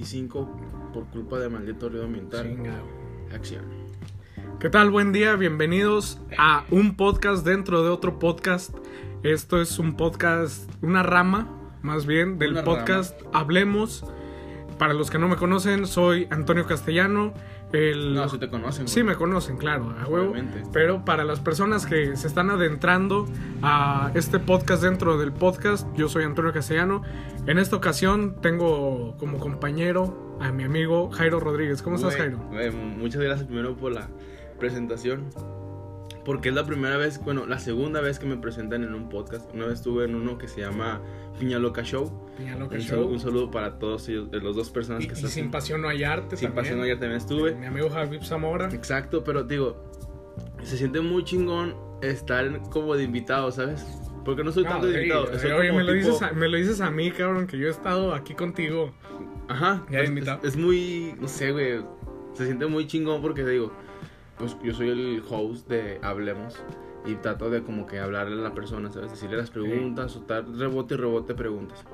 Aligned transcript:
25 0.00 0.48
por 0.94 1.04
culpa 1.08 1.38
de 1.38 1.50
maldito 1.50 1.90
ruido 1.90 2.06
ambiental. 2.06 2.48
Chingado. 2.48 2.86
Acción. 3.34 3.64
¿Qué 4.58 4.70
tal? 4.70 4.88
Buen 4.90 5.12
día, 5.12 5.36
bienvenidos 5.36 6.22
a 6.38 6.64
un 6.70 6.96
podcast 6.96 7.44
dentro 7.44 7.82
de 7.84 7.90
otro 7.90 8.18
podcast. 8.18 8.74
Esto 9.22 9.60
es 9.60 9.78
un 9.78 9.98
podcast, 9.98 10.70
una 10.80 11.02
rama 11.02 11.50
más 11.82 12.06
bien 12.06 12.38
del 12.38 12.52
Una 12.52 12.64
podcast 12.64 13.20
Hablemos. 13.34 14.06
Para 14.80 14.94
los 14.94 15.10
que 15.10 15.18
no 15.18 15.28
me 15.28 15.36
conocen, 15.36 15.86
soy 15.86 16.26
Antonio 16.30 16.64
Castellano. 16.66 17.34
El... 17.70 18.14
No, 18.14 18.26
si 18.30 18.38
te 18.38 18.48
conocen. 18.48 18.88
Sí, 18.88 19.02
güey. 19.02 19.12
me 19.12 19.14
conocen, 19.18 19.58
claro, 19.58 19.94
a 20.00 20.06
huevo. 20.06 20.30
Obviamente. 20.30 20.62
Pero 20.72 21.04
para 21.04 21.22
las 21.22 21.38
personas 21.38 21.84
que 21.84 22.16
se 22.16 22.26
están 22.26 22.48
adentrando 22.48 23.28
a 23.60 24.10
este 24.14 24.38
podcast 24.38 24.82
dentro 24.82 25.18
del 25.18 25.32
podcast, 25.32 25.86
yo 25.94 26.08
soy 26.08 26.24
Antonio 26.24 26.54
Castellano. 26.54 27.02
En 27.46 27.58
esta 27.58 27.76
ocasión 27.76 28.40
tengo 28.40 29.18
como 29.18 29.38
compañero 29.38 30.38
a 30.40 30.50
mi 30.50 30.64
amigo 30.64 31.10
Jairo 31.10 31.40
Rodríguez. 31.40 31.82
¿Cómo 31.82 31.96
estás, 31.96 32.16
Güey, 32.16 32.30
Jairo? 32.30 32.48
güey, 32.48 32.70
muchas 32.70 33.20
gracias 33.20 33.46
primero 33.46 33.76
por 33.76 33.92
la 33.92 34.08
presentación. 34.58 35.28
Porque 36.30 36.50
es 36.50 36.54
la 36.54 36.64
primera 36.64 36.96
vez, 36.96 37.20
bueno, 37.24 37.44
la 37.44 37.58
segunda 37.58 38.00
vez 38.00 38.20
que 38.20 38.26
me 38.26 38.36
presentan 38.36 38.84
en 38.84 38.94
un 38.94 39.08
podcast. 39.08 39.52
Una 39.52 39.64
vez 39.66 39.74
estuve 39.80 40.04
en 40.04 40.14
uno 40.14 40.38
que 40.38 40.46
se 40.46 40.60
llama 40.60 41.02
Piña 41.40 41.58
Loca 41.58 41.82
Show. 41.82 42.28
Piña 42.38 42.56
Loca 42.56 42.76
Un, 42.76 42.80
Show. 42.82 42.88
saludo, 42.90 43.08
un 43.08 43.18
saludo 43.18 43.50
para 43.50 43.80
todos 43.80 44.08
ellos, 44.08 44.30
de 44.30 44.40
las 44.40 44.54
dos 44.54 44.70
personas 44.70 45.02
Y, 45.02 45.08
que 45.08 45.14
y 45.14 45.16
están. 45.16 45.30
sin 45.32 45.50
pasión 45.50 45.82
no 45.82 45.88
hay 45.88 46.04
arte. 46.04 46.36
Sin 46.36 46.50
también. 46.50 46.64
pasión 46.64 46.80
ayer 46.82 47.00
también 47.00 47.18
estuve. 47.20 47.56
Mi 47.56 47.66
amigo 47.66 47.90
Javier 47.90 48.24
Zamora. 48.24 48.68
Exacto, 48.72 49.24
pero 49.24 49.42
digo, 49.42 49.82
se 50.62 50.76
siente 50.76 51.00
muy 51.00 51.24
chingón 51.24 51.74
estar 52.00 52.60
como 52.70 52.94
de 52.94 53.02
invitado, 53.02 53.50
¿sabes? 53.50 53.84
Porque 54.24 54.44
no 54.44 54.52
soy 54.52 54.62
tanto 54.62 54.86
No, 54.86 54.92
de 54.92 54.92
sí, 54.92 54.98
invitado. 55.08 55.36
soy 55.36 55.50
oye, 55.50 55.72
me 55.72 55.82
lo, 55.82 55.92
tipo- 55.94 56.06
dices 56.06 56.22
a, 56.22 56.32
me 56.32 56.48
lo 56.48 56.56
dices 56.58 56.80
a 56.80 56.90
mí, 56.92 57.10
cabrón, 57.10 57.48
que 57.48 57.58
yo 57.58 57.66
he 57.66 57.70
estado 57.70 58.14
aquí 58.14 58.34
contigo. 58.34 58.92
Ajá. 59.48 59.84
Ya 59.90 59.98
de 59.98 60.04
es, 60.04 60.08
invitado. 60.10 60.38
es- 60.44 60.50
es 60.50 60.56
muy, 60.56 61.12
no 61.20 61.26
sé, 61.26 61.50
güey. 61.50 61.80
Se 62.34 62.44
siente 62.44 62.66
muy 62.66 62.86
chingón 62.86 63.20
porque 63.20 63.42
te 63.42 63.50
digo, 63.50 63.72
pues 64.40 64.56
yo 64.62 64.74
soy 64.74 64.88
el 64.88 65.22
host 65.30 65.68
de 65.68 66.00
Hablemos 66.02 66.60
y 67.06 67.14
trato 67.14 67.48
de 67.50 67.62
como 67.62 67.86
que 67.86 67.98
hablarle 68.00 68.40
a 68.40 68.42
la 68.42 68.54
persona, 68.54 68.90
¿sabes? 68.90 69.12
Decirle 69.12 69.36
las 69.36 69.50
preguntas, 69.50 70.10
soltar 70.12 70.44
rebote 70.48 70.94
y 70.94 70.96
rebote 70.96 71.34
preguntas. 71.34 71.84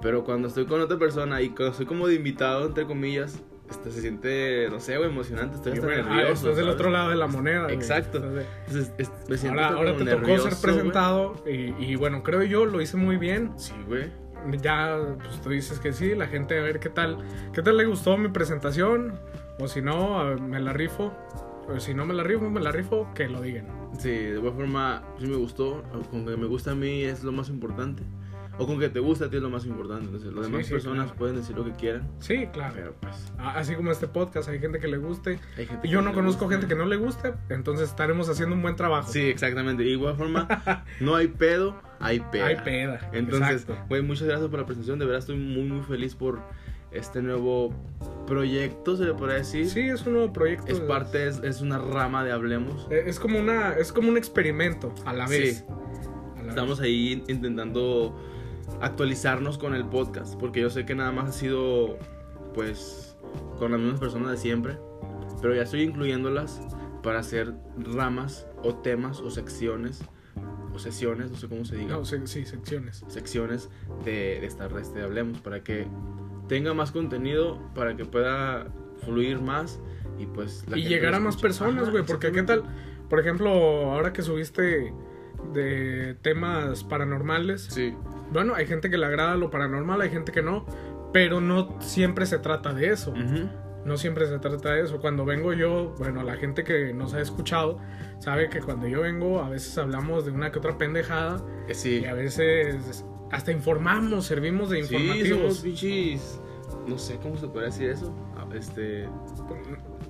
Pero 0.00 0.24
cuando 0.24 0.48
estoy 0.48 0.66
con 0.66 0.80
otra 0.80 0.98
persona 0.98 1.40
y 1.42 1.48
cuando 1.50 1.72
estoy 1.72 1.86
como 1.86 2.06
de 2.06 2.14
invitado, 2.14 2.66
entre 2.66 2.86
comillas, 2.86 3.42
este, 3.70 3.90
se 3.90 4.00
siente, 4.00 4.68
no 4.70 4.80
sé, 4.80 4.94
emocionante. 4.94 5.56
Estoy 5.56 5.72
hasta 5.72 5.86
bueno, 5.86 6.02
ah, 6.08 6.14
nervioso. 6.16 6.32
estás 6.50 6.56
del 6.56 6.68
otro 6.68 6.90
lado 6.90 7.10
de 7.10 7.16
la 7.16 7.26
moneda. 7.26 7.70
Exacto. 7.72 8.18
Entonces, 8.18 8.92
es- 8.98 9.10
me 9.28 9.36
siento 9.38 9.60
Ahora, 9.60 9.76
ahora 9.76 9.92
te 9.96 10.04
tocó 10.04 10.16
nervioso, 10.20 10.50
ser 10.50 10.52
güey. 10.52 10.62
presentado 10.62 11.34
y, 11.46 11.74
y 11.84 11.96
bueno, 11.96 12.22
creo 12.22 12.42
yo 12.42 12.66
lo 12.66 12.80
hice 12.82 12.96
muy 12.96 13.16
bien. 13.16 13.52
Sí, 13.56 13.72
güey. 13.88 14.10
Ya, 14.60 14.98
pues 15.22 15.40
tú 15.40 15.50
dices 15.50 15.78
que 15.78 15.92
sí, 15.92 16.14
la 16.16 16.26
gente 16.26 16.58
a 16.58 16.62
ver 16.62 16.80
qué 16.80 16.88
tal, 16.88 17.18
qué 17.52 17.62
tal 17.62 17.76
le 17.76 17.84
gustó 17.86 18.18
mi 18.18 18.28
presentación. 18.28 19.14
O 19.60 19.68
si 19.68 19.80
no, 19.82 20.36
me 20.38 20.58
la 20.58 20.72
rifo. 20.72 21.12
Si 21.78 21.94
no 21.94 22.04
me 22.04 22.14
la 22.14 22.22
rifo, 22.22 22.48
me 22.50 22.60
la 22.60 22.72
rifo, 22.72 23.08
que 23.14 23.28
lo 23.28 23.40
digan. 23.40 23.66
Sí, 23.98 24.10
de 24.10 24.36
igual 24.38 24.54
forma, 24.54 25.02
sí 25.18 25.26
me 25.26 25.36
gustó. 25.36 25.82
o 25.92 26.00
Con 26.10 26.26
que 26.26 26.36
me 26.36 26.46
gusta 26.46 26.72
a 26.72 26.74
mí 26.74 27.02
es 27.02 27.22
lo 27.24 27.32
más 27.32 27.48
importante. 27.48 28.02
O 28.58 28.66
con 28.66 28.78
que 28.78 28.90
te 28.90 29.00
gusta 29.00 29.24
a 29.26 29.30
ti 29.30 29.36
es 29.36 29.42
lo 29.42 29.48
más 29.48 29.64
importante. 29.64 30.04
Entonces, 30.06 30.30
las 30.32 30.44
Sí, 30.46 30.50
demás 30.52 30.66
sí, 30.66 30.72
personas 30.72 31.04
claro. 31.06 31.18
pueden 31.18 31.36
decir 31.36 31.56
lo 31.56 31.64
que 31.64 31.72
quieran. 31.72 32.10
Sí, 32.18 32.46
claro. 32.52 32.74
Pero 32.76 32.94
pues, 33.00 33.32
Así 33.38 33.74
como 33.74 33.90
este 33.90 34.06
podcast, 34.08 34.48
hay 34.50 34.58
gente 34.58 34.78
que 34.78 34.88
le 34.88 34.98
guste. 34.98 35.38
hay 35.56 35.66
gente 35.66 35.88
Yo 35.88 36.00
que 36.00 36.04
no 36.04 36.10
le 36.10 36.14
conozco 36.16 36.44
gusta. 36.44 36.60
gente 36.60 36.66
que 36.74 36.78
no 36.78 36.84
le 36.84 36.96
guste, 36.96 37.32
entonces 37.48 37.88
estaremos 37.88 38.28
haciendo 38.28 38.54
un 38.54 38.60
buen 38.62 38.76
trabajo. 38.76 39.10
Sí, 39.10 39.20
exactamente. 39.20 39.82
De 39.82 39.88
igual 39.90 40.16
forma, 40.16 40.46
no 41.00 41.14
hay 41.16 41.28
pedo, 41.28 41.80
hay 41.98 42.20
peda. 42.30 42.46
Hay 42.46 42.56
peda. 42.56 43.10
Entonces, 43.14 43.66
güey, 43.88 44.02
muchas 44.02 44.28
gracias 44.28 44.50
por 44.50 44.60
la 44.60 44.66
presentación. 44.66 44.98
De 44.98 45.06
verdad 45.06 45.20
estoy 45.20 45.38
muy, 45.38 45.62
muy 45.64 45.82
feliz 45.84 46.14
por 46.14 46.40
este 46.94 47.22
nuevo 47.22 47.70
proyecto, 48.26 48.96
se 48.96 49.04
le 49.04 49.14
podría 49.14 49.36
decir. 49.38 49.68
Sí, 49.68 49.80
es 49.80 50.06
un 50.06 50.14
nuevo 50.14 50.32
proyecto. 50.32 50.72
Es 50.72 50.80
parte, 50.80 51.26
es, 51.28 51.38
es 51.42 51.60
una 51.60 51.78
rama 51.78 52.24
de 52.24 52.32
Hablemos. 52.32 52.86
Eh, 52.90 53.04
Es 53.06 53.18
como 53.18 53.38
una, 53.38 53.72
es 53.74 53.92
como 53.92 54.08
un 54.08 54.16
experimento 54.16 54.94
a 55.04 55.12
la 55.12 55.26
vez. 55.26 55.58
Sí. 55.66 55.74
A 56.38 56.42
la 56.42 56.48
Estamos 56.50 56.80
ahí 56.80 57.22
intentando 57.28 58.16
actualizarnos 58.80 59.58
con 59.58 59.74
el 59.74 59.84
podcast, 59.86 60.34
porque 60.38 60.60
yo 60.60 60.70
sé 60.70 60.84
que 60.86 60.94
nada 60.94 61.12
más 61.12 61.28
ha 61.30 61.32
sido, 61.32 61.98
pues, 62.54 63.16
con 63.58 63.72
las 63.72 63.80
mismas 63.80 64.00
personas 64.00 64.30
de 64.30 64.36
siempre, 64.36 64.78
pero 65.40 65.54
ya 65.54 65.62
estoy 65.62 65.82
incluyéndolas 65.82 66.60
para 67.02 67.18
hacer 67.20 67.52
ramas 67.78 68.46
o 68.62 68.74
temas 68.76 69.20
o 69.20 69.30
secciones 69.30 70.02
o 70.74 70.78
sesiones, 70.78 71.30
no 71.30 71.36
sé 71.36 71.48
cómo 71.48 71.64
se 71.64 71.76
diga, 71.76 71.96
No, 71.96 72.04
sí, 72.04 72.16
sí, 72.24 72.44
secciones. 72.46 73.04
secciones 73.08 73.68
de, 74.04 74.38
de 74.40 74.46
esta 74.46 74.68
red 74.68 74.86
de 74.94 75.02
Hablemos, 75.02 75.38
para 75.40 75.62
que 75.62 75.86
tenga 76.48 76.74
más 76.74 76.92
contenido, 76.92 77.58
para 77.74 77.96
que 77.96 78.04
pueda 78.04 78.66
fluir 79.04 79.40
más 79.40 79.80
y 80.18 80.26
pues... 80.26 80.64
la 80.68 80.76
Y 80.76 80.84
llegar 80.84 81.14
a 81.14 81.20
más 81.20 81.36
personas, 81.36 81.90
güey. 81.90 82.04
Porque 82.04 82.32
qué 82.32 82.42
tal, 82.42 82.64
por 83.08 83.20
ejemplo, 83.20 83.50
ahora 83.50 84.12
que 84.12 84.22
subiste 84.22 84.92
de 85.52 86.16
temas 86.22 86.84
paranormales. 86.84 87.62
Sí, 87.70 87.94
Bueno, 88.32 88.54
hay 88.54 88.66
gente 88.66 88.90
que 88.90 88.98
le 88.98 89.06
agrada 89.06 89.36
lo 89.36 89.50
paranormal, 89.50 90.00
hay 90.00 90.10
gente 90.10 90.32
que 90.32 90.42
no. 90.42 90.66
Pero 91.12 91.40
no 91.40 91.78
siempre 91.80 92.24
se 92.26 92.38
trata 92.38 92.72
de 92.72 92.90
eso. 92.90 93.12
No 93.84 93.96
siempre 93.96 94.26
se 94.26 94.38
trata 94.38 94.72
de 94.72 94.82
eso. 94.82 95.00
Cuando 95.00 95.24
vengo 95.24 95.52
yo, 95.52 95.94
bueno, 95.98 96.22
la 96.22 96.36
gente 96.36 96.64
que 96.64 96.94
nos 96.94 97.14
ha 97.14 97.20
escuchado 97.20 97.78
sabe 98.20 98.48
que 98.48 98.60
cuando 98.60 98.86
yo 98.86 99.02
vengo 99.02 99.42
a 99.42 99.48
veces 99.48 99.76
hablamos 99.76 100.24
de 100.24 100.30
una 100.30 100.52
que 100.52 100.58
otra 100.58 100.78
pendejada 100.78 101.44
eh, 101.68 101.74
sí. 101.74 102.00
y 102.02 102.04
a 102.04 102.14
veces 102.14 103.04
hasta 103.32 103.50
informamos, 103.52 104.26
servimos 104.26 104.70
de 104.70 104.84
Sí, 104.84 104.94
somos 104.94 105.16
informativos. 105.16 105.58
pinches. 105.60 106.40
No 106.86 106.98
sé 106.98 107.16
cómo 107.22 107.36
se 107.36 107.48
puede 107.48 107.66
decir 107.66 107.90
eso. 107.90 108.14
Ah, 108.36 108.46
Este. 108.54 109.08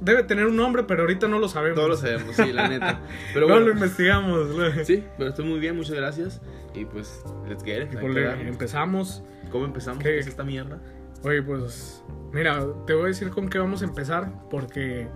Debe 0.00 0.24
tener 0.24 0.46
un 0.46 0.56
nombre, 0.56 0.82
pero 0.82 1.02
ahorita 1.02 1.28
no 1.28 1.38
lo 1.38 1.48
sabemos. 1.48 1.76
Todos 1.76 1.88
lo 1.90 1.96
sabemos, 1.96 2.34
sí, 2.34 2.52
la 2.52 2.68
neta. 2.68 3.00
Pero 3.34 3.46
no 3.46 3.52
bueno. 3.54 3.68
lo 3.68 3.72
investigamos. 3.74 4.48
Sí, 4.84 5.04
pero 5.16 5.30
estoy 5.30 5.44
muy 5.44 5.60
bien, 5.60 5.76
muchas 5.76 5.94
gracias. 5.94 6.40
Y 6.74 6.84
pues, 6.86 7.22
let's 7.48 7.62
get 7.62 7.82
it. 7.84 7.98
Empezamos. 8.46 9.22
¿Cómo 9.52 9.64
empezamos? 9.64 10.02
¿Qué? 10.02 10.08
¿Qué 10.10 10.18
es 10.18 10.26
esta 10.26 10.42
mierda? 10.42 10.80
Oye, 11.22 11.40
pues, 11.42 12.02
mira, 12.32 12.66
te 12.86 12.94
voy 12.94 13.04
a 13.04 13.06
decir 13.08 13.30
con 13.30 13.48
qué 13.48 13.58
vamos 13.60 13.82
a 13.82 13.84
empezar, 13.84 14.32
porque 14.50 15.06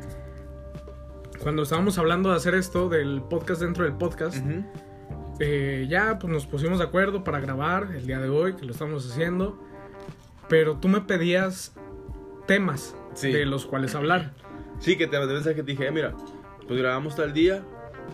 cuando 1.43 1.62
estábamos 1.65 1.99
hablando 1.99 2.31
de 2.31 2.37
hacer 2.37 2.55
esto, 2.55 2.88
del 2.88 3.23
podcast 3.23 3.61
dentro 3.62 3.83
del 3.84 3.94
podcast, 3.94 4.37
Ujú. 4.38 4.65
Eh, 5.41 5.86
ya 5.88 6.19
pues 6.19 6.32
nos 6.32 6.47
pusimos 6.47 6.78
de 6.78 6.84
acuerdo 6.84 7.24
para 7.24 7.41
grabar 7.41 7.88
el 7.94 8.06
día 8.06 8.19
de 8.20 8.28
hoy, 8.28 8.54
que 8.54 8.64
lo 8.64 8.72
estamos 8.72 9.10
haciendo, 9.10 9.58
pero 10.48 10.76
tú 10.76 10.88
me 10.88 11.00
pedías 11.02 11.74
temas 12.47 12.97
Sí. 13.14 13.32
de 13.32 13.46
los 13.46 13.66
cuales 13.66 13.94
hablar. 13.94 14.32
Sí, 14.78 14.96
que 14.96 15.06
te 15.06 15.19
mandé 15.19 15.34
mensaje 15.34 15.56
te 15.56 15.62
dije, 15.62 15.86
eh, 15.86 15.91
mira, 15.91 16.14
pues 16.66 16.78
grabamos 16.78 17.16
tal 17.16 17.32
día, 17.32 17.62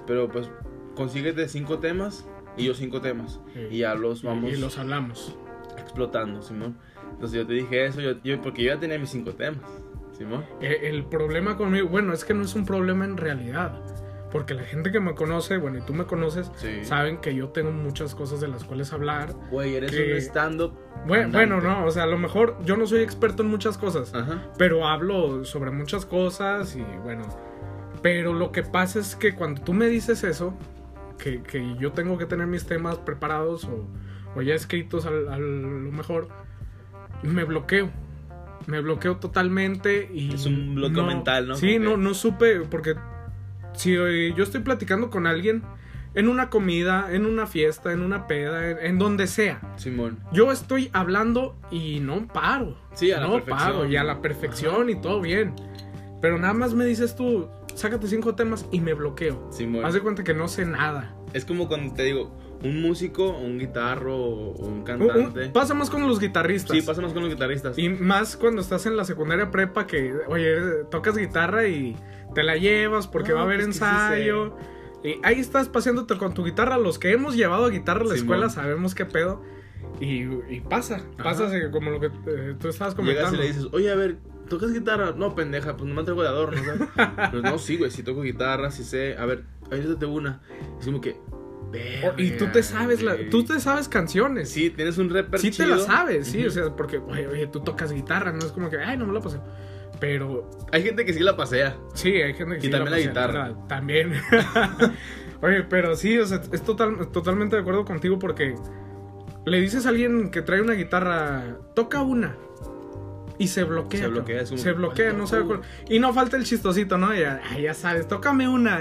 pero 0.07 0.29
pues 0.29 0.49
consíguete 0.95 1.49
cinco 1.49 1.79
temas 1.81 2.27
y 2.57 2.65
yo 2.67 2.75
cinco 2.75 3.01
temas. 3.01 3.41
Sí. 3.53 3.61
Y 3.71 3.79
ya 3.79 3.95
los 3.95 4.23
vamos 4.23 4.53
Y 4.53 4.57
los 4.57 4.79
hablamos. 4.79 5.37
explotando, 5.79 6.43
Simón. 6.43 6.77
Entonces 7.13 7.39
yo 7.41 7.47
te 7.47 7.53
dije 7.55 7.85
eso, 7.87 8.01
yo, 8.01 8.13
yo- 8.23 8.41
porque 8.41 8.63
yo 8.63 8.75
ya 8.75 8.81
tenía 8.81 8.99
mis 8.99 9.11
cinco 9.11 9.33
temas, 9.33 9.63
Simón. 10.17 10.45
Eh, 10.61 10.81
el 10.85 11.05
problema 11.05 11.57
conmigo, 11.57 11.89
bueno, 11.89 12.13
es 12.13 12.25
que 12.25 12.35
no 12.35 12.43
es 12.43 12.55
un 12.55 12.65
problema 12.65 13.05
en 13.05 13.17
realidad. 13.17 13.81
Porque 14.33 14.55
la 14.55 14.63
gente 14.65 14.91
que 14.91 14.99
me 14.99 15.15
conoce, 15.15 15.59
bueno, 15.59 15.79
y 15.79 15.83
tú 15.83 15.93
me 15.93 16.07
conoces, 16.07 16.51
Sí. 16.57 16.85
saben 16.85 17.19
que 17.19 17.35
yo 17.35 17.51
tengo 17.51 17.71
muchas 17.71 18.15
cosas 18.15 18.41
de 18.41 18.49
las 18.49 18.65
cuales 18.65 18.93
hablar. 18.93 19.35
Güey, 19.51 19.77
eres 19.77 19.91
que- 19.93 20.13
un 20.13 20.19
stand-up. 20.19 20.73
Bueno, 21.07 21.31
bueno, 21.33 21.61
no, 21.61 21.85
o 21.85 21.91
sea, 21.91 22.05
a 22.05 22.07
lo 22.07 22.17
mejor 22.19 22.57
yo 22.65 22.77
no 22.79 22.87
soy 22.87 23.01
experto 23.03 23.43
en 23.43 23.51
muchas 23.51 23.77
cosas, 23.77 24.15
Ajá. 24.15 24.49
pero 24.57 24.87
hablo 24.89 25.45
sobre 25.45 25.71
muchas 25.71 26.07
cosas 26.07 26.75
y 26.77 26.83
bueno. 27.03 27.25
Pero 28.01 28.33
lo 28.33 28.51
que 28.53 28.63
pasa 28.63 28.99
es 29.01 29.15
que 29.17 29.35
cuando 29.35 29.61
tú 29.63 29.75
me 29.75 29.87
dices 29.87 30.25
eso, 30.25 30.55
que, 31.19 31.43
que 31.43 31.77
yo 31.79 31.93
tengo 31.93 32.17
que 32.19 32.27
tener 32.27 32.47
mis 32.47 32.65
temas 32.67 32.97
preparados 32.99 33.65
o, 33.65 33.87
o 34.35 34.43
ya 34.43 34.55
escritos 34.55 35.05
al- 35.07 35.29
a 35.29 35.39
lo 35.39 35.69
mejor, 35.93 36.29
me 37.23 37.45
bloqueo. 37.45 37.91
Me 38.67 38.81
bloqueo 38.81 39.17
totalmente 39.19 40.09
y... 40.13 40.35
Es 40.35 40.47
un 40.47 40.75
bloqueo 40.77 41.05
mental, 41.05 41.49
¿no? 41.49 41.55
Sí, 41.57 41.79
no, 41.79 41.97
no 41.97 42.15
supe, 42.15 42.61
porque 42.61 42.95
si 43.75 43.95
eh, 43.95 44.33
yo 44.37 44.43
estoy 44.45 44.61
platicando 44.61 45.11
con 45.11 45.27
alguien 45.27 45.63
en 46.15 46.29
una 46.29 46.51
comida, 46.51 47.09
en 47.11 47.25
una 47.25 47.47
fiesta, 47.47 47.93
en 47.93 48.03
una 48.03 48.27
peda, 48.27 48.71
en- 48.71 48.79
en 48.81 48.99
donde 48.99 49.27
sea. 49.27 49.61
Simón. 49.77 50.19
Yo 50.33 50.53
estoy 50.53 50.91
hablando 50.93 51.57
y 51.71 52.01
no 52.01 52.27
paro. 52.29 52.77
Sí, 52.95 53.13
a 53.13 53.21
la 53.21 53.27
no 53.29 53.33
perfección. 53.35 53.59
paro 53.59 53.87
y 53.87 53.97
a 53.97 54.05
la 54.05 54.21
perfección 54.21 54.91
y 54.91 54.97
todo 55.01 55.21
bien. 55.21 55.55
Pero 56.21 56.39
nada 56.39 56.53
más 56.53 56.75
me 56.75 56.85
dices 56.85 57.17
tú, 57.17 57.49
sácate 57.75 58.07
cinco 58.07 58.35
temas 58.35 58.67
y 58.71 58.81
me 58.81 58.93
bloqueo. 58.95 59.49
Simón. 59.51 59.85
Haz 59.85 59.95
de 59.95 60.01
cuenta 60.01 60.23
que 60.23 60.35
no 60.35 60.49
sé 60.49 60.67
nada. 60.67 61.15
Es 61.33 61.45
como 61.47 61.67
cuando 61.67 61.95
te 61.95 62.03
digo, 62.03 62.31
un 62.63 62.81
músico, 62.83 63.31
un 63.31 63.59
guitarro 63.59 64.15
o 64.15 64.51
un- 64.67 64.85
cantante. 64.85 65.49
pasa 65.49 65.73
más 65.73 65.89
con 65.91 66.07
los 66.07 66.21
guitarristas. 66.21 66.77
Sí, 66.77 66.83
pasa 66.83 67.01
más 67.01 67.13
con 67.15 67.23
los 67.23 67.33
guitarristas. 67.33 67.77
Y 67.79 67.89
más 67.89 68.37
cuando 68.37 68.61
estás 68.61 68.85
en 68.87 68.97
la 68.99 69.05
secundaria 69.05 69.51
prepa 69.51 69.87
que, 69.87 70.13
oye, 70.29 70.85
tocas 70.91 71.17
guitarra 71.17 71.67
y 71.67 71.97
te 72.35 72.43
la 72.43 72.57
llevas 72.57 73.07
porque 73.07 73.31
No, 73.31 73.37
va 73.37 73.41
a 73.43 73.45
haber 73.45 73.63
pues 73.65 73.77
sí 73.77 73.83
ensayo. 73.85 74.57
y 75.05 75.17
ahí 75.23 75.41
estás 75.41 75.69
paseándote 75.69 76.17
con 76.19 76.35
tu 76.35 76.45
guitarra. 76.45 76.79
Los 76.79 76.99
que 76.99 77.13
hemos 77.13 77.37
llevado 77.37 77.69
guitarra 77.71 78.03
a 78.03 78.05
la 78.05 78.15
escuela 78.15 78.51
sabemos 78.51 78.95
qué 78.95 79.05
pedo. 79.07 79.43
Y, 80.01 80.23
y 80.49 80.61
pasa, 80.69 81.03
pasa 81.23 81.47
así 81.47 81.59
como 81.71 81.91
lo 81.91 82.01
que 82.01 82.11
eh, 82.27 82.55
tú 82.59 82.69
estabas 82.69 82.95
comentando. 82.95 83.31
Llegas 83.31 83.35
y 83.35 83.49
le 83.49 83.55
dices, 83.57 83.73
oye, 83.73 83.91
a 83.93 83.95
ver, 83.95 84.17
¿tocas 84.49 84.73
guitarra? 84.73 85.13
No, 85.17 85.35
pendeja, 85.35 85.77
pues 85.77 85.89
nomás 85.89 86.05
traigo 86.05 86.23
de 86.23 86.29
adorno, 86.29 86.61
¿sabes? 86.65 86.89
Pero 87.31 87.43
no, 87.43 87.59
sí, 87.59 87.77
güey, 87.77 87.91
sí 87.91 88.03
toco 88.03 88.23
guitarra, 88.23 88.71
sí 88.71 88.83
sé. 88.85 89.17
A 89.17 89.27
ver, 89.27 89.45
ayúdate 89.71 90.07
una. 90.07 90.41
Es 90.81 90.87
como 90.87 91.01
que. 91.01 91.17
Oh, 92.05 92.13
y 92.19 92.33
tú 92.33 92.49
te 92.53 92.63
sabes 92.63 93.03
la, 93.03 93.17
tú 93.31 93.45
te 93.45 93.59
sabes 93.61 93.89
canciones. 93.89 94.51
Sí, 94.51 94.69
tienes 94.71 94.99
un 94.99 95.09
rapper 95.09 95.41
Sí 95.41 95.51
te 95.51 95.67
la 95.67 95.79
sabes, 95.79 96.27
sí, 96.29 96.45
o 96.45 96.51
sea, 96.51 96.75
porque, 96.77 96.99
oye, 96.99 97.27
oye, 97.27 97.47
tú 97.47 97.61
tocas 97.61 97.93
guitarra, 97.93 98.31
no 98.33 98.41
es 98.41 98.53
como 98.53 98.69
que, 98.69 98.77
ay, 98.77 98.99
no 98.99 99.07
me 99.07 99.15
la 99.15 99.21
pasé. 99.21 99.39
Pero. 100.03 100.51
Hay 100.73 100.83
gente 100.83 101.05
que 101.05 101.13
sí 101.13 101.21
la 101.21 101.37
pasea. 101.37 101.77
Sí, 101.95 102.09
hay 102.11 102.35
gente 102.35 102.55
que 102.57 102.59
y 102.59 102.63
sí 102.63 102.71
también 102.71 102.91
la, 102.91 102.97
pasea, 102.97 103.09
guitarra. 103.09 103.69
También. 103.69 104.13
Oye, 105.43 105.63
pero 105.63 105.95
sí, 105.95 106.19
o 106.19 106.27
sea, 106.27 106.43
es 106.51 106.63
total, 106.63 107.13
totalmente 107.13 107.55
de 107.55 107.63
acuerdo 107.63 107.85
contigo 107.85 108.19
porque 108.19 108.57
le 109.47 109.61
dices 109.61 109.87
a 109.87 109.91
alguien 109.91 110.33
que 110.33 110.43
trae 110.43 110.61
una 110.61 110.73
guitarra, 110.73 111.57
toca 111.77 112.03
una. 112.03 112.37
Y 113.39 113.49
se 113.49 113.65
bloquea. 113.65 114.01
Se 114.01 114.07
bloquea, 114.09 114.41
es 114.43 114.51
un- 114.51 114.59
Se 114.59 114.73
bloquea, 114.73 115.13
no 115.13 115.27
sabe 115.27 115.45
cuál. 115.45 115.61
Y 115.89 115.99
no 115.99 116.13
falta 116.13 116.37
el 116.37 116.45
chistosito, 116.45 116.99
¿no? 116.99 117.15
Ya, 117.15 117.41
ya 117.61 117.75
sabes, 117.75 118.07
tócame 118.07 118.47
una. 118.49 118.79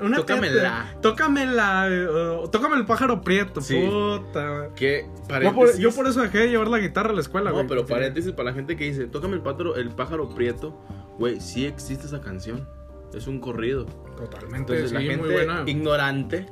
una 0.00 0.16
Tócamela. 0.16 0.86
teta, 0.94 1.00
Tócamela. 1.00 1.88
eh, 1.90 2.06
tócame 2.50 2.76
el 2.76 2.86
pájaro 2.86 3.20
prieto. 3.20 3.60
Sí. 3.60 3.78
Puta. 3.88 4.70
Que 4.74 5.04
Yo 5.06 5.12
por, 5.14 5.28
paréntesis. 5.28 5.78
yo 5.78 5.92
por 5.92 6.06
eso 6.08 6.22
dejé 6.22 6.38
de 6.38 6.48
llevar 6.50 6.68
la 6.68 6.78
guitarra 6.78 7.10
a 7.10 7.14
la 7.14 7.20
escuela, 7.20 7.50
No, 7.50 7.56
güey. 7.56 7.66
pero 7.68 7.82
Sí. 7.86 7.92
paréntesis 7.92 8.32
para 8.32 8.50
la 8.50 8.54
gente 8.54 8.76
que 8.76 8.84
dice, 8.84 9.06
tócame 9.06 9.34
el 9.34 9.42
pájaro, 9.42 9.76
el 9.76 9.90
pájaro 9.90 10.28
prieto. 10.34 10.78
Güey, 11.18 11.40
sí 11.40 11.66
existe 11.66 12.06
esa 12.06 12.20
canción. 12.20 12.66
Es 13.14 13.26
un 13.26 13.40
corrido. 13.40 13.84
Totalmente, 14.16 14.72
Entonces 14.72 14.88
sí, 14.88 14.94
la 14.94 15.00
muy 15.00 15.08
gente 15.10 15.28
buena. 15.32 15.62
ignorante 15.66 16.46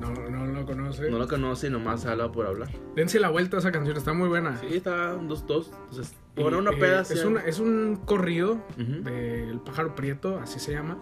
No, 0.00 0.12
no 0.30 0.46
lo 0.46 0.66
conoce. 0.66 1.10
no 1.10 1.18
lo 1.18 1.28
conoce 1.28 1.68
y 1.68 1.70
nomás 1.70 2.04
habla 2.06 2.30
por 2.32 2.46
hablar. 2.46 2.68
Dense 2.96 3.20
la 3.20 3.30
vuelta 3.30 3.56
a 3.56 3.60
esa 3.60 3.72
canción, 3.72 3.96
está 3.96 4.12
muy 4.12 4.28
buena. 4.28 4.56
Sí, 4.58 4.66
está 4.70 5.12
dos, 5.14 5.46
dos. 5.46 5.70
Entonces, 5.90 6.14
Y, 6.36 6.42
por 6.42 6.54
una 6.54 6.70
eh, 6.72 6.76
peda. 6.78 7.00
es, 7.02 7.24
una- 7.24 7.40
es 7.42 7.58
un 7.60 8.00
corrido 8.04 8.58
del 8.76 9.60
pájaro 9.60 9.94
prieto, 9.94 10.38
así 10.38 10.58
se 10.58 10.72
llama. 10.72 10.98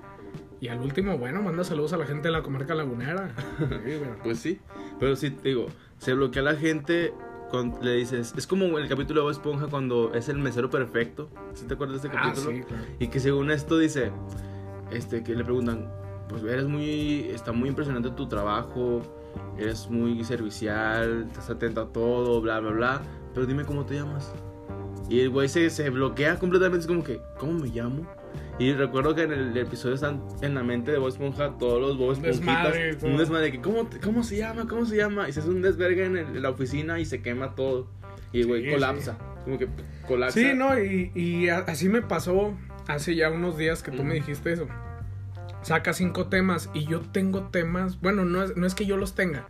Y 0.60 0.68
al 0.68 0.78
último, 0.80 1.18
bueno, 1.18 1.42
manda 1.42 1.64
saludos 1.64 1.92
a 1.92 1.96
la 1.96 2.06
gente 2.06 2.28
de 2.28 2.32
la 2.32 2.42
comarca 2.42 2.74
lagunera. 2.74 3.34
Sí. 3.84 3.98
Pues 4.22 4.38
sí, 4.38 4.60
pero 5.00 5.16
sí, 5.16 5.36
digo, 5.42 5.66
se 5.98 6.14
bloquea 6.14 6.42
la 6.42 6.54
gente 6.54 7.12
cuando 7.50 7.82
le 7.82 7.94
dices, 7.94 8.32
es 8.36 8.46
como 8.46 8.78
el 8.78 8.88
capítulo 8.88 9.20
de 9.20 9.24
Bob 9.24 9.32
Esponja 9.32 9.66
cuando 9.66 10.14
es 10.14 10.28
el 10.28 10.38
mesero 10.38 10.70
perfecto, 10.70 11.28
¿sí 11.54 11.66
te 11.66 11.74
acuerdas 11.74 12.00
de 12.02 12.08
este 12.08 12.18
Ah, 12.18 12.22
capítulo? 12.28 12.50
sí, 12.56 12.62
claro. 12.62 12.84
Y 12.98 13.08
que 13.08 13.20
según 13.20 13.50
esto 13.50 13.76
dice, 13.78 14.10
este, 14.90 15.22
que 15.24 15.34
le 15.34 15.44
preguntan, 15.44 15.90
pues 16.32 16.42
eres 16.44 16.66
muy, 16.66 17.28
está 17.30 17.52
muy 17.52 17.68
impresionante 17.68 18.10
tu 18.10 18.26
trabajo, 18.28 19.02
eres 19.58 19.88
muy 19.90 20.24
servicial, 20.24 21.26
estás 21.28 21.50
atento 21.50 21.82
a 21.82 21.92
todo, 21.92 22.40
bla, 22.40 22.58
bla, 22.60 22.70
bla, 22.72 23.02
pero 23.34 23.46
dime 23.46 23.64
cómo 23.64 23.84
te 23.86 23.94
llamas. 23.94 24.32
Y 25.08 25.20
el 25.20 25.30
güey 25.30 25.48
se, 25.48 25.68
se 25.70 25.90
bloquea 25.90 26.38
completamente, 26.38 26.80
es 26.80 26.86
como 26.86 27.04
que, 27.04 27.20
¿cómo 27.38 27.52
me 27.52 27.68
llamo? 27.68 28.06
Y 28.58 28.72
recuerdo 28.72 29.14
que 29.14 29.22
en 29.22 29.32
el 29.32 29.56
episodio 29.56 29.94
están 29.94 30.22
en 30.40 30.54
la 30.54 30.62
mente 30.62 30.90
de 30.92 30.98
Bob 30.98 31.08
Esponja 31.08 31.56
todos 31.58 31.80
los 31.80 31.98
Bob 31.98 32.16
Un 32.18 32.24
Esponjitas. 32.24 32.72
desmadre, 32.72 32.98
un 33.12 33.16
desmadre 33.18 33.52
que, 33.52 33.60
¿cómo, 33.60 33.88
¿cómo 34.02 34.22
se 34.22 34.36
llama? 34.38 34.66
¿Cómo 34.68 34.84
se 34.86 34.96
llama? 34.96 35.28
Y 35.28 35.32
se 35.32 35.40
hace 35.40 35.48
un 35.48 35.60
desvergue 35.62 36.04
en, 36.06 36.16
el- 36.16 36.36
en 36.36 36.42
la 36.42 36.50
oficina 36.50 36.98
y 37.00 37.04
se 37.04 37.20
quema 37.22 37.54
todo. 37.54 37.88
Y 38.32 38.40
el 38.42 38.46
güey 38.46 38.64
Sí, 38.64 38.70
colapsa. 38.70 39.18
Como 39.44 39.58
que 39.58 39.68
colapsa. 40.06 40.38
Sí, 40.38 40.52
no, 40.54 40.78
y, 40.78 41.10
y 41.14 41.48
así 41.48 41.88
me 41.88 42.00
pasó 42.02 42.54
hace 42.86 43.14
ya 43.16 43.30
unos 43.30 43.56
días 43.58 43.82
que 43.82 43.90
tú 43.90 44.02
me 44.04 44.10
Ujú. 44.10 44.26
dijiste 44.26 44.52
eso. 44.52 44.66
Saca 45.62 45.92
cinco 45.92 46.26
temas 46.26 46.70
y 46.74 46.86
yo 46.86 47.00
tengo 47.00 47.48
temas. 47.48 48.00
Bueno, 48.00 48.24
no 48.24 48.42
es, 48.42 48.56
no 48.56 48.66
es 48.66 48.74
que 48.74 48.86
yo 48.86 48.96
los 48.96 49.14
tenga. 49.14 49.46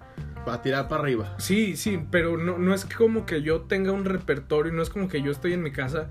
Va 0.47 0.55
a 0.55 0.63
tirar 0.63 0.89
para 0.89 1.03
arriba. 1.03 1.35
Sí, 1.39 1.77
sí, 1.77 2.05
pero 2.11 2.37
no, 2.37 2.59
no 2.59 2.75
es 2.75 2.85
como 2.85 3.27
que 3.27 3.43
yo 3.43 3.63
tenga 3.63 3.93
un 3.93 4.05
repertorio, 4.05 4.73
no 4.73 4.83
es 4.83 4.91
como 4.91 5.09
que 5.09 5.23
yo 5.23 5.31
estoy 5.31 5.53
en 5.53 5.63
mi 5.63 5.71
casa 5.71 6.11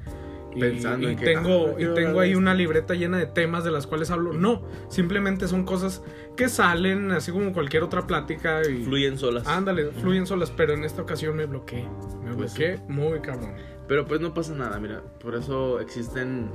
y, 0.56 0.60
Pensando 0.60 1.08
y 1.08 1.12
en 1.14 1.18
que, 1.18 1.26
tengo, 1.26 1.76
ah, 1.78 1.82
y 1.82 1.86
tengo 1.94 2.20
ahí 2.20 2.36
una 2.36 2.54
libreta 2.54 2.94
llena 2.94 3.18
de 3.18 3.26
temas 3.26 3.64
de 3.64 3.72
las 3.72 3.88
cuales 3.88 4.12
hablo. 4.12 4.34
No, 4.34 4.64
simplemente 4.90 5.48
son 5.48 5.64
cosas 5.66 6.04
que 6.36 6.50
salen 6.50 7.12
así 7.12 7.32
como 7.32 7.54
cualquier 7.54 7.84
otra 7.84 8.08
plática 8.08 8.62
y 8.68 8.84
Fluyen 8.84 9.18
solas. 9.18 9.48
ándale, 9.48 9.92
fluyen 9.92 10.26
solas, 10.28 10.52
pero 10.52 10.74
en 10.74 10.84
esta 10.84 11.02
ocasión 11.02 11.36
me 11.36 11.46
bloqueé. 11.46 11.88
Me 12.24 12.34
Pues 12.34 12.54
bloqueé 12.54 12.80
muy 12.88 13.20
cabrón. 13.22 13.54
Pero 13.88 14.06
pues 14.06 14.22
no 14.22 14.34
pasa 14.34 14.54
nada, 14.54 14.80
mira. 14.80 15.02
Por 15.20 15.36
eso 15.36 15.80
existen 15.80 16.50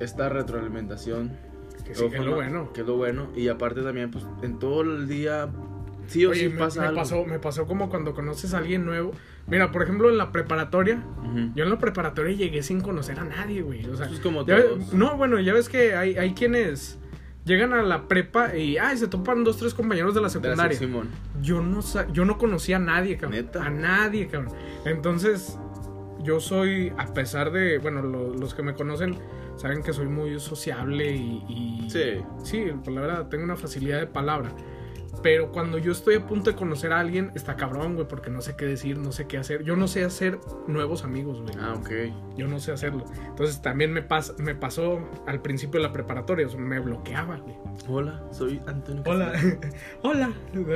esta 0.00 0.28
retroalimentación. 0.28 1.53
Que 1.84 1.94
sí, 1.94 2.08
que 2.08 2.16
es 2.16 2.24
lo 2.24 2.34
bueno. 2.34 2.72
Que 2.72 2.80
es 2.82 2.86
lo 2.86 2.96
bueno. 2.96 3.28
Y 3.36 3.48
aparte 3.48 3.82
también, 3.82 4.10
pues 4.10 4.24
en 4.42 4.58
todo 4.58 4.80
el 4.82 5.06
día, 5.08 5.48
sí 6.06 6.24
o 6.24 6.30
Oye, 6.30 6.40
sí 6.40 6.48
me, 6.48 6.58
pasa 6.58 6.80
me 6.82 6.86
algo. 6.88 7.00
pasó, 7.00 7.24
me 7.24 7.38
pasó 7.38 7.66
como 7.66 7.88
cuando 7.90 8.14
conoces 8.14 8.54
a 8.54 8.58
alguien 8.58 8.84
nuevo. 8.84 9.12
Mira, 9.46 9.70
por 9.70 9.82
ejemplo, 9.82 10.08
en 10.08 10.16
la 10.16 10.32
preparatoria, 10.32 11.02
yo 11.54 11.64
en 11.64 11.70
la 11.70 11.78
preparatoria 11.78 12.34
llegué 12.34 12.62
sin 12.62 12.80
conocer 12.80 13.20
a 13.20 13.24
nadie, 13.24 13.60
güey. 13.60 13.84
O 13.86 13.96
sea, 13.96 14.06
Eso 14.06 14.14
es 14.14 14.20
como 14.20 14.46
Ya 14.46 14.56
ve- 14.56 14.62
todos. 14.62 14.92
no, 14.94 15.16
bueno, 15.18 15.38
ya 15.40 15.52
ves 15.52 15.68
que 15.68 15.94
hay, 15.94 16.16
hay 16.16 16.32
quienes 16.32 16.98
llegan 17.44 17.74
a 17.74 17.82
la 17.82 18.08
prepa 18.08 18.56
y 18.56 18.78
ay, 18.78 18.96
se 18.96 19.06
topan 19.06 19.44
dos, 19.44 19.58
tres 19.58 19.74
compañeros 19.74 20.14
de 20.14 20.22
la 20.22 20.30
secundaria. 20.30 20.78
Simón. 20.78 21.08
yo, 21.42 21.60
no, 21.60 21.80
yo 22.14 22.24
no 22.24 22.38
conocía 22.38 22.76
a 22.76 22.78
nadie, 22.80 23.18
cabrón. 23.18 23.42
¿Neta? 23.42 23.66
A 23.66 23.68
nadie, 23.68 24.28
cabrón. 24.28 24.54
Entonces, 24.86 25.58
yo 26.24 26.40
soy, 26.40 26.92
a 26.98 27.12
pesar 27.14 27.52
de, 27.52 27.78
bueno, 27.78 28.02
lo- 28.02 28.34
los 28.34 28.54
que 28.54 28.62
me 28.62 28.74
conocen 28.74 29.16
saben 29.56 29.82
que 29.82 29.92
soy 29.92 30.06
muy 30.08 30.40
sociable 30.40 31.12
y... 31.14 31.44
y- 31.48 31.90
Sí. 31.90 32.22
Sí, 32.42 32.64
la 32.86 33.00
verdad, 33.00 33.28
tengo 33.28 33.44
una 33.44 33.56
facilidad 33.56 34.00
de 34.00 34.06
palabra. 34.06 34.50
Pero 35.22 35.52
cuando 35.52 35.78
yo 35.78 35.92
estoy 35.92 36.16
a 36.16 36.26
punto 36.26 36.50
de 36.50 36.56
conocer 36.56 36.92
a 36.92 37.00
alguien, 37.00 37.30
está 37.34 37.56
cabrón, 37.56 37.94
güey, 37.94 38.06
porque 38.06 38.28
no 38.30 38.42
sé 38.42 38.56
qué 38.56 38.66
decir, 38.66 38.98
no 38.98 39.10
sé 39.10 39.26
qué 39.26 39.38
hacer. 39.38 39.62
Yo 39.64 39.74
no 39.74 39.86
sé 39.88 40.04
hacer 40.04 40.38
nuevos 40.66 41.02
amigos, 41.04 41.40
güey. 41.40 41.54
Ah, 41.58 41.72
ok. 41.78 42.36
Yo 42.36 42.46
no 42.46 42.58
sé 42.58 42.72
hacerlo. 42.72 43.04
Entonces 43.28 43.62
también 43.62 43.90
me, 43.92 44.02
pas 44.02 44.34
me 44.38 44.54
pasó 44.54 44.98
al 45.26 45.40
principio 45.40 45.80
de 45.80 45.86
la 45.86 45.92
preparatoria, 45.94 46.46
o 46.46 46.50
sea, 46.50 46.60
me 46.60 46.78
bloqueaba, 46.78 47.36
güey. 47.36 47.54
Hola, 47.88 48.22
soy 48.32 48.60
Antonio. 48.66 49.02
Hola, 49.06 49.32
hola, 50.02 50.30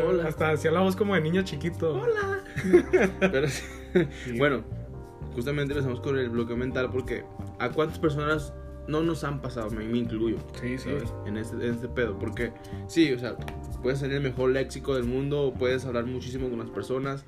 Hola. 0.06 0.28
Hasta 0.28 0.50
hacía 0.50 0.70
la 0.70 0.80
voz 0.80 0.96
como 0.96 1.14
de 1.14 1.20
niño 1.20 1.42
chiquito. 1.42 1.94
Hola. 2.00 2.38
Pero 3.20 3.48
sí. 3.48 3.64
Bueno, 4.38 4.62
justamente 5.38 5.72
empezamos 5.72 6.00
con 6.00 6.18
el 6.18 6.30
bloqueo 6.30 6.56
mental 6.56 6.90
porque 6.90 7.24
¿a 7.60 7.70
cuántas 7.70 8.00
personas 8.00 8.52
no 8.88 9.02
nos 9.02 9.22
han 9.22 9.40
pasado? 9.40 9.70
Me, 9.70 9.84
me 9.84 9.98
incluyo. 9.98 10.36
Sí, 10.60 10.78
sí. 10.78 10.90
En 11.26 11.36
este, 11.36 11.54
en 11.56 11.74
este 11.74 11.86
pedo. 11.86 12.18
Porque 12.18 12.52
sí, 12.88 13.12
o 13.12 13.18
sea, 13.20 13.36
puedes 13.80 14.00
tener 14.00 14.16
el 14.16 14.22
mejor 14.24 14.50
léxico 14.50 14.96
del 14.96 15.04
mundo, 15.04 15.54
puedes 15.56 15.84
hablar 15.84 16.06
muchísimo 16.06 16.48
con 16.48 16.58
las 16.58 16.70
personas, 16.70 17.24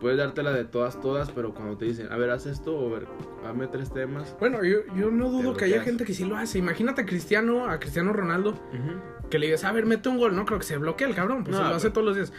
puedes 0.00 0.18
dártela 0.18 0.50
de 0.50 0.64
todas, 0.64 1.00
todas, 1.00 1.30
pero 1.30 1.54
cuando 1.54 1.76
te 1.76 1.84
dicen, 1.84 2.10
a 2.10 2.16
ver, 2.16 2.30
haz 2.30 2.46
esto, 2.46 2.74
o 2.74 2.88
a 2.88 2.98
ver, 2.98 3.06
dame 3.44 3.68
tres 3.68 3.92
temas. 3.92 4.34
Bueno, 4.40 4.64
yo, 4.64 4.78
yo 4.96 5.12
no 5.12 5.30
dudo 5.30 5.54
que 5.54 5.66
haya 5.66 5.82
gente 5.82 6.04
que 6.04 6.12
sí 6.12 6.24
lo 6.24 6.36
hace. 6.36 6.58
Imagínate 6.58 7.02
a 7.02 7.06
Cristiano, 7.06 7.66
a 7.68 7.78
Cristiano 7.78 8.12
Ronaldo, 8.12 8.58
que 9.30 9.38
le 9.38 9.46
digas, 9.46 9.62
a 9.62 9.70
ver, 9.70 9.86
mete 9.86 10.08
un 10.08 10.18
gol. 10.18 10.34
No 10.34 10.44
creo 10.44 10.58
que 10.58 10.64
se 10.64 10.78
bloquee 10.78 11.06
el 11.06 11.14
cabrón, 11.14 11.44
pues 11.44 11.56
No, 11.56 11.68
lo 11.68 11.76
hace 11.76 11.90
todos 11.90 12.04
los 12.04 12.16
días. 12.16 12.32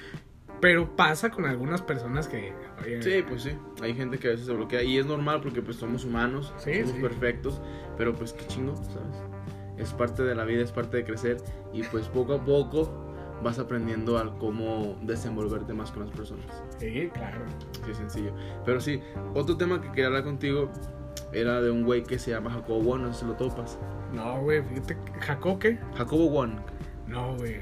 Pero 0.62 0.95
pasa 0.95 1.29
con 1.29 1.45
algunas 1.45 1.81
personas 1.81 2.27
que. 2.27 2.53
oye, 2.83 3.01
Sí, 3.03 3.24
pues 3.27 3.43
sí, 3.43 3.51
hay 3.81 3.93
gente 3.93 4.17
que 4.17 4.27
a 4.27 4.31
veces 4.31 4.45
se 4.45 4.53
bloquea 4.53 4.83
y 4.83 4.97
es 4.97 5.05
normal 5.05 5.41
porque 5.41 5.62
pues 5.62 5.77
somos 5.77 6.05
humanos, 6.05 6.53
Sí, 6.57 6.74
somos 6.81 6.91
sí. 6.95 7.01
perfectos, 7.01 7.62
pero 7.97 8.13
pues 8.15 8.33
qué 8.33 8.45
chingo, 8.47 8.75
¿sabes? 8.75 9.17
Es 9.77 9.93
parte 9.93 10.24
de 10.24 10.33
la 10.35 10.45
vida, 10.45 10.63
es 10.63 10.71
parte 10.71 10.97
de 10.97 11.03
crecer 11.03 11.38
y 11.74 11.83
pues 11.83 12.07
poco 12.07 12.33
a 12.35 12.45
poco 12.45 12.89
vas 13.43 13.59
aprendiendo 13.59 14.17
al 14.17 14.38
cómo 14.38 14.97
desenvolverte 15.01 15.74
más 15.74 15.91
con 15.91 16.03
las 16.07 16.12
personas. 16.15 16.45
Sí, 16.79 17.09
claro. 17.13 17.41
Sí, 17.85 17.93
sencillo. 17.93 18.31
Pero 18.63 18.79
sí, 18.79 19.01
otro 19.33 19.57
tema 19.57 19.81
que 19.81 19.89
quería 19.89 20.07
hablar 20.07 20.24
contigo 20.24 20.69
era 21.33 21.62
de 21.62 21.69
un 21.69 21.83
güey 21.83 22.03
que 22.03 22.17
se 22.17 22.31
llama 22.31 22.50
Jacobo 22.50 22.81
Wong, 22.81 23.01
no 23.01 23.13
sé 23.13 23.19
si 23.21 23.25
lo 23.25 23.33
topas. 23.33 23.77
No, 24.13 24.41
güey, 24.41 24.63
fíjate. 24.63 24.95
¿Jaco 25.19 25.59
qué? 25.59 25.77
Jacobo 25.97 26.29
Wong. 26.29 26.53
No, 27.07 27.35
güey. 27.35 27.57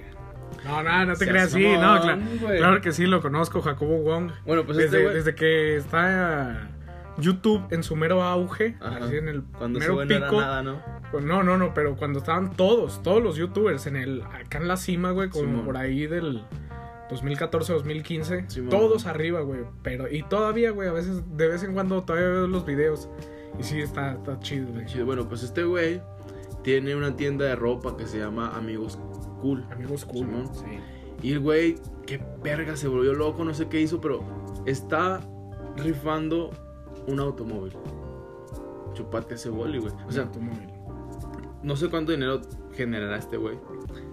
No, 0.65 0.83
no, 0.83 1.05
no 1.05 1.15
te 1.15 1.27
creas, 1.27 1.51
sí, 1.51 1.63
no, 1.63 2.01
claro. 2.01 2.21
Claro 2.57 2.81
que 2.81 2.91
sí, 2.91 3.05
lo 3.05 3.21
conozco, 3.21 3.61
Jacobo 3.61 3.97
Wong. 3.99 4.31
Bueno, 4.45 4.63
pues 4.65 4.77
desde, 4.77 5.03
este 5.03 5.13
desde 5.15 5.35
que 5.35 5.75
está 5.77 6.69
YouTube 7.17 7.61
en 7.69 7.83
su 7.83 7.95
mero 7.95 8.23
auge, 8.23 8.75
Ajá. 8.81 9.05
así 9.05 9.17
en 9.17 9.27
el 9.27 9.43
cuando 9.43 9.79
mero 9.79 9.95
güey 9.95 10.07
no 10.07 10.15
pico. 10.25 10.41
nada, 10.41 10.63
¿no? 10.63 10.81
Pues 11.11 11.23
No, 11.23 11.43
no, 11.43 11.57
no, 11.57 11.73
pero 11.73 11.95
cuando 11.95 12.19
estaban 12.19 12.55
todos, 12.55 13.03
todos 13.03 13.21
los 13.21 13.35
youtubers 13.35 13.85
en 13.87 13.95
el, 13.95 14.21
acá 14.23 14.57
en 14.57 14.67
la 14.67 14.77
cima, 14.77 15.11
güey, 15.11 15.29
como 15.29 15.63
por 15.63 15.77
ahí 15.77 16.07
del 16.07 16.43
2014, 17.09 17.73
2015, 17.73 18.45
Simón. 18.47 18.69
todos 18.69 19.05
arriba, 19.05 19.41
güey, 19.41 19.61
pero, 19.83 20.11
y 20.11 20.23
todavía, 20.23 20.71
güey, 20.71 20.89
a 20.89 20.93
veces, 20.93 21.21
de 21.37 21.47
vez 21.47 21.61
en 21.63 21.73
cuando 21.73 22.03
todavía 22.03 22.29
veo 22.29 22.47
los 22.47 22.65
videos, 22.65 23.09
y 23.59 23.63
sí, 23.63 23.79
está, 23.79 24.13
está 24.13 24.39
chido, 24.39 24.71
güey. 24.71 24.85
Chido. 24.87 25.05
Bueno, 25.05 25.29
pues 25.29 25.43
este 25.43 25.63
güey 25.63 26.01
tiene 26.63 26.95
una 26.95 27.15
tienda 27.15 27.45
de 27.45 27.55
ropa 27.55 27.95
que 27.95 28.07
se 28.07 28.17
llama 28.17 28.55
Amigos 28.57 28.97
Cool. 29.43 29.65
Amigos 29.71 30.05
cool, 30.05 30.25
sí. 30.53 30.79
Y 31.21 31.33
el 31.33 31.41
güey, 31.41 31.75
qué 32.05 32.21
verga, 32.41 32.77
se 32.77 32.87
volvió 32.87 33.13
loco, 33.13 33.43
no 33.43 33.53
sé 33.53 33.67
qué 33.67 33.81
hizo, 33.81 33.99
pero 33.99 34.23
está 34.65 35.19
rifando 35.75 36.51
un 37.07 37.19
automóvil. 37.19 37.73
Chupate 38.93 39.35
ese 39.35 39.49
boli, 39.49 39.79
güey. 39.79 39.93
O 40.07 40.11
sea, 40.13 40.23
automóvil. 40.23 40.69
no 41.61 41.75
sé 41.75 41.89
cuánto 41.89 42.13
dinero 42.13 42.39
generará 42.73 43.17
este 43.17 43.35
güey. 43.35 43.57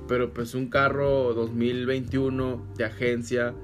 Pero 0.09 0.33
pues 0.33 0.57
un 0.57 0.69
carro 0.69 1.33
2021 1.33 2.67
de 2.77 2.85
agencia 2.85 3.55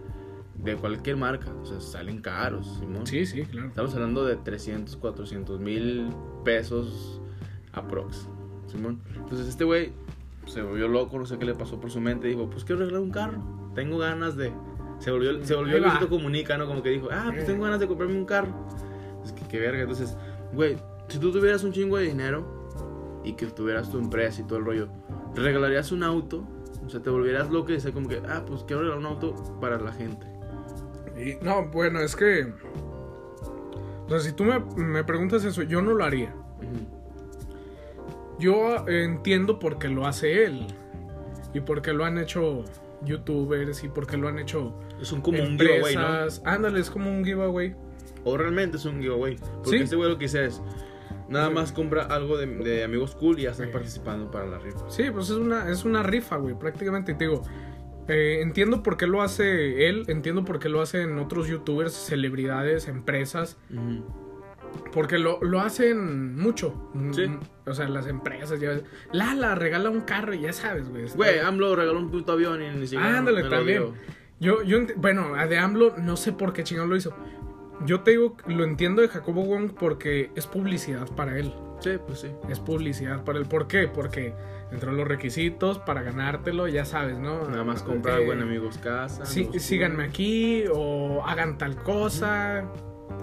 de 0.62 0.76
cualquier 0.76 1.16
marca. 1.16 1.52
O 1.52 1.66
sea, 1.66 1.80
salen 1.80 2.20
caros, 2.20 2.78
Simón. 2.78 3.08
Sí, 3.08 3.26
sí, 3.26 3.42
claro. 3.42 3.66
Estamos 3.66 3.92
hablando 3.94 4.25
de 4.25 4.37
300, 4.37 4.96
400 4.99 5.58
mil 5.58 6.11
pesos 6.44 7.20
aprox. 7.73 8.28
Simón. 8.68 9.00
Entonces 9.16 9.49
este 9.49 9.64
güey 9.64 9.92
se 10.47 10.62
volvió 10.62 10.88
loco, 10.88 11.19
no 11.19 11.26
sé 11.26 11.38
qué 11.38 11.45
le 11.45 11.55
pasó 11.55 11.79
por 11.81 11.91
su 11.91 12.00
mente. 12.00 12.29
Dijo, 12.29 12.49
pues 12.49 12.65
quiero 12.65 12.83
arreglar 12.83 13.03
un 13.03 13.11
carro. 13.11 13.38
Tengo 13.75 13.99
ganas 13.99 14.37
de... 14.37 14.53
Se 14.99 15.11
volvió, 15.11 15.45
se 15.45 15.55
volvió. 15.55 15.79
Luisito 15.79 16.09
Comunica, 16.09 16.57
¿no? 16.57 16.67
Como 16.67 16.83
que 16.83 16.88
dijo, 16.91 17.09
ah, 17.12 17.26
pues 17.31 17.43
Eh. 17.45 17.47
tengo 17.47 17.65
ganas 17.65 17.81
de 17.81 17.87
comprarme 17.87 18.17
un 18.17 18.25
carro. 18.25 18.49
Es 19.25 19.33
que 19.33 19.47
qué 19.47 19.61
verga. 19.61 19.83
Entonces, 19.83 20.17
güey, 20.55 20.79
si 21.09 21.19
tú 21.19 21.31
tuvieras 21.33 21.62
un 21.65 21.73
chingo 21.73 21.99
de 21.99 22.05
dinero 22.05 23.21
y 23.25 23.35
que 23.35 23.47
tuvieras 23.47 23.91
tu 23.91 23.99
empresa 23.99 24.41
y 24.41 24.45
todo 24.45 24.59
el 24.59 24.65
rollo, 24.65 24.88
¿te 25.35 25.41
regalarías 25.43 25.93
un 25.93 26.03
auto? 26.03 26.45
O 26.85 26.88
sea, 26.88 27.03
te 27.03 27.11
volvieras 27.11 27.50
loco 27.50 27.71
y 27.71 27.75
decir 27.75 27.93
como 27.93 28.09
que, 28.09 28.23
ah, 28.29 28.43
pues 28.47 28.62
quiero 28.65 28.83
regalar 28.83 29.00
un 29.00 29.07
auto 29.07 29.35
para 29.61 29.79
la 29.79 29.93
gente. 29.93 30.26
Y- 31.19 31.45
no, 31.45 31.67
bueno, 31.69 32.00
es 32.00 32.15
que. 32.17 32.53
O 34.07 34.09
sea, 34.09 34.21
si 34.21 34.33
tú 34.33 34.45
me, 34.45 34.61
me 34.76 35.03
preguntas 35.05 35.45
eso, 35.45 35.62
yo 35.62 35.83
no 35.83 35.93
lo 35.93 36.05
haría. 36.05 36.33
Ujú. 36.59 36.96
Yo 38.38 38.87
entiendo 38.88 39.59
por 39.59 39.78
qué 39.78 39.88
lo 39.88 40.07
hace 40.07 40.45
él. 40.45 40.66
Y 41.55 41.61
por 41.61 41.81
qué 41.83 41.93
lo 41.93 42.05
han 42.05 42.19
hecho 42.19 42.64
youtubers 43.02 43.83
y 43.85 43.88
por 43.88 44.07
qué 44.07 44.16
lo 44.16 44.28
han 44.28 44.38
hecho 44.38 44.78
Es 45.00 45.12
un 45.12 45.21
como 45.21 45.43
un 45.43 45.59
giveaway, 45.59 45.95
¿no? 45.97 46.02
Ándale, 46.45 46.81
es 46.81 46.90
como 46.90 47.11
un 47.11 47.25
giveaway. 47.25 47.75
O 48.25 48.37
realmente 48.37 48.76
es 48.78 48.85
un 48.85 49.00
giveaway. 49.00 49.37
Porque 49.62 49.71
Sí. 49.78 49.85
este 49.85 49.97
güey 49.97 50.11
lo 50.11 50.19
que 50.19 50.25
dice 50.25 50.47
es, 50.47 50.61
nada 51.28 51.49
Sí. 51.49 51.55
más 51.55 51.73
compra 51.73 52.02
algo 52.05 52.37
de, 52.37 52.47
de 52.47 52.85
amigos 52.85 53.14
cool 53.14 53.38
y 53.38 53.43
ya 53.43 53.50
estás 53.52 53.66
Sí. 53.66 53.73
participando 53.73 54.31
para 54.31 54.47
la 54.47 54.59
rifa. 54.59 54.90
Sí, 54.90 55.05
pues 55.12 55.31
es 55.31 55.37
una, 55.37 55.71
es 55.71 55.85
una 55.85 56.02
rifa, 56.02 56.37
güey, 56.37 56.59
prácticamente. 56.59 57.14
Te 57.14 57.25
digo, 57.25 57.43
eh, 58.09 58.40
entiendo 58.43 58.83
por 58.83 58.97
qué 58.97 59.07
lo 59.07 59.23
hace 59.23 59.88
él, 59.88 60.05
entiendo 60.09 60.45
por 60.45 60.59
qué 60.59 60.69
lo 60.69 60.81
hacen 60.81 61.19
otros 61.19 61.49
youtubers, 61.49 61.93
celebridades, 61.93 62.88
empresas. 62.88 63.59
Porque 64.92 65.18
lo, 65.18 65.38
lo 65.42 65.61
hacen 65.61 66.37
mucho. 66.37 66.90
Sí. 67.12 67.26
Mm, 67.28 67.40
O 67.66 67.75
sea, 67.75 67.88
las 67.88 68.06
empresas 68.06 68.61
ya. 68.61 68.80
Lala, 69.12 69.54
regala 69.54 69.90
un 69.90 70.02
carro 70.02 70.35
y 70.35 70.40
ya 70.40 70.52
sabes, 70.52 70.88
güey. 70.88 71.06
Güey, 71.14 71.38
AMLO 71.40 71.75
regaló 71.76 71.99
un 71.99 72.11
puto 72.11 72.33
avión 72.33 72.62
y 72.62 72.68
ni 72.71 72.87
siquiera 72.87 73.18
Ándale, 73.18 73.42
lo 73.42 73.49
también. 73.49 73.92
Yo, 74.38 74.62
yo, 74.62 74.78
bueno, 74.97 75.35
a 75.35 75.47
de 75.47 75.59
AMLO 75.59 75.95
no 75.99 76.16
sé 76.16 76.33
por 76.33 76.52
qué 76.52 76.62
chingón 76.64 76.88
lo 76.90 76.97
hizo. 76.97 77.14
Yo 77.85 78.00
te 78.00 78.12
digo, 78.12 78.37
lo 78.47 78.64
entiendo 78.64 79.02
de 79.02 79.09
Jacobo 79.09 79.42
Wong 79.45 79.73
porque 79.78 80.30
es 80.35 80.47
publicidad 80.47 81.09
para 81.14 81.38
él. 81.38 81.52
Sí, 81.80 81.90
pues 82.06 82.21
sí. 82.21 82.28
Es 82.49 82.59
publicidad 82.61 83.23
para 83.25 83.38
él. 83.38 83.45
¿Por 83.47 83.66
qué? 83.66 83.87
Porque 83.87 84.35
dentro 84.71 84.92
de 84.92 84.97
los 84.97 85.06
requisitos 85.06 85.78
para 85.80 86.02
ganártelo, 86.02 86.68
ya 86.68 86.85
sabes, 86.87 87.18
¿no? 87.18 87.47
Nada 87.49 87.64
más 87.64 87.83
comprar 87.83 88.16
Eh, 88.16 88.21
algo 88.23 88.33
en 88.33 88.42
Amigos 88.42 88.78
Casa. 88.78 89.26
sí, 89.26 89.49
síganme 89.59 90.04
aquí 90.04 90.64
o 90.73 91.23
hagan 91.26 91.59
tal 91.59 91.76
cosa. 91.83 92.64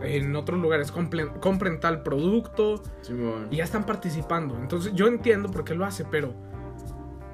En 0.01 0.35
otros 0.35 0.59
lugares 0.59 0.91
compren, 0.91 1.29
compren 1.39 1.79
tal 1.79 2.03
producto. 2.03 2.81
Y 3.51 3.57
ya 3.57 3.63
están 3.63 3.85
participando. 3.85 4.57
Entonces 4.57 4.93
yo 4.93 5.07
entiendo 5.07 5.49
por 5.49 5.63
qué 5.63 5.75
lo 5.75 5.85
hace, 5.85 6.05
pero. 6.05 6.33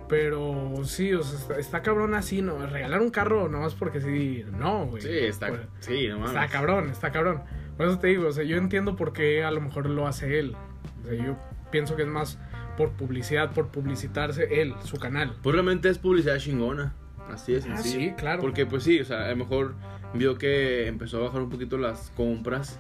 Pero 0.08 0.72
sí, 0.86 1.14
o 1.14 1.22
sea, 1.22 1.38
está, 1.40 1.58
está 1.60 1.82
cabrón 1.84 2.16
así, 2.16 2.42
¿no? 2.42 2.66
Regalar 2.66 3.00
un 3.00 3.12
carro 3.12 3.48
nomás 3.48 3.76
porque 3.76 4.02
sí, 4.02 4.44
no, 4.52 4.88
güey. 4.88 5.04
Sí, 5.04 5.10
está, 5.12 5.50
Pues, 5.50 5.62
sí, 5.82 6.08
no 6.08 6.16
mames. 6.20 6.30
está 6.32 6.48
cabrón, 6.48 6.90
está 6.90 7.12
cabrón. 7.12 7.44
Por 7.78 7.88
eso 7.88 8.00
te 8.00 8.08
digo, 8.08 8.28
o 8.28 8.32
sea, 8.32 8.44
yo 8.44 8.58
entiendo 8.58 8.96
por 8.96 9.14
qué 9.14 9.44
a 9.44 9.52
lo 9.52 9.62
mejor 9.62 9.88
lo 9.88 10.08
hace 10.08 10.40
él. 10.40 10.56
O 11.04 11.08
sea, 11.08 11.14
yo 11.26 11.38
pienso 11.72 11.96
que 11.96 12.02
es 12.02 12.08
más 12.08 12.40
por 12.76 12.92
publicidad, 12.94 13.52
por 13.54 13.68
publicitarse 13.68 14.62
él, 14.62 14.74
su 14.84 14.98
canal. 14.98 15.36
Pues 15.44 15.54
realmente 15.54 15.90
es 15.90 16.00
publicidad 16.00 16.38
chingona. 16.40 16.96
Así 17.32 17.54
es, 17.54 17.68
Ah, 17.70 17.78
sí, 17.78 18.14
claro. 18.18 18.42
Porque 18.42 18.66
pues 18.66 18.82
sí, 18.84 19.00
o 19.00 19.06
sea, 19.06 19.26
a 19.26 19.30
lo 19.30 19.36
mejor 19.36 19.76
vio 20.14 20.38
que 20.38 20.88
empezó 20.88 21.18
a 21.18 21.22
bajar 21.22 21.42
un 21.42 21.50
poquito 21.50 21.78
las 21.78 22.12
compras. 22.16 22.80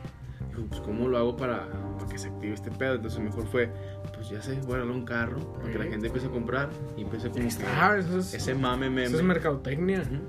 Dijo, 0.49 0.63
pues 0.69 0.81
¿cómo 0.81 1.07
lo 1.07 1.17
hago 1.17 1.35
para, 1.37 1.67
para 1.97 2.09
que 2.09 2.17
se 2.17 2.29
active 2.29 2.53
este 2.53 2.71
pedo? 2.71 2.95
Entonces 2.95 3.19
mejor 3.19 3.45
fue, 3.47 3.69
pues 4.15 4.29
ya 4.29 4.41
sé, 4.41 4.55
voy 4.63 4.73
a 4.73 4.75
regalar 4.77 4.95
un 4.95 5.05
carro 5.05 5.39
para 5.59 5.71
que 5.71 5.77
la 5.79 5.85
gente 5.85 6.07
empiece 6.07 6.27
a 6.27 6.31
comprar 6.31 6.69
y 6.97 7.01
empiece 7.01 7.29
como 7.29 7.45
Está, 7.45 7.93
que 7.95 7.99
eso 8.01 8.19
es, 8.19 8.33
ese 8.33 8.55
mame 8.55 8.89
meme. 8.89 9.03
eso 9.05 9.17
es 9.17 9.23
mercadotecnia. 9.23 10.03
Sí. 10.03 10.19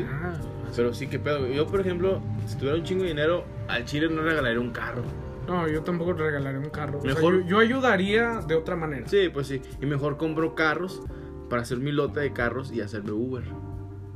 está. 0.00 0.32
Pero 0.76 0.92
sí, 0.94 1.06
que 1.06 1.18
pedo. 1.18 1.46
Yo, 1.48 1.66
por 1.66 1.80
ejemplo, 1.80 2.20
si 2.46 2.56
tuviera 2.56 2.76
un 2.76 2.84
chingo 2.84 3.02
de 3.02 3.08
dinero, 3.08 3.44
al 3.68 3.84
chile 3.86 4.08
no 4.08 4.22
regalaría 4.22 4.60
un 4.60 4.70
carro. 4.70 5.02
No, 5.48 5.66
yo 5.66 5.82
tampoco 5.82 6.12
regalaré 6.12 6.58
un 6.58 6.68
carro. 6.70 6.98
O 6.98 7.02
sea, 7.02 7.14
Mejor- 7.14 7.40
yo, 7.42 7.48
yo 7.48 7.58
ayudaría 7.58 8.40
de 8.46 8.54
otra 8.54 8.76
manera. 8.76 9.08
Sí, 9.08 9.30
pues 9.32 9.48
sí. 9.48 9.60
Y 9.80 9.86
mejor 9.86 10.16
compro 10.16 10.54
carros 10.54 11.02
para 11.48 11.62
hacer 11.62 11.78
mi 11.78 11.90
lote 11.90 12.20
de 12.20 12.32
carros 12.32 12.70
y 12.72 12.80
hacerme 12.82 13.10
Uber. 13.12 13.42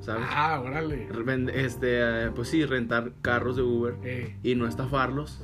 ¿Sabes? 0.04 0.24
Ah, 0.28 0.60
órale. 0.64 1.08
Este, 1.54 2.26
eh, 2.26 2.30
pues 2.34 2.48
sí, 2.48 2.64
rentar 2.66 3.12
carros 3.22 3.56
de 3.56 3.62
Uber 3.62 3.94
Eh, 4.04 4.36
y 4.42 4.54
no 4.54 4.66
estafarlos 4.66 5.40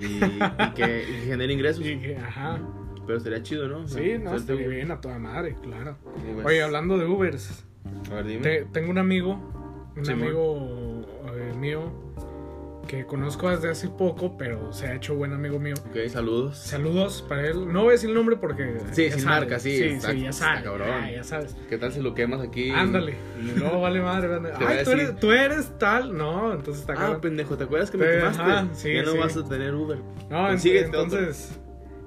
y, 0.00 0.04
y 0.06 0.38
que, 0.76 1.04
y 1.10 1.26
genere 1.26 1.52
ingresos. 1.52 1.84
y 1.84 1.98
que- 1.98 2.16
ajá. 2.16 2.60
Pero 3.06 3.16
estaría 3.18 3.42
chido, 3.42 3.66
¿no? 3.68 3.88
Sí, 3.88 4.16
no, 4.22 4.34
estaría 4.36 4.66
Uber. 4.66 4.76
bien 4.76 4.90
a 4.92 5.00
toda 5.00 5.18
madre, 5.18 5.56
claro. 5.62 5.96
Pues, 6.34 6.46
Oye, 6.46 6.62
hablando 6.62 6.96
de 6.98 7.06
Ubers, 7.06 7.64
A 8.10 8.14
ver, 8.16 8.26
dime. 8.26 8.40
te- 8.42 8.64
tengo 8.66 8.90
un 8.90 8.98
amigo, 8.98 9.92
un 9.96 10.08
amigo 10.10 11.00
eh, 11.34 11.54
mío 11.58 11.90
que 12.88 13.06
conozco 13.06 13.48
desde 13.50 13.70
hace 13.70 13.88
poco, 13.88 14.36
pero 14.36 14.72
se 14.72 14.88
ha 14.88 14.94
hecho 14.94 15.14
buen 15.14 15.32
amigo 15.32 15.60
mío. 15.60 15.74
Ok, 15.90 16.08
saludos. 16.08 16.58
Saludos 16.58 17.24
para 17.28 17.46
él. 17.46 17.72
No 17.72 17.82
voy 17.82 17.90
a 17.90 17.92
decir 17.92 18.08
el 18.08 18.16
nombre 18.16 18.34
porque. 18.36 18.78
Sí, 18.92 19.10
sin 19.12 19.24
marca, 19.26 19.60
sí, 19.60 19.76
Sí, 19.78 19.84
está- 19.84 20.10
sí, 20.10 20.22
ya 20.22 20.32
sabes. 20.32 20.62
cabrón. 20.64 20.88
Ya, 20.88 21.10
ya 21.12 21.22
sabes. 21.24 21.54
¿Qué 21.68 21.78
tal 21.78 21.92
si 21.92 22.00
lo 22.00 22.14
quemas 22.14 22.40
aquí? 22.40 22.70
Ándale. 22.70 23.14
No 23.56 23.80
vale 23.80 24.00
madre. 24.00 24.26
vale. 24.28 24.50
Ay, 24.66 24.82
tú 24.84 24.90
eres, 24.90 25.16
tú 25.20 25.30
eres 25.30 25.70
tal. 25.78 26.16
No, 26.16 26.52
entonces 26.52 26.80
está 26.80 26.94
Ah, 26.94 26.96
cabrón. 26.96 27.20
pendejo, 27.20 27.56
¿te 27.56 27.64
acuerdas 27.64 27.90
que 27.90 27.98
me 27.98 28.06
quemaste? 28.08 28.42
sí, 28.74 28.92
ya 28.94 29.02
no 29.04 29.12
sí. 29.12 29.18
vas 29.18 29.36
a 29.36 29.44
tener 29.44 29.74
Uber. 29.74 29.98
No, 30.30 30.38
ent- 30.38 30.48
Consíguete 30.48 30.88
otro. 30.88 31.02
entonces, 31.02 31.60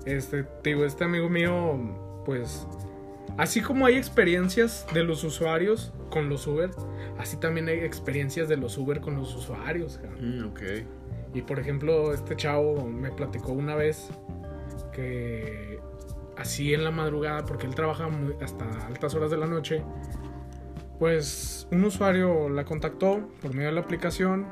este, 0.05 0.43
te 0.43 0.71
digo, 0.71 0.83
este 0.83 1.03
amigo 1.03 1.29
mío, 1.29 2.21
pues, 2.25 2.67
así 3.37 3.61
como 3.61 3.85
hay 3.85 3.95
experiencias 3.97 4.85
de 4.93 5.03
los 5.03 5.23
usuarios 5.23 5.93
con 6.09 6.29
los 6.29 6.45
Uber, 6.47 6.71
así 7.17 7.37
también 7.37 7.67
hay 7.67 7.79
experiencias 7.79 8.47
de 8.49 8.57
los 8.57 8.77
Uber 8.77 8.99
con 9.01 9.15
los 9.15 9.33
usuarios. 9.35 9.99
Mm, 10.19 10.45
ok. 10.47 10.61
Y 11.33 11.41
por 11.43 11.59
ejemplo, 11.59 12.13
este 12.13 12.35
chavo 12.35 12.85
me 12.87 13.11
platicó 13.11 13.53
una 13.53 13.75
vez 13.75 14.09
que 14.91 15.79
así 16.37 16.73
en 16.73 16.83
la 16.83 16.91
madrugada, 16.91 17.45
porque 17.45 17.67
él 17.67 17.75
trabaja 17.75 18.07
muy- 18.09 18.35
hasta 18.41 18.65
altas 18.87 19.13
horas 19.15 19.31
de 19.31 19.37
la 19.37 19.45
noche, 19.47 19.83
pues 20.99 21.67
un 21.71 21.83
usuario 21.83 22.49
la 22.49 22.65
contactó 22.65 23.27
por 23.41 23.53
medio 23.53 23.69
de 23.69 23.75
la 23.75 23.81
aplicación, 23.81 24.45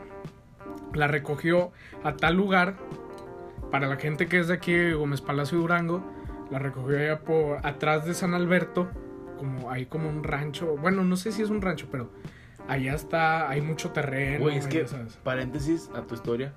la 0.94 1.08
recogió 1.08 1.72
a 2.04 2.16
tal 2.16 2.36
lugar, 2.36 2.78
para 3.72 3.88
la 3.88 3.98
gente 3.98 4.28
que 4.28 4.40
es 4.40 4.48
de 4.48 4.56
aquí, 4.56 4.92
Gómez 4.94 5.22
Palacio 5.22 5.58
y 5.58 5.62
Durango, 5.62 6.04
la 6.52 6.60
recogió 6.60 6.98
allá 6.98 7.20
por 7.22 7.66
atrás 7.66 8.06
de 8.06 8.14
San 8.14 8.34
Alberto, 8.34 8.90
como 9.38 9.72
hay 9.72 9.86
como 9.86 10.10
un 10.10 10.24
rancho, 10.24 10.76
bueno, 10.78 11.04
no 11.04 11.16
sé 11.16 11.32
si 11.32 11.42
es 11.42 11.50
un 11.50 11.62
rancho, 11.62 11.88
pero 11.92 12.10
allá 12.68 12.94
está, 12.94 13.50
hay 13.50 13.62
mucho 13.62 13.92
terreno. 13.92 14.40
Güey, 14.44 14.58
es 14.58 14.68
que, 14.68 14.86
paréntesis 15.24 15.90
a 15.96 16.02
tu 16.02 16.16
historia. 16.16 16.54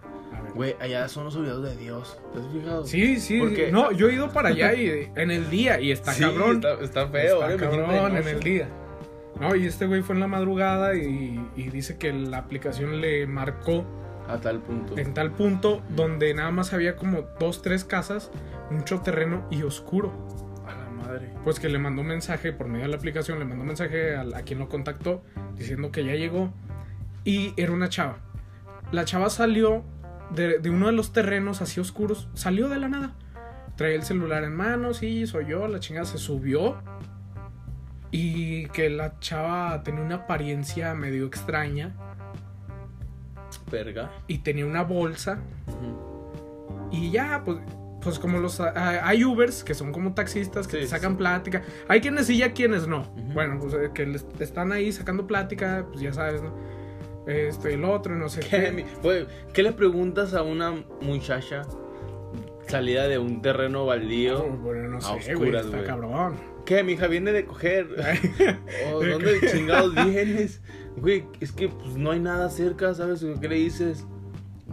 Güey, 0.55 0.77
allá 0.81 1.09
son 1.09 1.25
los 1.25 1.37
olvidados 1.37 1.63
de 1.65 1.77
Dios. 1.77 2.19
¿Te 2.33 2.41
has 2.41 2.47
fijado? 2.49 2.85
Sí, 2.85 3.21
sí. 3.21 3.39
Porque- 3.39 3.71
No, 3.71 3.93
yo 3.93 4.09
he 4.09 4.15
ido 4.15 4.31
para 4.31 4.49
allá 4.51 4.75
y 4.75 5.11
en 5.15 5.31
el 5.31 5.49
día 5.51 5.81
y 5.81 5.93
está 5.93 6.13
Sí, 6.13 6.23
cabrón. 6.23 6.57
Está, 6.57 6.75
está 6.81 7.07
feo, 7.09 7.41
Está 7.43 7.55
¿eh? 7.55 7.57
Cabrón 7.57 8.17
en 8.17 8.29
el 8.29 8.41
día. 8.41 8.69
No, 9.41 9.55
y 9.57 9.67
este 9.67 9.87
güey 9.87 10.03
fue 10.03 10.15
en 10.15 10.21
la 10.21 10.27
madrugada 10.27 10.95
y, 10.95 11.41
y 11.57 11.69
dice 11.71 11.97
que 11.97 12.13
la 12.13 12.39
aplicación 12.39 13.01
le 13.01 13.27
marcó 13.27 13.85
A 14.29 14.39
tal 14.39 14.61
punto. 14.61 14.97
en 14.97 15.15
tal 15.15 15.33
punto 15.33 15.83
donde 15.91 16.33
nada 16.33 16.51
más 16.51 16.73
había 16.73 16.97
como 16.97 17.23
dos, 17.41 17.61
tres 17.63 17.85
casas, 17.85 18.31
mucho 18.71 19.01
terreno 19.01 19.47
y 19.51 19.63
oscuro. 19.63 20.13
A 20.67 20.75
la 20.75 20.91
madre. 20.91 21.33
Pues 21.45 21.59
que 21.61 21.69
le 21.69 21.79
mandó 21.79 22.03
un 22.03 22.09
mensaje 22.09 22.53
por 22.53 22.69
medio 22.69 22.85
de 22.85 22.91
la 22.91 22.97
aplicación, 22.97 23.39
le 23.39 23.45
mandó 23.45 23.63
un 23.63 23.69
mensaje 23.69 24.15
a, 24.17 24.23
a 24.23 24.43
quien 24.43 24.59
lo 24.59 24.69
contactó 24.69 25.23
diciendo 25.57 25.91
que 25.91 26.05
ya 26.05 26.15
llegó 26.15 26.53
y 27.25 27.53
era 27.57 27.73
una 27.73 27.89
chava. 27.89 28.19
La 28.91 29.05
chava 29.05 29.31
salió 29.31 29.85
de, 30.35 30.59
de 30.59 30.71
uno 30.71 30.87
de 30.87 30.93
los 30.93 31.13
terrenos 31.13 31.63
así 31.63 31.81
oscuros, 31.81 32.29
salió 32.35 32.69
de 32.69 32.79
la 32.79 32.89
nada. 32.89 33.15
Traía 33.77 33.97
el 33.97 34.03
celular 34.03 34.45
en 34.45 34.55
mano, 34.55 34.95
sí, 34.95 35.27
soy 35.27 35.47
yo, 35.47 35.67
la 35.67 35.81
chingada 35.81 36.07
se 36.07 36.19
subió. 36.19 36.77
Y 38.11 38.67
que 38.69 38.91
la 38.91 39.19
chava 39.21 39.83
tenía 39.83 40.03
una 40.03 40.17
apariencia 40.17 40.95
medio 40.95 41.27
extraña 41.27 41.95
Verga. 43.71 44.11
y 44.29 44.39
tenía 44.39 44.67
una 44.67 44.83
bolsa. 44.83 45.39
Y 46.91 47.11
ya, 47.11 47.43
pues, 47.45 47.59
pues 48.03 48.19
como 48.19 48.39
los... 48.39 48.61
ah, 48.61 49.01
hay 49.03 49.25
Ubers 49.25 49.65
que 49.65 49.75
son 49.75 49.93
como 49.93 50.13
taxistas 50.15 50.67
que 50.67 50.77
Sí, 50.77 50.83
te 50.83 50.89
sacan 50.89 51.13
sí. 51.13 51.19
plática. 51.19 51.63
Hay 51.89 52.01
quienes 52.01 52.27
sí 52.27 52.37
y 52.37 52.43
hay 52.43 52.51
quienes 52.51 52.87
no. 52.87 53.05
Bueno, 53.35 53.59
pues 53.61 53.73
eh, 53.75 53.91
que 53.95 54.05
les 54.07 54.27
están 54.41 54.73
ahí 54.73 54.93
sacando 54.93 55.27
plática, 55.27 55.87
pues 55.91 56.01
ya 56.03 56.13
sabes, 56.13 56.43
¿no? 56.43 56.53
Esto 57.27 57.71
y 57.71 57.75
el 57.75 57.85
otro, 57.85 58.15
no 58.17 58.29
sé 58.29 58.41
¿Qué, 58.41 58.49
qué. 58.65 58.73
mi- 58.73 58.85
güey, 59.03 59.27
¿qué 59.55 59.63
le 59.63 59.73
preguntas 59.73 60.35
a 60.35 60.43
una 60.43 60.73
muchacha 61.01 61.63
salida 62.67 63.07
de 63.09 63.19
un 63.19 63.43
terreno 63.43 63.87
baldío. 63.87 64.39
No, 64.39 64.57
bueno, 64.59 64.89
no 64.89 64.99
a 64.99 65.01
sé, 65.01 65.35
güey, 65.35 65.51
oscuras, 65.51 65.65
está 65.67 65.77
güey. 65.79 65.87
cabrón. 65.89 66.37
¿Qué, 66.67 66.83
mija? 66.85 67.07
Viene 67.07 67.33
de 67.33 67.45
coger. 67.45 67.87
¿O 68.93 69.05
dónde 69.05 69.41
chingados 69.53 69.95
vienes? 70.07 70.61
Güey, 70.97 71.25
es 71.41 71.53
que 71.53 71.69
pues 71.69 71.97
no 71.97 72.11
hay 72.11 72.21
nada 72.21 72.49
cerca, 72.51 72.95
¿sabes? 72.95 73.25
¿Qué 73.41 73.49
le 73.49 73.57
dices? 73.57 74.07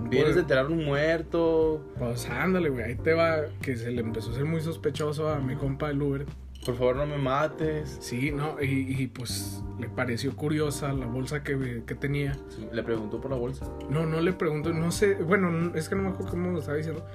Vienes 0.09 0.35
de 0.35 0.41
enterrar 0.41 0.67
un 0.67 0.85
muerto. 0.85 1.81
Pues 1.97 2.29
ándale, 2.29 2.69
güey, 2.69 2.83
ahí 2.83 2.95
te 2.95 3.13
va, 3.13 3.38
que 3.61 3.75
se 3.75 3.91
le 3.91 4.01
empezó 4.01 4.31
a 4.31 4.35
ser 4.35 4.45
muy 4.45 4.61
sospechoso 4.61 5.29
a 5.29 5.39
mi 5.39 5.55
compa 5.55 5.89
el 5.89 6.01
Uber. 6.01 6.25
Por 6.65 6.75
favor, 6.75 6.97
no 6.97 7.05
me 7.05 7.17
mates. 7.17 7.97
Sí, 8.01 8.31
¿no? 8.31 8.61
Y, 8.61 9.01
y, 9.01 9.07
pues 9.07 9.63
le 9.79 9.88
pareció 9.88 10.35
curiosa 10.35 10.91
la 10.93 11.05
bolsa 11.05 11.41
que, 11.41 11.83
que 11.85 11.95
tenía. 11.95 12.33
Sí, 12.49 12.67
Le 12.71 12.83
preguntó 12.83 13.21
por 13.21 13.31
la 13.31 13.38
bolsa. 13.38 13.65
No, 13.89 14.05
no 14.05 14.19
le 14.19 14.33
pregunto, 14.33 14.73
no 14.73 14.91
sé, 14.91 15.15
bueno, 15.15 15.49
no- 15.51 15.73
es 15.75 15.88
que 15.88 15.95
no 15.95 16.03
me 16.03 16.09
acuerdo 16.09 16.31
cómo 16.31 16.51
lo 16.51 16.59
estaba 16.59 16.77
diciendo. 16.77 17.05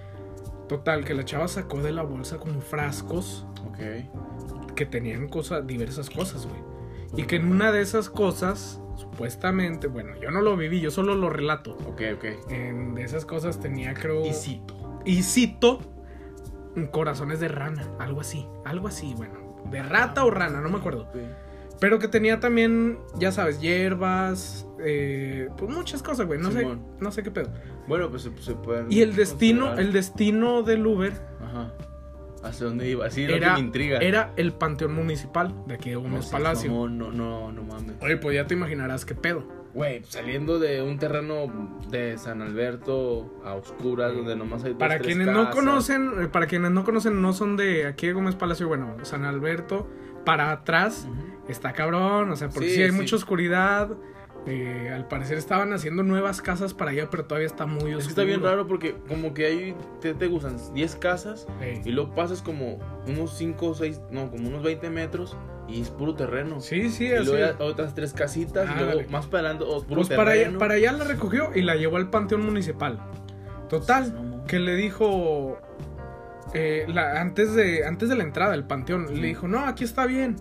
Total, 0.69 1.05
que 1.05 1.13
la 1.13 1.25
chava 1.27 1.47
sacó 1.47 1.83
de 1.83 1.93
la 1.93 2.03
bolsa 2.03 2.39
como 2.39 2.61
frascos 2.63 3.47
Ok. 3.69 4.75
que 4.75 4.87
tenían 4.87 5.29
cosas, 5.29 5.67
diversas 5.67 6.09
cosas, 6.09 6.47
güey. 6.47 6.61
Y 7.23 7.27
que 7.27 7.37
en 7.37 7.51
una 7.51 7.71
de 7.71 7.83
esas 7.83 8.09
cosas, 8.09 8.81
supuestamente, 8.97 9.87
bueno, 9.87 10.15
yo 10.21 10.31
no 10.31 10.41
lo 10.41 10.57
viví, 10.57 10.81
yo 10.81 10.91
solo 10.91 11.15
lo 11.15 11.31
relato. 11.31 11.73
Ok, 11.87 12.03
ok. 12.17 12.25
En 12.51 12.95
de 12.95 13.03
esas 13.03 13.25
cosas 13.27 13.61
tenía, 13.61 13.95
creo. 13.95 14.25
Y 14.25 14.33
cito. 14.33 15.03
Y 15.05 15.23
cito 15.23 15.81
corazones 16.91 17.41
de 17.41 17.49
rana, 17.49 17.89
algo 17.99 18.21
así, 18.21 18.47
algo 18.65 18.89
así, 18.89 19.15
bueno, 19.17 19.35
de 19.71 19.83
rata 19.83 20.25
o 20.25 20.31
rana, 20.31 20.61
no 20.61 20.69
me 20.69 20.79
acuerdo. 20.79 21.09
Pero 21.81 21.99
que 21.99 22.09
tenía 22.09 22.41
también, 22.41 22.99
ya 23.17 23.33
sabes, 23.33 23.61
hierbas, 23.61 24.67
eh, 24.81 25.49
pues 25.57 25.71
muchas 25.71 26.03
cosas, 26.03 26.27
güey, 26.27 26.41
no 26.41 26.51
sé, 26.51 26.67
no 27.01 27.13
sé 27.13 27.23
qué 27.23 27.31
pedo. 27.31 27.51
Bueno, 27.87 28.11
pues 28.11 28.23
se, 28.23 28.37
se 28.39 28.55
pueden. 28.55 28.91
Y 28.91 29.03
el 29.03 29.15
destino, 29.15 29.67
considerar. 29.67 29.87
el 29.87 29.93
destino 29.93 30.63
del 30.63 30.87
Uber 30.87 31.13
Ajá. 31.41 31.73
¿Hacia 32.45 32.67
dónde 32.67 32.89
iba? 32.89 33.07
Así 33.07 33.23
es 33.25 33.29
lo 33.31 33.35
que 33.35 33.39
era, 33.45 33.55
me 33.55 33.61
intriga. 33.61 33.99
era 33.99 34.33
el 34.37 34.53
panteón 34.53 34.95
municipal 34.95 35.55
de 35.67 35.75
aquí 35.75 35.91
de 35.91 35.97
no, 35.97 36.03
Gómez 36.03 36.27
Palacio. 36.27 36.71
mamón, 36.71 36.99
No, 36.99 37.11
no, 37.11 37.51
no 37.53 37.63
mames. 37.63 37.97
Oye, 38.01 38.17
pues 38.19 38.35
ya 38.37 38.47
te 38.47 38.55
imaginarás 38.55 39.05
qué 39.05 39.15
pedo. 39.15 39.45
Güey, 39.75 40.05
saliendo 40.05 40.61
de 40.61 40.83
un 40.83 40.99
terreno 41.01 41.81
de 41.91 42.17
San 42.17 42.43
Alberto 42.43 43.41
a 43.45 43.55
oscuras, 43.55 44.15
donde 44.15 44.37
nomás 44.37 44.63
hay 44.63 44.71
dos, 44.71 44.79
Para 44.79 44.99
tres 44.99 45.07
quienes 45.09 45.35
no 45.35 45.51
conocen, 45.51 46.13
eh, 46.23 46.29
para 46.29 46.47
quienes 46.47 46.71
no 46.71 46.85
conocen, 46.85 47.21
no 47.21 47.33
son 47.33 47.57
de 47.57 47.87
aquí 47.87 48.07
de 48.07 48.13
Gómez 48.13 48.37
Palacio, 48.37 48.69
bueno, 48.69 48.95
San 49.03 49.25
Alberto, 49.25 49.89
para 50.25 50.53
atrás 50.53 51.09
está 51.49 51.73
cabrón, 51.73 52.31
o 52.31 52.37
sea, 52.37 52.51
porque 52.51 52.69
Sí, 52.69 52.75
sí, 52.77 52.83
hay 52.83 52.91
sí. 52.91 52.97
mucha 52.97 53.17
oscuridad. 53.17 53.91
Eh, 54.47 54.91
al 54.95 55.09
parecer 55.09 55.39
estaban 55.39 55.73
haciendo 55.73 56.03
nuevas 56.03 56.43
casas 56.43 56.75
para 56.75 56.91
allá, 56.91 57.09
pero 57.11 57.25
todavía 57.25 57.47
está 57.47 57.65
muy 57.67 57.95
oscuro. 57.95 57.99
Es 57.99 58.05
que 58.05 58.11
está 58.11 58.25
bien 58.25 58.43
raro 58.43 58.67
porque 58.67 58.95
como 59.09 59.33
que 59.35 59.47
hay, 59.47 59.75
te, 60.01 60.13
te 60.15 60.27
gustan 60.27 60.57
10 60.75 60.97
casas 60.97 61.47
y 61.85 61.91
luego 61.93 62.15
pasas 62.15 62.43
como 62.43 62.79
unos 63.07 63.37
5 63.37 63.67
o 63.67 63.75
6, 63.75 64.01
no, 64.11 64.31
como 64.31 64.49
unos 64.49 64.63
20 64.63 64.91
metros 64.91 65.37
y 65.67 65.81
es 65.81 65.89
puro 65.89 66.15
terreno. 66.15 66.61
Sí, 66.61 66.91
sí, 66.91 67.07
y 67.07 67.13
así. 67.13 67.25
luego 67.25 67.43
hay 67.59 67.67
otras 67.67 67.95
tres 67.95 68.13
casitas 68.13 68.67
Ah, 68.69 68.73
y 68.75 68.79
luego 68.81 68.97
dale. 68.99 69.09
más 69.09 69.27
para 69.27 69.49
adelante 69.49 69.65
oh, 69.67 69.83
puro 69.83 70.03
Pues 70.03 70.09
para 70.15 70.33
allá, 70.33 70.41
terreno. 70.43 70.59
para 70.59 70.75
allá 70.75 70.93
la 70.93 71.05
recogió 71.05 71.51
y 71.55 71.63
la 71.63 71.77
llevó 71.77 71.97
al 71.97 72.11
panteón 72.11 72.45
municipal. 72.45 72.99
Total, 73.71 74.13
No, 74.13 74.45
que 74.45 74.59
le 74.59 74.75
dijo 74.77 75.59
eh, 76.53 76.85
la- 76.89 77.21
antes 77.23 77.55
de 77.55 77.87
antes 77.87 78.11
de 78.11 78.15
la 78.15 78.25
entrada 78.25 78.53
del 78.53 78.65
panteón 78.65 79.07
le 79.21 79.27
dijo 79.29 79.49
no 79.49 79.61
aquí 79.67 79.85
está 79.85 80.05
bien 80.07 80.37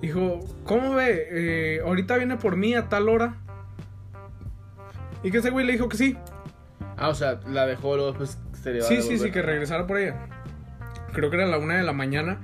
dijo 0.00 0.40
cómo 0.64 0.94
ve 0.94 1.28
Eh, 1.30 1.80
ahorita 1.84 2.16
viene 2.16 2.36
por 2.36 2.56
mí 2.56 2.74
a 2.74 2.88
tal 2.88 3.08
hora. 3.08 3.34
Y 5.22 5.30
que 5.30 5.38
ese 5.38 5.50
güey 5.50 5.66
le 5.66 5.72
dijo 5.72 5.88
que 5.88 5.96
sí. 5.96 6.16
Ah, 6.96 7.08
o 7.08 7.14
sea, 7.14 7.40
la 7.46 7.66
dejó 7.66 7.96
luego 7.96 8.12
después 8.12 8.38
se 8.62 8.72
le 8.72 8.80
va 8.80 8.86
a 8.86 8.88
sí 8.88 9.02
sí 9.02 9.18
sí 9.18 9.30
que 9.30 9.42
regresara 9.42 9.86
por 9.86 9.98
ella. 9.98 10.16
Creo 11.12 11.30
que 11.30 11.36
era 11.36 11.46
la 11.46 11.58
una 11.58 11.76
de 11.76 11.82
la 11.82 11.92
mañana. 11.92 12.40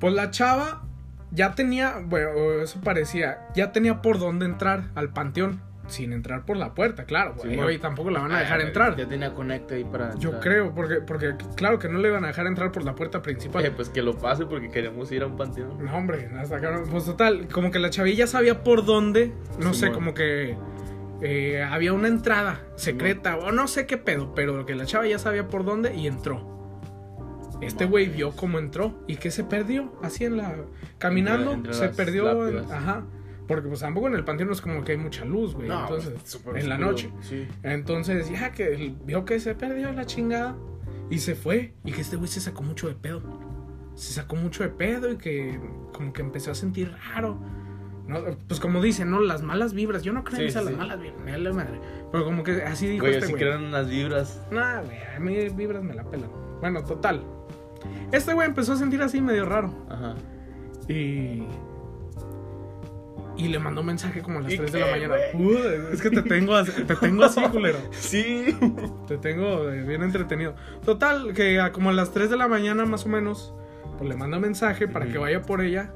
Pues 0.00 0.14
la 0.14 0.30
chava 0.30 0.82
ya 1.30 1.54
tenía 1.54 2.00
bueno 2.04 2.62
eso 2.62 2.80
parecía 2.80 3.48
ya 3.54 3.72
tenía 3.72 4.00
por 4.02 4.18
dónde 4.18 4.46
entrar 4.46 4.90
al 4.94 5.12
panteón 5.12 5.60
sin 5.86 6.12
entrar 6.12 6.44
por 6.46 6.56
la 6.56 6.72
puerta 6.74 7.04
claro 7.04 7.34
Sí, 7.42 7.54
güey, 7.56 7.78
tampoco 7.78 8.10
la 8.10 8.20
van 8.20 8.32
a 8.32 8.38
Ah, 8.38 8.40
dejar 8.40 8.60
entrar 8.62 8.96
Ya 8.96 9.06
tenía 9.06 9.34
conecta 9.34 9.74
ahí 9.74 9.84
para 9.84 10.14
Yo 10.14 10.30
entrar. 10.30 10.40
creo, 10.40 10.74
porque, 10.74 10.94
porque 10.96 11.34
claro 11.56 11.78
que 11.78 11.88
no 11.88 11.98
le 11.98 12.08
iban 12.08 12.24
a 12.24 12.28
dejar 12.28 12.46
entrar 12.46 12.72
por 12.72 12.84
la 12.84 12.94
puerta 12.94 13.20
principal. 13.22 13.64
Eh, 13.64 13.70
pues 13.70 13.88
que 13.90 14.02
lo 14.02 14.16
pase 14.16 14.46
porque 14.46 14.70
queremos 14.70 15.12
ir 15.12 15.22
a 15.22 15.26
un 15.26 15.36
panteón. 15.36 15.84
No, 15.84 15.94
hombre, 15.96 16.30
hasta 16.38 16.56
acá 16.56 16.82
Pues 16.90 17.04
total, 17.04 17.48
como 17.48 17.70
que 17.70 17.78
la 17.78 17.90
chavilla 17.90 18.26
sabía 18.26 18.64
por 18.64 18.84
dónde, 18.84 19.32
no 19.60 19.74
sé, 19.74 19.92
como 19.92 20.14
que 20.14 20.56
eh, 21.22 21.62
había 21.62 21.92
una 21.92 22.08
entrada 22.08 22.60
secreta, 22.76 23.36
o 23.36 23.52
no 23.52 23.66
sé 23.68 23.86
qué 23.86 23.96
pedo, 23.98 24.34
pero 24.34 24.66
que 24.66 24.74
la 24.74 24.84
chava 24.84 25.06
ya 25.06 25.18
sabía 25.18 25.48
por 25.48 25.64
dónde 25.64 25.94
y 25.94 26.06
entró. 26.06 26.52
Este 27.60 27.86
güey 27.86 28.08
vio 28.08 28.32
cómo 28.32 28.58
entró 28.58 28.94
y 29.06 29.16
que 29.16 29.30
se 29.30 29.44
perdió 29.44 29.92
así 30.02 30.24
en 30.24 30.36
la. 30.36 30.54
Caminando, 30.98 31.52
Entre- 31.52 31.72
entre 31.72 31.88
se 31.88 31.94
perdió. 31.94 32.48
en- 32.48 32.56
lápidas. 32.56 32.72
ajá. 32.72 33.04
Porque 33.46 33.68
pues 33.68 33.80
tampoco 33.80 34.06
en 34.08 34.14
el 34.14 34.24
panteón 34.24 34.48
no 34.48 34.54
es 34.54 34.60
como 34.60 34.82
que 34.84 34.92
hay 34.92 34.98
mucha 34.98 35.24
luz, 35.24 35.54
güey. 35.54 35.68
No, 35.68 35.80
entonces, 35.82 36.14
súper 36.24 36.56
en 36.58 36.68
la 36.68 36.78
noche. 36.78 37.10
Sí. 37.20 37.46
Entonces, 37.62 38.30
ya 38.30 38.52
que 38.52 38.72
él 38.74 38.96
vio 39.04 39.24
que 39.24 39.38
se 39.40 39.54
perdió 39.54 39.92
la 39.92 40.06
chingada 40.06 40.56
y 41.10 41.18
se 41.18 41.34
fue. 41.34 41.74
Y 41.84 41.92
que 41.92 42.00
este 42.00 42.16
güey 42.16 42.28
se 42.28 42.40
sacó 42.40 42.62
mucho 42.62 42.88
de 42.88 42.94
pedo. 42.94 43.22
Se 43.94 44.12
sacó 44.14 44.36
mucho 44.36 44.62
de 44.62 44.70
pedo 44.70 45.12
y 45.12 45.16
que 45.18 45.60
como 45.92 46.12
que 46.12 46.22
empezó 46.22 46.50
a 46.50 46.54
sentir 46.54 46.90
raro. 47.12 47.38
¿no? 48.08 48.18
Pues 48.48 48.60
como 48.60 48.82
dicen, 48.82 49.10
¿no? 49.10 49.20
Las 49.20 49.42
malas 49.42 49.72
vibras. 49.74 50.02
Yo 50.02 50.12
no 50.12 50.24
creo 50.24 50.36
en 50.40 50.42
Sí, 50.44 50.48
esas 50.48 50.64
sí, 50.64 50.70
las 50.70 50.78
malas 50.78 51.00
vibras. 51.00 51.22
me 51.24 51.30
vale 51.32 51.52
madre. 51.52 51.80
Pero 52.12 52.24
como 52.24 52.42
que 52.42 52.62
así 52.62 52.86
dijo 52.86 53.04
Güey, 53.04 53.16
este 53.18 53.30
güey. 53.32 53.42
crean 53.42 53.64
unas 53.64 53.88
vibras. 53.88 54.40
Nah, 54.50 54.80
güey, 54.82 54.98
a 55.16 55.20
mí 55.20 55.48
vibras 55.50 55.82
me 55.82 55.94
la 55.94 56.04
pelan. 56.04 56.30
Bueno, 56.60 56.82
total. 56.82 57.22
Este 58.10 58.32
güey 58.32 58.48
empezó 58.48 58.72
a 58.72 58.76
sentir 58.76 59.02
así 59.02 59.20
medio 59.20 59.44
raro. 59.44 59.72
Ajá. 59.90 60.14
Y. 60.88 61.44
Y 63.36 63.48
le 63.48 63.58
mandó 63.58 63.80
un 63.80 63.88
mensaje 63.88 64.22
como 64.22 64.38
a 64.38 64.42
las 64.42 64.52
¿Y 64.52 64.58
3 64.58 64.72
de 64.72 64.80
la 64.80 64.86
mañana. 64.92 65.16
es 65.92 66.00
que 66.00 66.10
te 66.10 66.22
tengo 66.22 66.54
así, 66.54 66.70
te 66.84 66.94
tengo 66.94 67.24
así, 67.24 67.40
culero. 67.52 67.78
Sí. 67.90 68.56
Te 69.08 69.18
tengo 69.18 69.70
eh, 69.70 69.82
bien 69.82 70.02
entretenido. 70.02 70.54
Total, 70.84 71.32
que 71.34 71.58
a 71.60 71.72
como 71.72 71.90
a 71.90 71.92
las 71.92 72.12
3 72.12 72.30
de 72.30 72.36
la 72.36 72.46
mañana 72.46 72.84
más 72.86 73.06
o 73.06 73.08
menos, 73.08 73.52
pues 73.98 74.08
le 74.08 74.16
manda 74.16 74.38
mensaje 74.38 74.86
para 74.86 75.06
que 75.06 75.18
vaya 75.18 75.42
por 75.42 75.62
ella. 75.62 75.92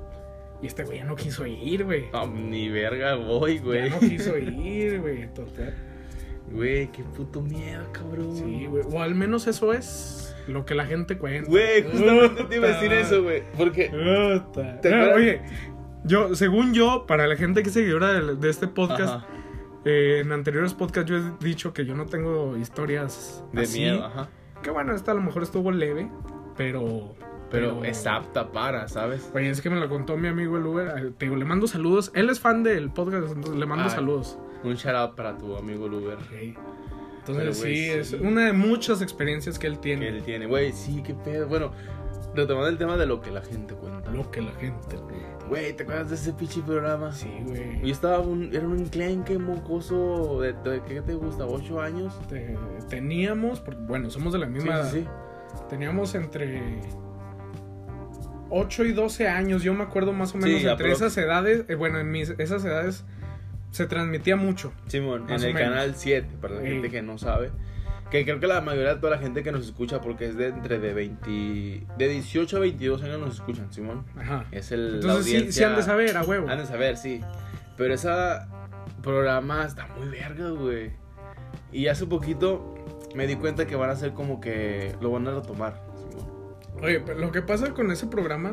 Y 0.61 0.67
este 0.67 0.83
güey 0.83 0.99
ya 0.99 1.05
no 1.05 1.15
quiso 1.15 1.47
ir, 1.47 1.85
güey. 1.85 2.07
No, 2.13 2.27
ni 2.27 2.69
verga 2.69 3.15
voy, 3.15 3.59
Ya 3.59 3.63
güey. 3.65 3.91
no 3.91 3.99
quiso 4.01 4.37
ir, 4.37 5.01
güey. 5.01 5.33
Total. 5.33 5.75
Güey, 6.51 6.91
qué 6.91 7.05
puto 7.05 7.41
miedo, 7.43 7.85
cabrón. 7.93 8.35
Sí, 8.35 8.67
güey. 8.67 8.83
O 8.91 9.01
al 9.01 9.15
menos 9.15 9.47
eso 9.47 9.73
es 9.73 10.35
lo 10.49 10.65
que 10.65 10.75
la 10.75 10.87
gente 10.87 11.19
cuenta. 11.19 11.49
Güey, 11.49 11.85
justamente 11.85 12.45
te 12.45 12.57
iba 12.57 12.67
a 12.69 12.71
decir 12.73 12.93
eso, 12.93 13.23
güey. 13.23 13.43
Porque. 13.57 13.89
¿Te 14.83 14.89
acuerdas? 14.89 15.17
Oye, 15.17 15.41
yo, 16.05 16.35
según 16.35 16.75
yo, 16.75 17.05
para 17.07 17.27
la 17.27 17.37
gente 17.37 17.63
que 17.63 17.69
es 17.69 17.75
seguidora 17.75 18.13
de, 18.13 18.37
de 18.37 18.51
este 18.51 18.69
podcast, 18.69 19.25
eh, 19.85 20.21
en 20.25 20.33
anteriores 20.33 20.75
podcasts 20.75 21.11
yo 21.11 21.17
he 21.19 21.45
dicho 21.45 21.73
que 21.73 21.85
yo 21.87 21.95
no 21.95 22.07
tengo 22.07 22.57
historias 22.57 23.45
de 23.53 23.63
así. 23.63 23.81
miedo, 23.81 24.05
ajá. 24.05 24.29
Que 24.63 24.71
bueno, 24.71 24.95
esta 24.95 25.13
a 25.13 25.15
lo 25.15 25.21
mejor 25.23 25.43
estuvo 25.43 25.71
leve, 25.71 26.11
pero. 26.57 27.15
Pero 27.51 27.83
es 27.83 28.07
apta 28.07 28.53
para, 28.53 28.89
¿sabes? 28.89 29.31
Oye, 29.35 29.49
es 29.49 29.63
que 29.63 29.71
me 29.71 29.81
lo 29.81 29.89
contó 29.89 30.19
mi 30.19 30.29
amigo 30.29 30.59
el 30.59 30.67
Uber. 30.67 31.15
Te 31.17 31.25
digo, 31.25 31.37
le 31.37 31.47
mando 31.47 31.67
saludos. 31.67 32.11
Él 32.15 32.29
es 32.29 32.41
fan 32.41 32.63
del 32.63 32.91
podcast, 32.91 33.29
entonces 33.29 33.57
le 33.57 33.65
mando 33.65 33.85
Ay. 33.85 33.91
saludos. 33.91 34.39
Un 34.65 34.75
shout 34.75 34.95
out 34.95 35.15
para 35.15 35.39
tu 35.39 35.57
amigo 35.57 35.89
Luber. 35.89 36.19
Entonces, 36.31 36.57
Pero, 37.27 37.55
güey, 37.55 37.55
sí, 37.77 37.85
es 37.89 38.09
sí. 38.09 38.17
una 38.21 38.47
de 38.47 38.53
muchas 38.53 39.01
experiencias 39.01 39.59
que 39.59 39.67
él 39.67 39.75
Que 39.77 39.81
tiene. 39.81 40.09
él 40.09 40.23
tiene. 40.25 40.45
Güey, 40.45 40.73
sí, 40.73 41.03
qué 41.03 41.15
pedo. 41.15 41.47
Bueno, 41.49 41.73
retomando 42.35 42.69
el 42.69 42.79
tema 42.79 42.97
de 42.97 43.07
lo 43.07 43.21
que 43.21 43.31
la 43.31 43.43
gente 43.43 43.75
cuenta. 43.75 44.11
Lo 44.11 44.31
que 44.31 44.43
la 44.43 44.53
gente 44.53 44.97
cuenta. 44.97 45.47
Güey, 45.49 45.73
¿te 45.75 45.83
acuerdas 45.85 46.11
de 46.11 46.15
ese 46.17 46.33
pinche 46.35 46.61
programa? 46.63 47.13
Sí, 47.13 47.31
güey. 47.47 47.81
Yo 47.81 47.91
estaba 47.93 48.19
un, 48.21 48.55
era 48.55 48.67
un 48.67 48.79
enclenque 48.79 49.39
mocoso 49.39 50.41
de, 50.41 50.53
de- 50.53 50.83
¿qué 50.87 51.01
te 51.01 51.15
gusta? 51.15 51.45
¿8 51.47 51.81
años? 51.83 52.19
Te- 52.29 52.57
teníamos, 52.89 53.61
porque 53.61 53.81
bueno, 53.83 54.11
somos 54.11 54.33
de 54.33 54.39
la 54.41 54.47
Sí, 54.47 54.53
misma 54.53 54.75
edad. 54.75 54.91
sí, 54.91 55.01
sí. 55.01 55.07
Teníamos 55.71 56.15
entre 56.15 56.81
8 58.51 58.85
y 58.85 58.93
12 58.93 59.29
años, 59.29 59.63
yo 59.63 59.75
me 59.75 59.85
acuerdo 59.85 60.13
más 60.13 60.35
o 60.35 60.39
menos 60.39 60.61
Sí, 60.61 60.67
entre 60.67 60.93
esas 60.93 61.17
edades, 61.19 61.65
eh, 61.69 61.75
bueno, 61.75 61.99
en 61.99 62.11
mis 62.11 62.31
esas 62.39 62.65
edades 62.65 63.05
se 63.71 63.87
transmitía 63.87 64.37
mucho. 64.37 64.73
Simón, 64.87 65.25
en 65.29 65.35
el 65.43 65.55
menos. 65.55 65.71
canal 65.71 65.95
7, 65.95 66.29
para 66.41 66.55
la 66.55 66.63
gente 66.63 66.89
que 66.91 67.03
no 67.03 67.19
sabe. 67.19 67.51
Que 68.11 68.25
creo 68.25 68.41
que 68.41 68.47
la 68.47 68.61
mayoría 68.63 68.95
de 68.95 69.01
toda 69.01 69.17
la 69.17 69.19
gente 69.19 69.43
que 69.43 69.53
nos 69.53 69.67
escucha, 69.67 70.01
porque 70.01 70.27
es 70.29 70.37
de 70.37 70.49
entre 70.49 70.79
de 70.79 70.95
20, 70.95 71.87
de 71.99 72.09
18 72.09 72.57
a 72.57 72.61
22 72.61 73.03
años 73.03 73.21
nos 73.21 73.35
escuchan, 73.35 73.71
Simón. 73.73 74.05
Ajá. 74.17 74.47
Es 74.51 74.73
el, 74.73 74.93
la 74.93 74.97
Entonces 75.13 75.25
sí, 75.27 75.31
sí 75.31 75.37
audiencia- 75.37 75.69
han 75.69 75.77
de 75.77 75.83
saber, 75.83 76.17
a 76.17 76.23
huevo. 76.23 76.49
Han 76.49 76.59
de 76.59 76.67
saber, 76.67 76.97
sí. 76.97 77.21
Pero 77.77 77.93
ese 77.95 78.09
programa 79.03 79.65
está 79.65 79.87
muy 79.89 80.09
verga, 80.09 80.51
güey. 80.51 80.91
Y 81.71 81.89
hace 81.89 82.07
poquito 82.07 82.75
me 83.15 83.27
di 83.27 83.37
cuenta 83.37 83.67
que 83.67 83.77
van 83.77 83.91
a 83.91 83.93
hacer 83.93 84.13
como 84.13 84.41
que 84.41 84.95
lo 85.01 85.11
van 85.11 85.29
a 85.29 85.33
retomar. 85.35 85.81
Simón. 85.97 86.27
Oye, 86.83 87.01
pero 87.01 87.19
lo 87.19 87.31
que 87.31 87.43
pasa 87.43 87.75
con 87.75 87.91
ese 87.91 88.07
programa 88.07 88.53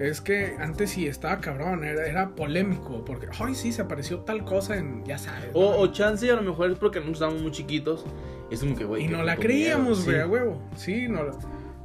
Es 0.00 0.20
que 0.22 0.56
antes 0.58 0.90
sí 0.90 1.06
estaba 1.06 1.40
cabrón, 1.40 1.84
era, 1.84 2.06
era 2.06 2.30
polémico, 2.30 3.04
porque, 3.04 3.28
ay, 3.38 3.54
sí, 3.54 3.70
se 3.70 3.82
apareció 3.82 4.20
tal 4.20 4.44
cosa 4.44 4.76
en, 4.78 5.04
ya 5.04 5.18
sabes. 5.18 5.50
O, 5.52 5.60
¿no? 5.72 5.76
o 5.78 5.86
chance 5.88 6.28
a 6.30 6.34
lo 6.36 6.42
mejor 6.42 6.70
es 6.70 6.78
porque 6.78 7.00
no 7.00 7.12
estábamos 7.12 7.42
muy 7.42 7.50
chiquitos. 7.52 8.04
Y 8.50 8.54
es 8.54 8.60
como 8.60 8.74
que, 8.76 8.84
güey. 8.84 9.04
y 9.04 9.08
no 9.08 9.22
la 9.22 9.36
creíamos, 9.36 10.04
güey, 10.04 10.16
Sí. 10.16 10.22
a 10.22 10.26
huevo. 10.26 10.70
Sí, 10.74 11.06
no 11.08 11.22
la- 11.24 11.38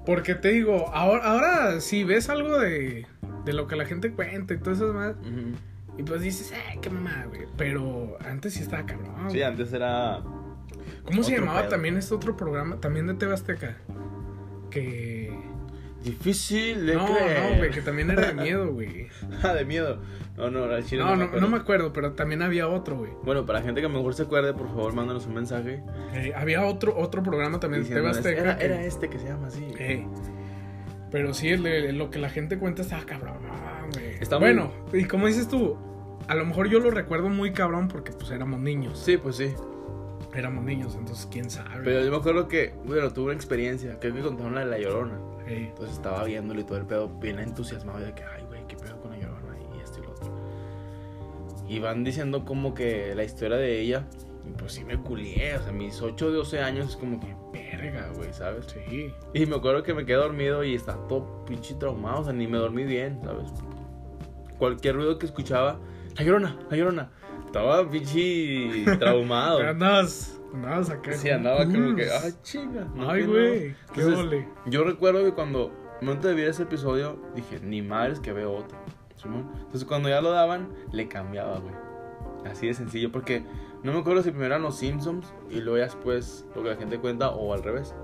Porque 0.06 0.34
te 0.34 0.50
digo, 0.50 0.88
ahora, 0.94 1.24
ahora 1.26 1.82
si 1.82 2.04
ves 2.06 2.30
algo 2.30 2.58
de, 2.58 3.06
de 3.44 3.54
lo 3.54 3.68
que 3.68 3.76
la 3.76 3.86
gente 3.86 4.12
cuenta 4.12 4.54
y 4.54 4.58
todo 4.60 4.74
eso 4.74 4.94
más, 4.94 5.16
y 5.98 6.04
pues 6.04 6.22
dices, 6.22 6.52
eh, 6.54 6.80
qué 6.82 6.90
mamá, 6.90 7.26
güey. 7.28 7.42
Pero 7.58 8.18
antes 8.26 8.54
sí 8.54 8.64
estaba 8.64 8.86
cabrón. 8.86 9.30
Sí, 9.30 9.42
antes 9.42 9.74
era. 9.74 10.22
¿Cómo 11.06 11.22
se 11.24 11.36
llamaba 11.38 11.60
pedo. 11.62 11.70
también 11.72 11.98
este 11.98 12.14
otro 12.16 12.36
programa? 12.38 12.80
También 12.80 13.08
de 13.08 13.14
TV 13.16 13.34
Azteca. 13.34 13.78
Que. 14.72 15.32
Difícil 16.06 16.86
de 16.86 16.94
No, 16.96 17.06
creer. 17.06 17.40
no, 17.52 17.58
güey, 17.58 17.72
que 17.72 17.82
también 17.82 18.12
era 18.12 18.28
de 18.28 18.34
miedo, 18.34 18.72
güey. 18.72 19.08
Ah, 19.44 19.54
de 19.54 19.66
miedo. 19.66 19.98
No, 20.38 20.50
no, 20.52 20.64
al 20.66 20.86
chile 20.86 21.02
No, 21.04 21.16
no, 21.16 21.24
acuerdo. 21.26 21.42
no 21.42 21.48
me 21.52 21.58
acuerdo, 21.58 21.94
pero 21.94 22.12
también 22.14 22.42
había 22.42 22.68
otro, 22.68 22.98
güey. 22.98 23.12
Bueno, 23.24 23.46
para 23.46 23.60
la 23.60 23.66
gente 23.66 23.82
que 23.82 23.88
a 23.88 23.90
lo 23.90 23.98
mejor 23.98 24.14
se 24.14 24.24
acuerde, 24.24 24.54
por 24.54 24.68
favor, 24.68 24.94
mándanos 24.94 25.26
un 25.26 25.34
mensaje. 25.34 25.82
Eh, 26.14 26.34
había 26.36 26.64
otro, 26.66 26.96
otro 26.98 27.24
programa 27.24 27.60
también 27.60 27.84
de 27.84 27.90
TV 27.90 28.10
Azteca. 28.10 28.42
Era, 28.42 28.58
que- 28.58 28.66
era 28.66 28.84
este 28.84 29.10
que 29.10 29.18
se 29.20 29.26
llama 29.28 29.48
así. 29.48 29.66
Eh, 29.80 30.06
pero 31.12 31.34
sí, 31.34 31.50
el 31.50 31.98
lo 31.98 32.10
que 32.10 32.20
la 32.20 32.30
gente 32.30 32.58
cuenta 32.60 32.82
estaba 32.82 33.04
cabrón, 33.06 33.38
güey. 33.94 34.16
Está 34.20 34.38
muy- 34.40 34.50
bueno, 34.54 34.72
y 34.94 35.06
como 35.06 35.28
dices 35.28 35.48
tú, 35.48 35.78
a 36.28 36.36
lo 36.36 36.46
mejor 36.46 36.68
yo 36.70 36.80
lo 36.80 36.92
recuerdo 36.92 37.30
muy 37.30 37.52
cabrón 37.54 37.88
porque 37.88 38.12
pues 38.12 38.30
éramos 38.32 38.60
niños. 38.60 39.00
Sí, 39.00 39.18
pues 39.18 39.38
sí. 39.38 39.54
Éramos 40.34 40.66
niños, 40.66 40.96
entonces 41.00 41.28
quién 41.32 41.50
sabe. 41.50 41.70
Pero 41.86 42.04
yo 42.04 42.12
me 42.12 42.18
acuerdo 42.18 42.50
que, 42.50 42.74
bueno, 42.86 43.10
tuve 43.14 43.26
una 43.28 43.36
experiencia. 43.36 44.00
Que 44.02 44.10
contaron 44.12 44.54
la 44.56 44.62
de 44.62 44.66
la 44.66 44.80
llorona. 44.80 45.18
Eh, 45.48 45.68
Entonces 45.70 45.96
estaba 45.96 46.24
viéndolo 46.24 46.60
y 46.62 46.64
todo 46.64 46.78
el 46.78 46.86
pedo, 46.86 47.08
bien 47.08 47.40
entusiasmado 47.40 48.00
de 48.00 48.14
que, 48.14 48.24
ay, 48.24 48.44
güey, 48.48 48.66
qué 48.68 48.76
pedo 48.76 49.00
con 49.02 49.12
la 49.12 49.18
llorona 49.18 49.56
y 49.76 49.80
esto 49.80 50.00
y 50.00 50.04
lo 50.04 50.12
otro. 50.12 50.32
Y 51.68 51.80
van 51.80 52.04
diciendo 52.04 52.46
como 52.46 52.74
que 52.74 53.14
la 53.16 53.24
historia 53.24 53.58
de 53.58 53.80
ella, 53.80 54.06
y 54.48 54.52
pues 54.52 54.74
sí 54.74 54.84
me 54.84 54.98
culié, 54.98 55.58
o 55.58 55.64
sea, 55.64 55.72
mis 55.72 56.02
8 56.02 56.30
de 56.32 56.38
12 56.38 56.60
años 56.62 56.90
es 56.90 56.96
como 56.98 57.20
que, 57.20 57.36
verga, 57.52 58.10
güey, 58.16 58.32
¿sabes? 58.34 58.66
sí. 58.68 59.12
Y 59.34 59.46
me 59.46 59.56
acuerdo 59.56 59.82
que 59.84 59.94
me 59.94 60.06
quedé 60.06 60.18
dormido 60.18 60.64
y 60.64 60.76
estaba 60.76 61.08
todo 61.08 61.44
pinche 61.46 61.74
traumado, 61.76 62.22
o 62.22 62.24
sea, 62.26 62.34
ni 62.34 62.48
me 62.48 62.58
dormí 62.58 62.84
bien, 62.84 63.20
¿sabes? 63.24 63.52
Cualquier 64.58 64.96
ruido 64.96 65.18
que 65.20 65.26
escuchaba, 65.26 65.80
la 66.18 66.24
llorona, 66.24 66.58
la 66.70 66.78
llorona. 66.78 67.10
Estaba 67.46 67.90
pinche 67.90 68.86
traumado. 69.00 69.60
Andabas, 70.54 70.90
acá. 70.90 71.14
Sí, 71.14 71.30
andaba 71.30 71.66
como 71.66 71.96
que, 71.96 72.06
culos. 72.06 72.24
ay, 72.24 72.34
chinga. 72.44 72.88
no, 72.96 73.10
Ay, 73.10 73.22
que 73.22 73.28
no". 73.28 73.34
güey, 73.34 73.76
qué 73.94 74.04
ole. 74.06 74.48
Yo 74.68 74.84
recuerdo 74.84 75.24
que 75.24 75.34
cuando, 75.34 75.72
al 76.00 76.06
momento 76.06 76.28
de 76.28 76.36
ver 76.36 76.48
ese 76.50 76.64
episodio, 76.64 77.20
dije, 77.36 77.60
ni 77.62 77.82
madres 77.82 78.20
que 78.20 78.32
veo 78.34 78.54
otro. 78.54 78.78
Simón. 79.16 79.50
Entonces 79.58 79.86
cuando 79.86 80.10
ya 80.10 80.22
lo 80.22 80.32
daban, 80.32 80.70
le 80.92 81.08
cambiaba, 81.08 81.60
güey. 81.60 81.74
Así 82.50 82.68
de 82.68 82.74
sencillo, 82.74 83.12
porque 83.12 83.44
no 83.84 83.92
me 83.92 84.00
acuerdo 84.00 84.22
si 84.22 84.30
primero 84.30 84.48
eran 84.54 84.62
los 84.62 84.78
Simpsons 84.78 85.34
y 85.50 85.62
luego 85.62 85.78
ya 85.78 85.86
después 85.86 86.46
lo 86.56 86.64
que 86.64 86.70
la 86.70 86.76
gente 86.76 87.00
cuenta 87.00 87.30
o 87.30 87.54
al 87.54 87.64
revés. 87.64 87.96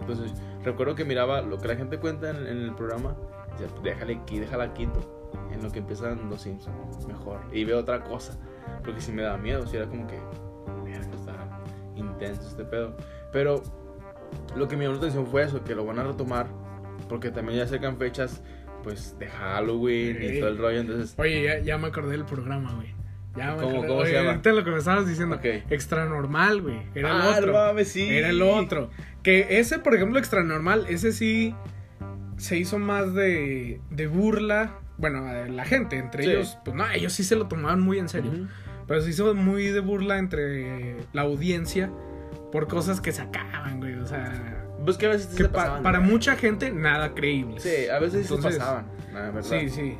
Entonces 0.00 0.32
recuerdo 0.64 0.94
que 0.94 1.04
miraba 1.04 1.42
lo 1.42 1.58
que 1.58 1.68
la 1.68 1.76
gente 1.76 1.98
cuenta 1.98 2.30
en, 2.30 2.46
en 2.46 2.58
el 2.58 2.74
programa, 2.74 3.16
y 3.58 3.62
decía, 3.62 3.76
déjale 3.82 4.14
aquí, 4.16 4.38
déjala 4.38 4.72
quito. 4.74 5.00
En 5.52 5.62
lo 5.62 5.70
que 5.70 5.78
empiezan 5.80 6.28
los 6.30 6.42
Simpsons, 6.42 7.06
mejor. 7.06 7.40
Y 7.52 7.64
veo 7.64 7.78
otra 7.78 8.02
cosa, 8.04 8.36
porque 8.84 9.00
si 9.00 9.12
me 9.12 9.22
daba 9.22 9.36
miedo, 9.38 9.66
si 9.66 9.76
era 9.76 9.86
como 9.86 10.06
que, 10.06 10.18
intenso 12.20 12.48
este 12.48 12.64
pedo. 12.64 12.96
Pero 13.32 13.62
lo 14.56 14.68
que 14.68 14.76
me 14.76 14.84
llamó 14.84 14.94
la 14.94 15.00
atención 15.00 15.26
fue 15.26 15.42
eso, 15.42 15.64
que 15.64 15.74
lo 15.74 15.84
van 15.84 15.98
a 15.98 16.04
retomar, 16.04 16.46
porque 17.08 17.30
también 17.30 17.58
ya 17.58 17.64
acercan 17.64 17.96
fechas, 17.96 18.42
pues, 18.82 19.18
de 19.18 19.26
Halloween 19.28 20.18
y 20.22 20.38
todo 20.40 20.48
el 20.48 20.58
rollo, 20.58 20.80
entonces... 20.80 21.14
Oye, 21.18 21.42
ya, 21.42 21.58
ya 21.58 21.78
me 21.78 21.88
acordé 21.88 22.12
del 22.12 22.24
programa, 22.24 22.72
güey. 22.74 22.94
Ya 23.36 23.54
me 23.54 23.62
¿Cómo- 23.62 23.68
acordé. 23.70 23.88
cómo 23.88 24.00
se 24.02 24.06
Oye, 24.08 24.12
llama? 24.14 24.30
ahorita 24.30 24.52
lo 24.52 24.64
que 24.64 24.70
me 24.70 24.78
estabas 24.78 25.06
diciendo. 25.06 25.36
Ok. 25.36 25.44
Extra 25.70 26.04
normal, 26.06 26.62
güey. 26.62 26.82
Era 26.94 27.10
Ah, 27.12 27.34
el 27.38 27.44
otro. 27.44 27.52
mames, 27.52 27.88
sí. 27.88 28.08
Era 28.08 28.30
el 28.30 28.42
otro. 28.42 28.90
Que 29.22 29.58
ese, 29.60 29.78
por 29.78 29.94
ejemplo, 29.94 30.18
extra 30.18 30.42
normal, 30.42 30.86
ese 30.88 31.12
sí 31.12 31.54
se 32.38 32.56
hizo 32.56 32.78
más 32.78 33.14
de, 33.14 33.80
de 33.90 34.06
burla. 34.08 34.78
Bueno, 34.98 35.22
la 35.48 35.64
gente, 35.64 35.96
entre 35.96 36.24
Sí. 36.24 36.30
ellos, 36.30 36.58
pues 36.64 36.76
no, 36.76 36.90
ellos 36.90 37.12
sí 37.12 37.22
se 37.22 37.36
lo 37.36 37.46
tomaban 37.46 37.80
muy 37.80 37.98
en 37.98 38.08
serio. 38.08 38.32
Ujú. 38.32 38.46
Pero 38.88 39.00
se 39.00 39.10
hizo 39.10 39.32
muy 39.34 39.66
de 39.68 39.80
burla 39.80 40.18
entre 40.18 40.96
la 41.12 41.22
audiencia 41.22 41.90
por 42.52 42.66
cosas 42.68 43.00
que 43.00 43.12
sacaban, 43.12 43.78
güey. 43.80 43.94
O 43.94 44.06
sea, 44.06 44.32
Pues 44.84 44.96
que 44.96 45.06
a 45.06 45.10
veces 45.10 45.28
que 45.28 45.42
se 45.44 45.48
pa- 45.48 45.58
pasaban. 45.58 45.82
para 45.82 46.00
mucha 46.00 46.36
gente 46.36 46.70
nada 46.72 47.14
creíble. 47.14 47.60
Sí, 47.60 47.88
a 47.88 47.98
veces 47.98 48.26
sí 48.26 48.34
Entonces, 48.34 48.54
se 48.54 48.58
pasaban, 48.60 48.86
la 49.12 49.20
verdad. 49.30 49.42
Sí, 49.42 49.68
sí. 49.68 49.98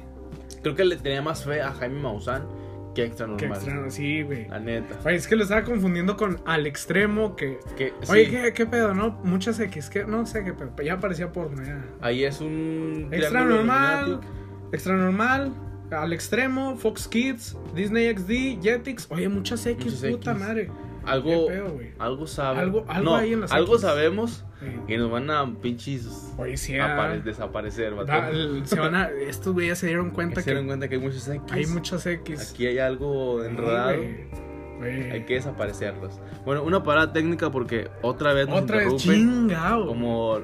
Creo 0.62 0.74
que 0.74 0.84
le 0.84 0.96
tenía 0.96 1.22
más 1.22 1.44
fe 1.44 1.60
a 1.62 1.72
Jaime 1.72 2.00
Maussan 2.00 2.46
que 2.94 3.02
a 3.02 3.04
Extra 3.04 3.26
Que 3.36 3.46
Normal. 3.46 3.52
extra, 3.58 3.90
sí, 3.90 4.22
güey. 4.22 4.48
La 4.48 4.58
neta. 4.58 4.96
Oye, 5.04 5.14
es 5.14 5.28
que 5.28 5.36
lo 5.36 5.44
estaba 5.44 5.62
confundiendo 5.62 6.16
con 6.16 6.40
al 6.44 6.66
extremo 6.66 7.36
que. 7.36 7.58
Que, 7.76 7.92
Oye, 8.08 8.24
sí, 8.26 8.30
¿qué, 8.32 8.52
qué 8.52 8.66
pedo, 8.66 8.94
¿no? 8.94 9.10
Muchas 9.22 9.60
X, 9.60 9.88
que 9.90 10.04
no 10.04 10.26
sé 10.26 10.42
qué 10.44 10.52
pedo. 10.54 10.72
Ya 10.82 10.98
parecía 10.98 11.30
porno, 11.32 11.62
ya. 11.62 11.84
Ahí 12.00 12.24
es 12.24 12.40
un... 12.40 13.08
Extra 13.12 13.44
normal, 13.44 14.20
extra 14.72 14.96
normal, 14.96 15.52
al 15.92 16.12
extremo, 16.12 16.76
Fox 16.76 17.06
Kids, 17.06 17.56
Disney 17.76 18.12
XD, 18.12 18.60
Jetix. 18.62 19.06
Oye, 19.10 19.28
muchas 19.28 19.64
X, 19.66 19.84
Muchas 19.84 20.10
puta 20.10 20.30
X. 20.32 20.40
madre. 20.40 20.70
Algo... 21.04 21.46
Pedo. 21.46 21.78
Algo 21.98 22.26
sabe. 22.26 22.58
Algo- 22.60 22.84
algo 22.88 23.10
no, 23.10 23.16
hay 23.16 23.32
en 23.32 23.40
las 23.42 23.52
algo 23.52 23.78
sabemos 23.78 24.44
y 24.88 24.96
nos 24.98 25.10
van 25.10 25.30
a 25.30 25.46
pinches 25.60 26.32
Oye, 26.36 26.56
sí, 26.56 26.74
apare- 26.74 27.18
ah, 27.20 27.22
desaparecer, 27.24 27.94
da- 28.06 28.28
el- 28.30 28.66
se 28.66 28.78
van 28.78 28.94
a, 28.94 29.08
estos 29.10 29.54
güeyes 29.54 29.78
se 29.78 29.86
dieron 29.86 30.10
cuenta 30.10 30.42
Se 30.42 30.50
dieron 30.50 30.64
que 30.64 30.68
cuenta 30.68 30.88
que 30.88 30.96
hay 30.96 31.00
muchos 31.00 31.26
X. 31.28 31.52
hay 31.52 31.66
muchas 31.66 32.06
X. 32.06 32.50
Aquí 32.52 32.66
hay 32.66 32.78
algo 32.78 33.42
enredado. 33.44 33.90
Hay 34.82 35.24
que 35.26 35.34
desaparecerlos. 35.34 36.18
Bueno, 36.44 36.62
una 36.62 36.82
parada 36.82 37.12
técnica 37.12 37.50
porque 37.50 37.88
otra 38.02 38.32
vez 38.32 38.48
nos 38.48 38.62
Otra 38.62 38.78
vez, 38.78 38.86
interrumpen 38.92 39.48
chingado. 39.48 39.86
como 39.86 40.38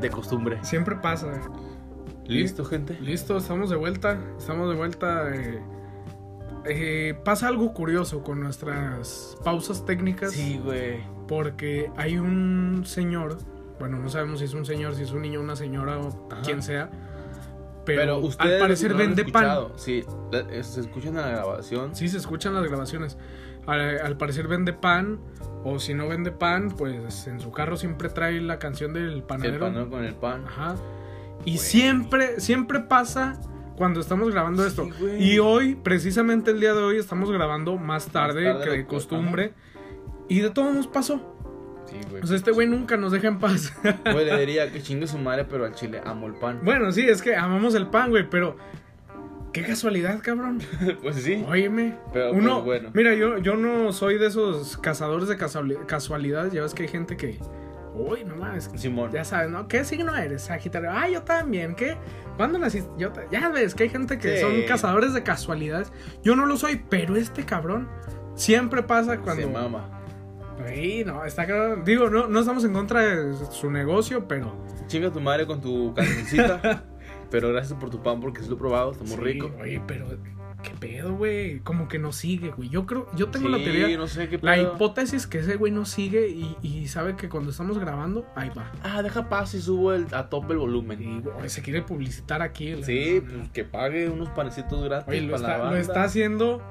de 0.00 0.10
costumbre. 0.10 0.58
Siempre 0.62 0.96
pasa. 0.96 1.40
¿Listo, 2.26 2.64
gente? 2.66 2.98
Listo, 3.00 3.38
estamos 3.38 3.70
de 3.70 3.76
vuelta. 3.76 4.18
Estamos 4.38 4.68
de 4.68 4.76
vuelta. 4.76 5.34
eh, 5.34 5.62
eh, 6.68 7.14
pasa 7.24 7.48
algo 7.48 7.72
curioso 7.72 8.22
con 8.22 8.40
nuestras 8.40 9.36
pausas 9.44 9.84
técnicas. 9.84 10.32
Sí, 10.32 10.60
güey. 10.62 11.00
Porque 11.26 11.90
hay 11.96 12.18
un 12.18 12.82
señor. 12.84 13.38
Bueno, 13.78 13.98
no 13.98 14.08
sabemos 14.08 14.40
si 14.40 14.46
es 14.46 14.54
un 14.54 14.64
señor, 14.66 14.94
si 14.94 15.02
es 15.04 15.12
un 15.12 15.22
niño, 15.22 15.40
una 15.40 15.56
señora 15.56 15.98
o 15.98 16.28
Ajá. 16.32 16.42
quien 16.42 16.62
sea. 16.62 16.90
Pero, 17.84 18.00
Pero, 18.02 18.18
ustedes 18.18 18.54
al 18.54 18.60
parecer 18.60 18.90
no 18.92 18.98
vende 18.98 19.24
pan. 19.24 19.68
Sí, 19.76 20.04
eh, 20.32 20.62
se 20.62 20.80
escuchan 20.80 21.16
en 21.16 21.22
la 21.22 21.28
grabación. 21.28 21.94
Sí, 21.94 22.08
se 22.08 22.18
escuchan 22.18 22.54
las 22.54 22.64
grabaciones. 22.64 23.16
Al, 23.66 24.00
al 24.00 24.16
parecer 24.16 24.46
vende 24.48 24.72
pan. 24.72 25.20
O 25.64 25.78
si 25.78 25.92
no 25.94 26.06
vende 26.08 26.30
pan, 26.30 26.70
pues 26.70 27.26
en 27.26 27.40
su 27.40 27.50
carro 27.50 27.76
siempre 27.76 28.08
trae 28.10 28.40
la 28.40 28.58
canción 28.58 28.92
del 28.92 29.12
El 29.12 29.22
panadero. 29.22 29.60
panero 29.60 29.90
con 29.90 30.04
el 30.04 30.14
pan. 30.14 30.44
Ajá. 30.46 30.76
Y 31.44 31.58
siempre, 31.58 32.40
siempre 32.40 32.80
pasa 32.80 33.40
cuando 33.78 34.00
estamos 34.00 34.30
grabando 34.30 34.62
Sí, 34.64 34.68
esto. 34.68 34.88
güey. 35.00 35.22
Y 35.32 35.38
hoy, 35.38 35.74
precisamente 35.76 36.50
el 36.50 36.60
día 36.60 36.74
de 36.74 36.82
hoy, 36.82 36.98
estamos 36.98 37.30
grabando 37.30 37.76
más 37.76 38.08
tarde, 38.08 38.44
tarde 38.44 38.64
que 38.64 38.70
de 38.70 38.86
costumbre. 38.86 39.52
Y 40.28 40.40
de 40.40 40.50
todo 40.50 40.72
nos 40.72 40.86
pasó. 40.86 41.34
Sí, 41.86 41.96
güey. 42.10 42.22
O 42.22 42.26
sea, 42.26 42.36
este 42.36 42.50
güey 42.50 42.68
nunca 42.68 42.98
nos 42.98 43.12
deja 43.12 43.28
en 43.28 43.38
paz. 43.38 43.72
Güey, 44.12 44.26
le 44.26 44.38
diría 44.40 44.70
que 44.70 44.82
chingue 44.82 45.06
su 45.06 45.16
madre, 45.16 45.46
pero 45.46 45.64
al 45.64 45.74
chile 45.74 46.02
amo 46.04 46.26
el 46.26 46.34
pan. 46.34 46.60
bueno, 46.62 46.92
sí, 46.92 47.08
es 47.08 47.22
que 47.22 47.34
amamos 47.34 47.74
el 47.74 47.86
pan, 47.86 48.10
güey, 48.10 48.28
pero... 48.28 48.56
Qué 49.54 49.62
casualidad, 49.62 50.20
cabrón. 50.22 50.60
pues 51.02 51.16
sí. 51.16 51.42
Óyeme. 51.48 51.96
Pero, 52.12 52.32
Uno, 52.32 52.62
pues, 52.62 52.82
bueno. 52.82 52.90
mira, 52.92 53.14
yo, 53.14 53.38
yo 53.38 53.56
no 53.56 53.92
soy 53.94 54.18
de 54.18 54.26
esos 54.26 54.76
cazadores 54.76 55.28
de 55.28 55.38
casuali- 55.38 55.78
casualidades. 55.86 56.52
Ya 56.52 56.60
ves 56.60 56.74
que 56.74 56.82
hay 56.82 56.88
gente 56.88 57.16
que... 57.16 57.38
Uy, 57.98 58.24
no 58.24 58.36
mames. 58.36 58.70
Simón. 58.76 59.10
Ya 59.12 59.24
sabes, 59.24 59.50
¿no? 59.50 59.66
¿Qué 59.68 59.84
signo 59.84 60.16
eres? 60.16 60.42
Sagitario. 60.42 60.90
Ah, 60.92 61.08
yo 61.08 61.22
también. 61.22 61.74
¿Qué? 61.74 61.96
¿Cuándo 62.36 62.58
naciste? 62.58 62.88
Yo 62.96 63.12
ya 63.32 63.48
ves 63.50 63.74
que 63.74 63.82
hay 63.84 63.88
gente 63.88 64.18
que 64.18 64.36
Sí. 64.36 64.42
son 64.42 64.52
cazadores 64.68 65.14
de 65.14 65.22
casualidades. 65.22 65.92
Yo 66.22 66.36
no 66.36 66.46
lo 66.46 66.56
soy, 66.56 66.82
pero 66.88 67.16
este 67.16 67.44
cabrón 67.44 67.88
siempre 68.34 68.82
pasa 68.82 69.18
cuando. 69.18 69.42
Se 69.42 69.48
mama. 69.52 69.90
Sí, 70.66 71.02
no, 71.04 71.24
está 71.24 71.46
cabrón. 71.46 71.84
Digo, 71.84 72.08
no, 72.10 72.26
no 72.28 72.40
estamos 72.40 72.64
en 72.64 72.72
contra 72.72 73.00
de 73.02 73.34
su 73.50 73.70
negocio, 73.70 74.26
pero. 74.28 74.56
Chinga 74.86 75.10
tu 75.10 75.20
madre 75.20 75.46
con 75.46 75.60
tu 75.60 75.92
cancioncita. 75.94 76.84
pero 77.30 77.50
gracias 77.52 77.78
por 77.78 77.90
tu 77.90 78.02
pan 78.02 78.20
porque 78.20 78.40
sí 78.42 78.48
lo 78.48 78.54
he 78.54 78.58
probado, 78.58 78.92
está 78.92 79.04
muy 79.04 79.16
Sí, 79.16 79.20
rico. 79.22 79.50
Oye, 79.60 79.82
pero. 79.86 80.06
¿Qué 80.62 80.70
pedo, 80.70 81.14
güey? 81.14 81.60
Como 81.60 81.86
que 81.86 81.98
no 82.00 82.10
sigue, 82.12 82.50
güey. 82.50 82.68
Yo 82.68 82.84
creo. 82.84 83.06
Yo 83.14 83.28
tengo 83.28 83.48
la 83.48 83.58
Sí, 83.58 83.64
teoría. 83.64 83.96
no 83.96 84.08
sé 84.08 84.28
qué 84.28 84.38
La 84.42 84.54
pedo. 84.54 84.74
hipótesis 84.74 85.26
que 85.28 85.38
ese 85.38 85.54
güey 85.56 85.70
no 85.72 85.84
sigue 85.84 86.28
y, 86.28 86.56
y 86.62 86.88
sabe 86.88 87.14
que 87.16 87.28
cuando 87.28 87.50
estamos 87.52 87.78
grabando, 87.78 88.26
ahí 88.34 88.50
va. 88.56 88.72
Ah, 88.82 89.02
deja 89.02 89.28
paz 89.28 89.54
y 89.54 89.60
subo 89.62 89.92
el, 89.94 90.06
a 90.12 90.28
tope 90.28 90.54
el 90.54 90.58
volumen. 90.58 91.22
Güey, 91.22 91.48
se 91.48 91.62
quiere 91.62 91.82
publicitar 91.82 92.42
aquí. 92.42 92.74
la- 92.74 92.84
Sí, 92.84 93.22
pues 93.24 93.48
que 93.50 93.64
pague 93.64 94.08
unos 94.10 94.30
panecitos 94.30 94.82
gratis 94.82 95.08
Oye, 95.08 95.20
lo 95.22 95.32
para 95.36 95.42
la 95.42 95.48
está, 95.48 95.58
lo 95.58 95.64
banda. 95.66 95.80
está 95.80 96.02
haciendo 96.04 96.62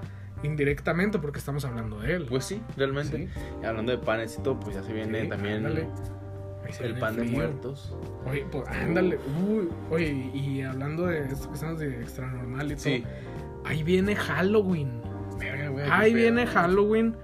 indirectamente 0.44 1.18
porque 1.20 1.40
estamos 1.40 1.64
hablando 1.66 2.00
de 2.00 2.14
él. 2.16 2.26
Pues 2.30 2.46
sí, 2.46 2.62
realmente. 2.76 3.18
Sí. 3.18 3.42
Y 3.62 3.66
hablando 3.66 3.92
de 3.94 3.98
panecito, 4.00 4.60
pues 4.60 4.76
ya 4.76 4.84
se 4.84 4.92
viene 4.94 5.24
Sí, 5.24 5.30
también 5.30 5.54
ándale. 5.66 5.88
El 6.82 6.96
pan 6.96 7.16
de 7.16 7.24
muertos. 7.24 7.96
Oye, 8.30 8.46
pues 8.52 8.68
ándale. 8.68 9.18
Uy, 9.50 9.70
oye, 9.90 10.30
y 10.34 10.62
hablando 10.62 11.06
de 11.06 11.20
esto 11.22 11.48
que 11.48 11.54
estamos 11.54 11.80
de 11.80 12.02
extra 12.02 12.28
normal 12.28 12.66
y 12.70 12.76
todo. 12.76 12.84
Sí. 12.84 13.04
Ahí 13.66 13.84
viene 13.84 14.16
Halloween. 14.16 15.02
Verga, 15.40 15.70
güey. 15.70 15.86
Ahí 15.92 16.14
viene 16.14 16.44
pedo. 16.44 16.54
Halloween. 16.54 17.16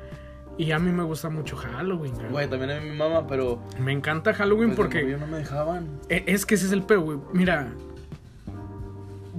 Y 0.57 0.71
a 0.71 0.77
mí 0.77 0.91
me 0.91 1.03
gusta 1.03 1.29
mucho 1.29 1.55
Halloween, 1.55 2.13
güey. 2.13 2.29
Güey, 2.29 2.49
también 2.49 2.71
a 2.71 2.79
mi 2.81 2.91
mamá, 2.91 3.25
pero. 3.25 3.59
Me 3.79 3.91
encanta 3.91 4.33
Halloween 4.33 4.69
pues, 4.69 4.77
porque. 4.77 4.99
morrillo 4.99 5.17
no 5.19 5.27
me 5.27 5.37
dejaban. 5.37 5.87
E- 6.09 6.23
Es 6.27 6.45
que 6.45 6.55
ese 6.55 6.67
es 6.67 6.71
el 6.73 6.83
pedo, 6.83 7.01
güey. 7.01 7.17
Mira, 7.33 7.73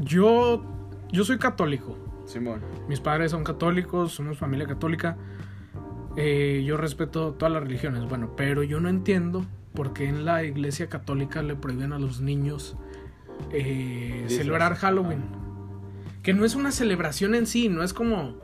yo, 0.01 0.65
yo 1.13 1.25
soy 1.25 1.39
católico. 1.39 1.97
Simón. 2.27 2.61
Mis 2.89 3.01
padres 3.01 3.31
son 3.31 3.45
católicos, 3.45 4.13
somos 4.13 4.39
familia 4.39 4.67
católica. 4.67 5.17
Eh, 6.17 6.63
yo 6.67 6.77
respeto 6.77 7.33
todas 7.33 7.53
las 7.53 7.63
religiones, 7.63 8.05
bueno, 8.09 8.31
pero 8.37 8.63
yo 8.63 8.81
no 8.81 8.89
entiendo 8.89 9.45
por 9.75 9.93
qué 9.93 10.09
en 10.09 10.25
la 10.25 10.45
iglesia 10.45 10.89
católica 10.89 11.43
le 11.43 11.57
prohíben 11.57 11.93
a 11.93 11.99
los 11.99 12.21
niños 12.21 12.77
eh, 13.53 14.25
celebrar 14.29 14.75
Halloween. 14.77 15.23
Que 16.25 16.35
no 16.35 16.45
es 16.45 16.57
una 16.57 16.73
celebración 16.73 17.37
en 17.37 17.47
sí, 17.47 17.69
no 17.69 17.85
es 17.85 17.93
como, 17.95 18.35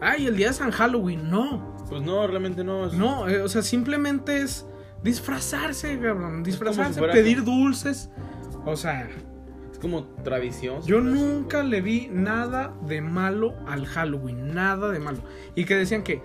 ay, 0.00 0.26
el 0.26 0.36
día 0.36 0.46
de 0.48 0.52
San 0.54 0.70
Halloween, 0.70 1.28
no. 1.30 1.76
Pues 1.90 2.00
no, 2.02 2.26
realmente 2.26 2.64
no. 2.64 2.86
es- 2.86 2.94
No, 2.94 3.28
eh, 3.28 3.42
o 3.42 3.48
sea, 3.48 3.60
simplemente 3.60 4.40
es 4.40 4.66
disfrazarse, 5.02 5.98
cabrón, 6.00 6.42
disfrazarse, 6.42 7.02
pedir 7.02 7.44
dulces. 7.44 8.08
O 8.64 8.76
sea, 8.76 9.08
Es 9.70 9.78
como 9.78 10.04
tradición. 10.24 10.80
yo 10.86 11.00
nunca 11.00 11.62
le 11.62 11.82
vi 11.82 12.08
nada 12.10 12.72
de 12.86 13.02
malo 13.02 13.54
al 13.66 13.84
Halloween, 13.84 14.54
nada 14.54 14.90
de 14.90 14.98
malo. 15.00 15.18
Y 15.54 15.64
que 15.66 15.74
decían 15.76 16.02
que, 16.02 16.22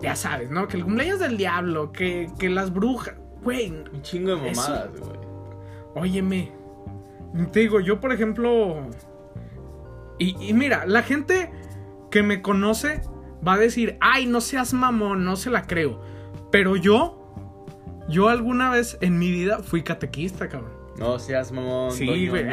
ya 0.00 0.14
sabes, 0.14 0.50
¿no? 0.50 0.68
Que 0.68 0.76
el 0.76 0.84
cumpleaños 0.84 1.18
del 1.18 1.36
diablo, 1.36 1.90
que, 1.92 2.30
que 2.38 2.48
las 2.50 2.72
brujas, 2.72 3.14
güey, 3.42 3.70
Un 3.92 4.02
chingo 4.02 4.36
de 4.36 4.36
mamadas, 4.36 4.90
güey. 5.00 5.18
óyeme. 5.96 6.52
Te 7.52 7.60
digo, 7.60 7.80
yo 7.80 7.98
por 8.00 8.12
ejemplo... 8.12 8.86
Y, 10.22 10.36
y 10.48 10.52
mira, 10.54 10.86
la 10.86 11.02
gente 11.02 11.50
que 12.10 12.22
me 12.22 12.42
conoce 12.42 13.02
va 13.46 13.54
a 13.54 13.58
decir, 13.58 13.96
ay, 14.00 14.26
no 14.26 14.40
seas 14.40 14.72
mamón, 14.74 15.24
no 15.24 15.36
se 15.36 15.50
la 15.50 15.66
creo. 15.66 16.00
Pero 16.50 16.76
yo, 16.76 17.34
yo 18.08 18.28
alguna 18.28 18.70
vez 18.70 18.98
en 19.00 19.18
mi 19.18 19.30
vida 19.30 19.60
fui 19.60 19.82
catequista, 19.82 20.48
cabrón. 20.48 20.72
No 20.98 21.18
seas 21.18 21.50
mamón. 21.52 21.92
Sí, 21.92 22.28
güey. 22.28 22.46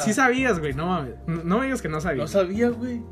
Sí 0.00 0.12
sabías, 0.12 0.58
güey. 0.58 0.74
No 0.74 0.86
mames. 0.88 1.14
No 1.26 1.44
no 1.44 1.58
me 1.58 1.66
digas 1.66 1.80
que 1.80 1.88
no 1.88 1.96
No 1.96 2.00
sabías. 2.00 2.30
sabía, 2.30 2.68
güey. 2.70 3.02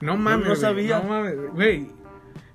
No 0.00 0.16
mames. 0.16 0.40
no 0.46 0.50
güey, 0.52 0.60
sabía. 0.60 1.00
No 1.00 1.08
mames, 1.08 1.36
güey. 1.52 1.88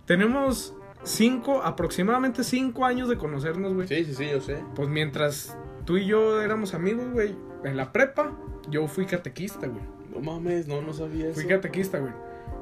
Tenemos 0.06 0.76
cinco, 1.04 1.62
aproximadamente 1.64 2.44
cinco 2.44 2.86
años 2.86 3.08
de 3.08 3.18
conocernos, 3.18 3.74
güey. 3.74 3.88
Sí, 3.88 4.04
sí, 4.06 4.16
sí, 4.16 4.28
yo 4.32 4.42
sé. 4.42 4.64
Pues 4.76 4.90
mientras 4.90 5.56
tú 5.86 5.98
y 5.98 6.06
yo 6.08 6.42
éramos 6.42 6.74
amigos, 6.74 7.06
güey, 7.14 7.36
en 7.64 7.78
la 7.78 7.92
prepa, 7.92 8.32
yo 8.70 8.88
fui 8.88 9.06
catequista, 9.06 9.68
güey. 9.68 9.84
No 10.16 10.22
mames, 10.22 10.68
no, 10.68 10.82
no 10.82 10.94
sabía 10.94 11.28
eso. 11.28 11.36
Fui 11.36 11.46
catequista, 11.46 12.00
güey. 12.00 12.14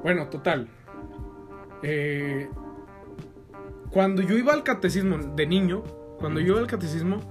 Bueno, 0.02 0.28
total. 0.28 0.68
Eh, 1.84 2.50
cuando 3.92 4.22
yo 4.22 4.38
iba 4.38 4.54
al 4.54 4.64
catecismo 4.64 5.18
de 5.18 5.46
niño, 5.46 5.84
cuando 6.20 6.40
yo 6.40 6.54
iba 6.54 6.60
al 6.60 6.68
catecismo, 6.68 7.22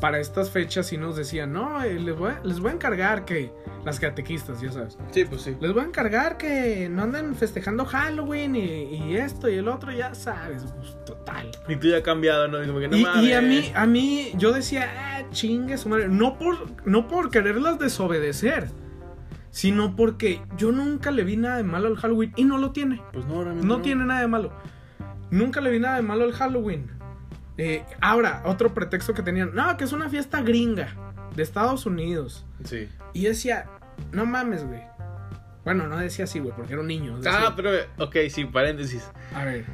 para 0.00 0.20
estas 0.20 0.50
fechas 0.50 0.86
sí 0.86 0.98
nos 0.98 1.16
decían, 1.16 1.52
no, 1.52 1.82
eh, 1.82 1.94
les, 1.98 2.16
voy 2.16 2.30
a, 2.30 2.40
les 2.44 2.60
voy 2.60 2.70
a 2.70 2.74
encargar 2.74 3.24
que 3.24 3.50
las 3.84 3.98
catequistas, 3.98 4.60
ya 4.60 4.70
sabes. 4.70 4.98
Sí, 5.10 5.24
pues 5.24 5.42
sí. 5.42 5.56
Les 5.60 5.72
voy 5.72 5.82
a 5.82 5.86
encargar 5.86 6.36
que 6.36 6.88
no 6.88 7.02
anden 7.02 7.34
festejando 7.34 7.84
Halloween 7.84 8.56
y, 8.56 8.96
y 8.96 9.16
esto 9.16 9.48
y 9.48 9.54
el 9.54 9.68
otro, 9.68 9.92
ya 9.92 10.14
sabes, 10.14 10.64
pues, 10.76 10.96
total. 11.04 11.50
Y 11.68 11.76
tú 11.76 11.88
ya 11.88 11.96
has 11.96 12.02
cambiado, 12.02 12.46
¿no? 12.48 12.64
Como 12.66 12.80
que 12.80 12.88
no 12.88 12.96
y, 12.96 13.02
mames. 13.02 13.24
y 13.24 13.32
a 13.32 13.40
mí, 13.40 13.72
a 13.74 13.86
mí, 13.86 14.32
yo 14.36 14.52
decía, 14.52 14.90
ah, 14.96 15.30
chingue 15.30 15.78
su 15.78 15.88
madre. 15.88 16.08
No 16.08 16.38
por, 16.38 16.56
no 16.86 17.08
por 17.08 17.30
quererlas 17.30 17.78
desobedecer, 17.78 18.68
sino 19.56 19.96
porque 19.96 20.42
yo 20.58 20.70
nunca 20.70 21.10
le 21.10 21.24
vi 21.24 21.38
nada 21.38 21.56
de 21.56 21.62
malo 21.62 21.88
al 21.88 21.96
Halloween 21.96 22.30
y 22.36 22.44
no 22.44 22.58
lo 22.58 22.72
tiene. 22.72 23.00
Pues 23.14 23.24
no, 23.24 23.42
realmente. 23.42 23.66
No 23.66 23.80
tiene 23.80 24.04
nada 24.04 24.20
de 24.20 24.26
malo. 24.26 24.52
Nunca 25.30 25.62
le 25.62 25.70
vi 25.70 25.80
nada 25.80 25.96
de 25.96 26.02
malo 26.02 26.24
al 26.24 26.32
Halloween. 26.32 26.90
Eh, 27.56 27.82
ahora, 28.02 28.42
otro 28.44 28.74
pretexto 28.74 29.14
que 29.14 29.22
tenían, 29.22 29.54
no, 29.54 29.74
que 29.78 29.84
es 29.84 29.92
una 29.94 30.10
fiesta 30.10 30.42
gringa 30.42 30.88
de 31.34 31.42
Estados 31.42 31.86
Unidos. 31.86 32.44
Sí. 32.64 32.86
Y 33.14 33.22
yo 33.22 33.30
decía, 33.30 33.64
no 34.12 34.26
mames, 34.26 34.66
güey. 34.66 34.82
Bueno, 35.64 35.88
no 35.88 35.96
decía 35.96 36.26
así, 36.26 36.38
güey, 36.38 36.54
porque 36.54 36.74
era 36.74 36.82
un 36.82 36.88
niño. 36.88 37.16
decía- 37.16 37.46
Ah, 37.46 37.54
pero, 37.56 37.70
ok, 37.96 38.14
sí, 38.28 38.44
paréntesis. 38.44 39.10
A 39.34 39.46
ver. 39.46 39.64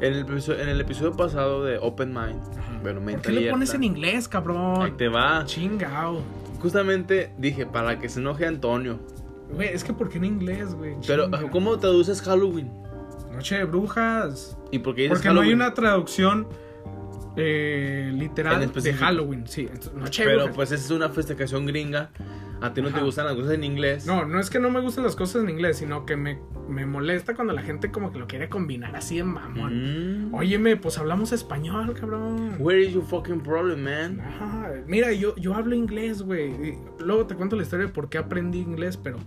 En 0.00 0.12
el, 0.12 0.20
episodio, 0.20 0.62
en 0.62 0.68
el 0.68 0.80
episodio 0.80 1.16
pasado 1.16 1.64
de 1.64 1.78
Open 1.78 2.14
Mind, 2.14 2.40
bueno, 2.80 3.00
¿Por 3.00 3.06
mente 3.06 3.22
qué 3.28 3.32
le 3.32 3.50
pones 3.50 3.74
en 3.74 3.82
inglés, 3.82 4.26
Ahí 4.26 4.30
cabrón? 4.30 4.96
te 4.96 5.08
va. 5.08 5.44
Chingao. 5.46 6.22
Justamente 6.60 7.34
dije, 7.38 7.66
para 7.66 7.98
que 7.98 8.08
se 8.08 8.20
enoje 8.20 8.46
Antonio. 8.46 9.00
Güey, 9.54 9.68
es 9.68 9.84
que 9.84 9.92
¿por 9.92 10.08
qué 10.08 10.18
en 10.18 10.24
inglés, 10.24 10.74
güey? 10.74 10.96
Pero, 11.06 11.24
Chinga. 11.24 11.50
¿cómo 11.50 11.78
traduces 11.78 12.22
Halloween? 12.22 12.70
Noche 13.32 13.56
de 13.58 13.64
brujas. 13.64 14.56
¿Y 14.70 14.78
por 14.80 14.94
qué 14.94 15.02
dices 15.02 15.16
Porque 15.18 15.28
no 15.28 15.40
hay 15.40 15.48
Halloween? 15.48 15.56
una 15.56 15.74
traducción 15.74 16.46
eh, 17.36 18.08
En 18.10 18.18
literal 18.18 18.58
de 18.60 18.66
específico. 18.66 19.04
Halloween. 19.04 19.46
Sí, 19.46 19.68
noche 19.94 20.22
de 20.22 20.28
Pero 20.28 20.38
brujas. 20.40 20.56
pues 20.56 20.72
esa 20.72 20.84
es 20.84 20.90
una 20.90 21.08
festejación 21.08 21.66
gringa. 21.66 22.10
A 22.62 22.72
ti 22.72 22.80
no 22.80 22.90
te 22.90 23.00
gustan 23.00 23.26
las 23.26 23.34
cosas 23.34 23.52
en 23.54 23.64
inglés. 23.64 24.06
No, 24.06 24.24
no 24.24 24.38
es 24.38 24.48
que 24.48 24.60
no 24.60 24.70
me 24.70 24.80
gusten 24.80 25.04
las 25.04 25.16
cosas 25.16 25.42
en 25.42 25.50
inglés, 25.50 25.78
sino 25.78 26.06
que 26.06 26.16
me, 26.16 26.38
me 26.68 26.86
molesta 26.86 27.34
cuando 27.34 27.52
la 27.52 27.62
gente 27.62 27.90
como 27.90 28.12
que 28.12 28.18
lo 28.18 28.26
quiere 28.26 28.48
combinar 28.48 28.94
así 28.94 29.18
en 29.18 29.26
mamón. 29.28 30.28
Mm. 30.30 30.34
Óyeme, 30.34 30.76
pues 30.76 30.98
hablamos 30.98 31.32
español, 31.32 31.92
cabrón. 31.94 32.54
Where 32.58 32.80
is 32.80 32.94
your 32.94 33.04
fucking 33.04 33.40
problem, 33.40 33.82
man? 33.82 34.20
Ajá, 34.20 34.70
Mira, 34.86 35.12
yo, 35.12 35.34
yo 35.36 35.54
hablo 35.54 35.74
inglés, 35.74 36.22
güey. 36.22 36.78
Luego 37.00 37.26
te 37.26 37.34
cuento 37.34 37.56
la 37.56 37.62
historia 37.62 37.86
de 37.86 37.92
por 37.92 38.08
qué 38.08 38.18
aprendí 38.18 38.60
inglés, 38.60 38.96
pero. 38.96 39.18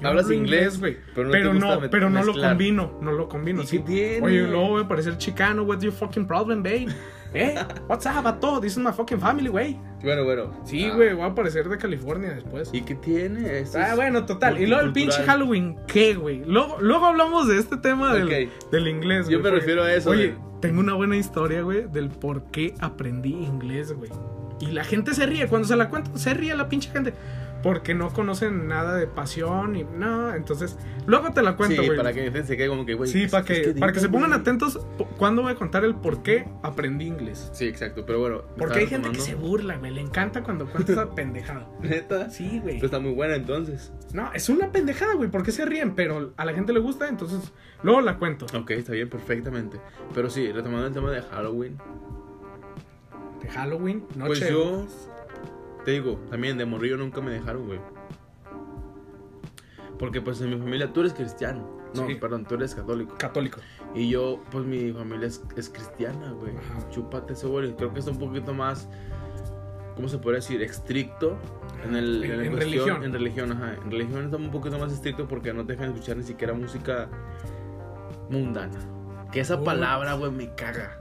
Yo 0.00 0.08
Hablas 0.08 0.30
inglés, 0.30 0.78
güey. 0.80 0.96
pero 1.14 1.26
no 1.26 1.32
Pero 1.32 1.54
no, 1.54 1.80
pero 1.90 2.08
lo 2.10 2.32
combino. 2.34 2.98
No 3.00 3.12
lo 3.12 3.28
combino. 3.28 3.62
¿Y 3.62 3.66
sí. 3.66 3.78
tiene? 3.80 4.24
Oye, 4.26 4.42
luego 4.42 4.68
voy 4.68 4.84
a 4.84 4.88
parecer 4.88 5.16
chicano. 5.18 5.62
What's 5.64 5.82
your 5.84 5.92
fucking 5.92 6.26
problem, 6.26 6.62
babe? 6.62 6.86
¿Eh? 7.34 7.54
What's 7.88 8.06
up, 8.06 8.22
vato? 8.22 8.58
This 8.60 8.72
is 8.72 8.78
my 8.78 8.90
fucking 8.92 9.20
family, 9.20 9.48
güey. 9.48 9.78
Bueno, 10.02 10.24
bueno. 10.24 10.50
Sí, 10.64 10.86
Ah, 10.90 10.94
güey, 10.96 11.12
voy 11.14 11.26
a 11.26 11.34
parecer 11.34 11.68
de 11.68 11.76
California 11.76 12.30
después. 12.30 12.70
¿Y 12.72 12.80
qué 12.82 12.94
tiene? 12.94 13.58
Esto 13.58 13.78
Ah, 13.78 13.94
bueno, 13.96 14.24
total. 14.24 14.58
Y 14.60 14.66
luego 14.66 14.82
el 14.82 14.92
pinche. 14.92 15.22
Halloween, 15.24 15.76
¿qué, 15.86 16.14
güey? 16.14 16.42
Luego, 16.46 16.78
luego 16.80 17.04
hablamos 17.06 17.46
de 17.48 17.58
este 17.58 17.76
tema 17.76 18.14
del, 18.14 18.48
del 18.72 18.88
inglés, 18.88 19.28
Yo 19.28 19.38
güey, 19.40 19.42
me 19.42 19.42
porque- 19.42 19.56
refiero 19.60 19.82
a 19.82 19.92
eso, 19.92 20.10
Oye, 20.10 20.28
de- 20.28 20.36
tengo 20.62 20.80
una 20.80 20.94
buena 20.94 21.16
historia, 21.16 21.60
güey, 21.62 21.86
del 21.92 22.08
por 22.08 22.44
qué 22.50 22.74
aprendí 22.80 23.30
inglés, 23.34 23.92
güey. 23.92 24.10
Y 24.60 24.68
la 24.72 24.82
gente 24.84 25.12
se 25.14 25.26
ríe. 25.26 25.46
Cuando 25.48 25.68
se 25.68 25.76
la 25.76 25.88
cuento, 25.90 26.16
se 26.16 26.32
ríe 26.34 26.56
la 26.56 26.68
pinche 26.68 26.90
gente. 26.90 27.12
Porque 27.62 27.92
no 27.92 28.10
conocen 28.10 28.68
nada 28.68 28.94
de 28.96 29.06
pasión 29.08 29.74
y 29.74 29.82
no. 29.82 30.32
Entonces, 30.32 30.78
luego 31.06 31.32
te 31.32 31.42
la 31.42 31.56
cuento, 31.56 31.82
Sí, 31.82 31.86
güey. 31.88 31.98
para 31.98 32.12
que 32.12 32.30
se 32.44 32.56
quede 32.56 32.68
como 32.68 32.86
que, 32.86 32.94
güey. 32.94 33.10
Sí, 33.10 33.26
para 33.26 33.44
que, 33.44 33.74
para 33.78 33.92
que 33.92 33.98
se 33.98 34.08
pongan 34.08 34.32
atentos 34.32 34.78
cuando 35.16 35.42
voy 35.42 35.52
a 35.52 35.54
contar 35.56 35.84
el 35.84 35.96
por 35.96 36.22
qué 36.22 36.46
aprendí 36.62 37.06
inglés. 37.06 37.50
Sí, 37.52 37.66
exacto. 37.66 38.04
Pero 38.06 38.20
bueno. 38.20 38.42
Porque 38.56 38.78
hay 38.80 38.86
gente 38.86 39.10
que 39.10 39.18
se 39.20 39.34
burla, 39.34 39.76
güey. 39.78 39.90
Le 39.92 40.00
encanta 40.00 40.44
cuando 40.44 40.66
cuentas 40.66 40.90
esa 40.90 41.10
pendejada. 41.16 41.68
Neta. 41.80 42.30
Sí, 42.30 42.60
güey. 42.62 42.74
Pues 42.78 42.84
está 42.84 43.00
muy 43.00 43.12
buena 43.12 43.34
entonces. 43.34 43.92
No, 44.12 44.32
es 44.32 44.48
una 44.48 44.70
pendejada, 44.70 45.14
güey. 45.14 45.28
¿Por 45.28 45.42
qué 45.42 45.50
se 45.50 45.64
ríen? 45.66 45.94
Pero 45.96 46.32
a 46.36 46.44
la 46.44 46.52
gente 46.54 46.72
le 46.72 46.78
gusta, 46.80 47.08
entonces 47.08 47.52
luego 47.82 48.00
la 48.00 48.18
cuento. 48.18 48.46
Ok, 48.56 48.70
está 48.70 48.92
bien, 48.92 49.08
perfectamente. 49.08 49.78
Pero 50.14 50.30
sí, 50.30 50.52
retomando 50.52 50.86
el 50.86 50.92
tema 50.92 51.10
de 51.10 51.22
Halloween. 51.22 51.76
De 53.42 53.48
Halloween, 53.48 54.04
noche. 54.16 54.28
Pues 54.28 54.48
yo. 54.48 54.86
Te 55.88 55.92
digo, 55.92 56.20
también 56.28 56.58
de 56.58 56.66
morrillo 56.66 56.98
nunca 56.98 57.22
me 57.22 57.30
dejaron, 57.30 57.64
güey. 57.66 57.80
Porque 59.98 60.20
pues 60.20 60.38
en 60.42 60.50
mi 60.50 60.58
familia 60.58 60.92
tú 60.92 61.00
eres 61.00 61.14
cristiano. 61.14 61.66
No, 61.94 62.06
Sí. 62.06 62.16
perdón, 62.16 62.44
tú 62.44 62.56
eres 62.56 62.74
católico. 62.74 63.14
Católico. 63.16 63.58
Y 63.94 64.10
yo, 64.10 64.42
pues 64.50 64.66
mi 64.66 64.92
familia 64.92 65.28
es, 65.28 65.42
es 65.56 65.70
cristiana, 65.70 66.32
güey. 66.32 66.52
Chúpate 66.90 67.32
eso, 67.32 67.48
güey. 67.48 67.74
Creo 67.74 67.94
que 67.94 68.00
es 68.00 68.06
un 68.06 68.18
poquito 68.18 68.52
más, 68.52 68.86
¿cómo 69.96 70.08
se 70.08 70.18
puede 70.18 70.36
decir? 70.36 70.60
Estricto. 70.60 71.38
En, 71.82 71.96
el, 71.96 72.22
En- 72.22 72.32
en, 72.32 72.36
la 72.38 72.44
en 72.44 72.52
cuestión- 72.52 72.58
religión. 72.60 73.04
En 73.04 73.12
religión, 73.14 73.52
ajá. 73.52 73.74
En 73.82 73.90
religión 73.90 74.24
está 74.26 74.36
un 74.36 74.50
poquito 74.50 74.78
más 74.78 74.92
estricto 74.92 75.26
porque 75.26 75.54
no 75.54 75.64
te 75.64 75.72
dejan 75.72 75.88
escuchar 75.94 76.18
ni 76.18 76.22
siquiera 76.24 76.52
música 76.52 77.08
mundana. 78.28 78.78
Que 79.32 79.40
esa 79.40 79.58
palabra, 79.64 80.12
güey, 80.16 80.32
me 80.32 80.54
caga. 80.54 81.00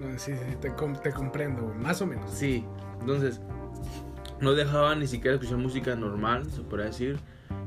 No, 0.00 0.08
sí, 0.18 0.32
sí, 0.34 0.56
te, 0.60 0.70
te 0.70 1.12
comprendo, 1.12 1.62
güey. 1.62 1.78
Más 1.78 2.02
o 2.02 2.06
menos. 2.08 2.28
Sí, 2.32 2.64
entonces 3.00 3.40
no 4.40 4.52
dejaban 4.54 5.00
ni 5.00 5.06
siquiera 5.06 5.34
escuchar 5.36 5.58
música 5.58 5.94
normal, 5.96 6.50
se 6.50 6.62
podría 6.62 6.86
decir. 6.86 7.18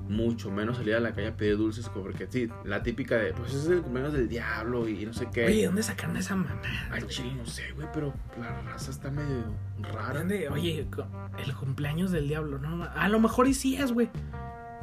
Mucho 0.10 0.50
menos 0.50 0.78
salir 0.78 0.96
a 0.96 1.00
la 1.00 1.14
calle 1.14 1.28
a 1.28 1.38
pedir 1.38 1.56
dulces, 1.58 1.88
porque 1.90 2.26
sí, 2.28 2.50
la 2.66 2.82
típica 2.82 3.16
de, 3.18 3.32
pues 3.32 3.54
es 3.54 3.68
el 3.68 3.82
cumpleaños 3.82 4.14
del 4.14 4.28
diablo 4.28 4.90
y 4.90 5.06
no 5.06 5.14
sé 5.14 5.28
qué. 5.32 5.46
Oye, 5.46 5.58
¿de 5.58 5.66
¿dónde 5.68 5.84
sacaron 5.84 6.18
esa 6.18 6.36
mamá? 6.36 6.60
Ay, 6.90 7.04
chile, 7.08 7.32
no 7.38 7.46
sé, 7.46 7.72
güey, 7.76 7.88
pero 7.94 8.12
la 8.42 8.60
raza 8.64 8.90
está 8.90 9.12
medio 9.12 9.44
rara. 9.94 10.18
¿Dónde? 10.20 10.50
Oye, 10.50 10.88
el 11.46 11.54
cumpleaños 11.56 12.10
del 12.10 12.28
diablo, 12.28 12.58
¿no? 12.58 12.86
A 12.86 13.08
lo 13.08 13.20
mejor 13.20 13.48
y 13.48 13.54
sí 13.54 13.76
es, 13.78 13.92
güey. 13.92 14.10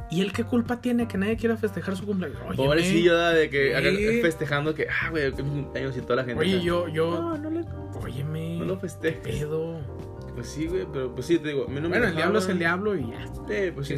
¿Y 0.09 0.21
él 0.21 0.31
qué 0.31 0.45
culpa 0.45 0.79
tiene 0.79 1.09
que 1.09 1.17
nadie 1.17 1.35
quiera 1.35 1.57
festejar 1.57 1.97
su 1.97 2.05
cumpleaños? 2.05 2.39
Oye, 2.47 2.55
Pobrecillo 2.55 3.17
de 3.17 3.49
que 3.49 3.75
acá 3.75 3.89
Sí. 3.89 4.21
festejando 4.21 4.73
que, 4.73 4.87
ah, 4.89 5.09
güey, 5.09 5.33
que 5.33 5.41
es 5.41 5.43
mi 5.47 5.61
cumpleaños 5.63 5.97
y 5.97 6.01
toda 6.01 6.15
la 6.15 6.23
gente. 6.23 6.39
Oye, 6.39 6.63
yo, 6.63 6.87
yo, 6.87 7.11
No, 7.11 7.37
no 7.37 7.49
le. 7.49 7.65
Óyeme. 8.01 8.59
No 8.59 8.63
lo 8.65 8.75
¿Qué 8.75 8.81
festejes. 8.87 9.39
pedo? 9.39 9.81
Pues 10.37 10.49
sí, 10.49 10.67
güey, 10.67 10.85
pero 10.93 11.11
pues 11.15 11.25
sí, 11.25 11.39
te 11.39 11.47
digo, 11.47 11.65
a 11.65 11.67
mí 11.67 11.77
no 11.77 11.89
me 11.89 11.97
Bueno, 11.97 12.09
el 12.09 12.15
diablo 12.15 12.37
es 12.37 12.47
el 12.47 12.59
diablo 12.59 12.95
y 12.95 13.09
ya. 13.09 13.25
Sí, 13.25 13.71
pues 13.73 13.87
sí. 13.87 13.95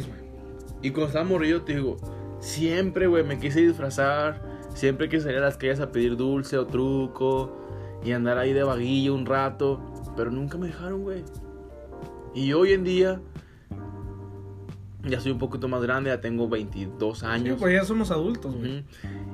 Y 0.80 0.88
cuando 0.88 1.08
estaba 1.08 1.22
morrillo, 1.26 1.60
te 1.60 1.74
digo, 1.74 1.98
siempre, 2.40 3.08
güey, 3.08 3.22
me 3.24 3.38
quise 3.38 3.60
disfrazar. 3.60 4.42
Siempre 4.72 5.10
quise 5.10 5.24
salir 5.24 5.36
a 5.36 5.42
las 5.42 5.58
calles 5.58 5.80
a 5.80 5.92
pedir 5.92 6.16
dulce 6.16 6.56
o 6.56 6.66
truco. 6.66 7.54
Y 8.02 8.12
andar 8.12 8.38
ahí 8.38 8.54
de 8.54 8.62
vaguillo 8.62 9.14
un 9.14 9.26
rato. 9.26 9.82
Pero 10.16 10.30
nunca 10.30 10.56
me 10.56 10.68
dejaron, 10.68 11.02
güey. 11.02 11.24
Y 12.34 12.54
hoy 12.54 12.72
en 12.72 12.84
día, 12.84 13.20
ya 15.04 15.20
soy 15.20 15.32
un 15.32 15.38
poquito 15.38 15.68
más 15.68 15.82
grande, 15.82 16.10
ya 16.10 16.20
tengo 16.20 16.48
22 16.48 17.20
Sí, 17.20 17.26
años. 17.26 17.56
pues 17.58 17.74
ya 17.74 17.84
somos 17.84 18.10
adultos, 18.10 18.54
güey. 18.56 18.84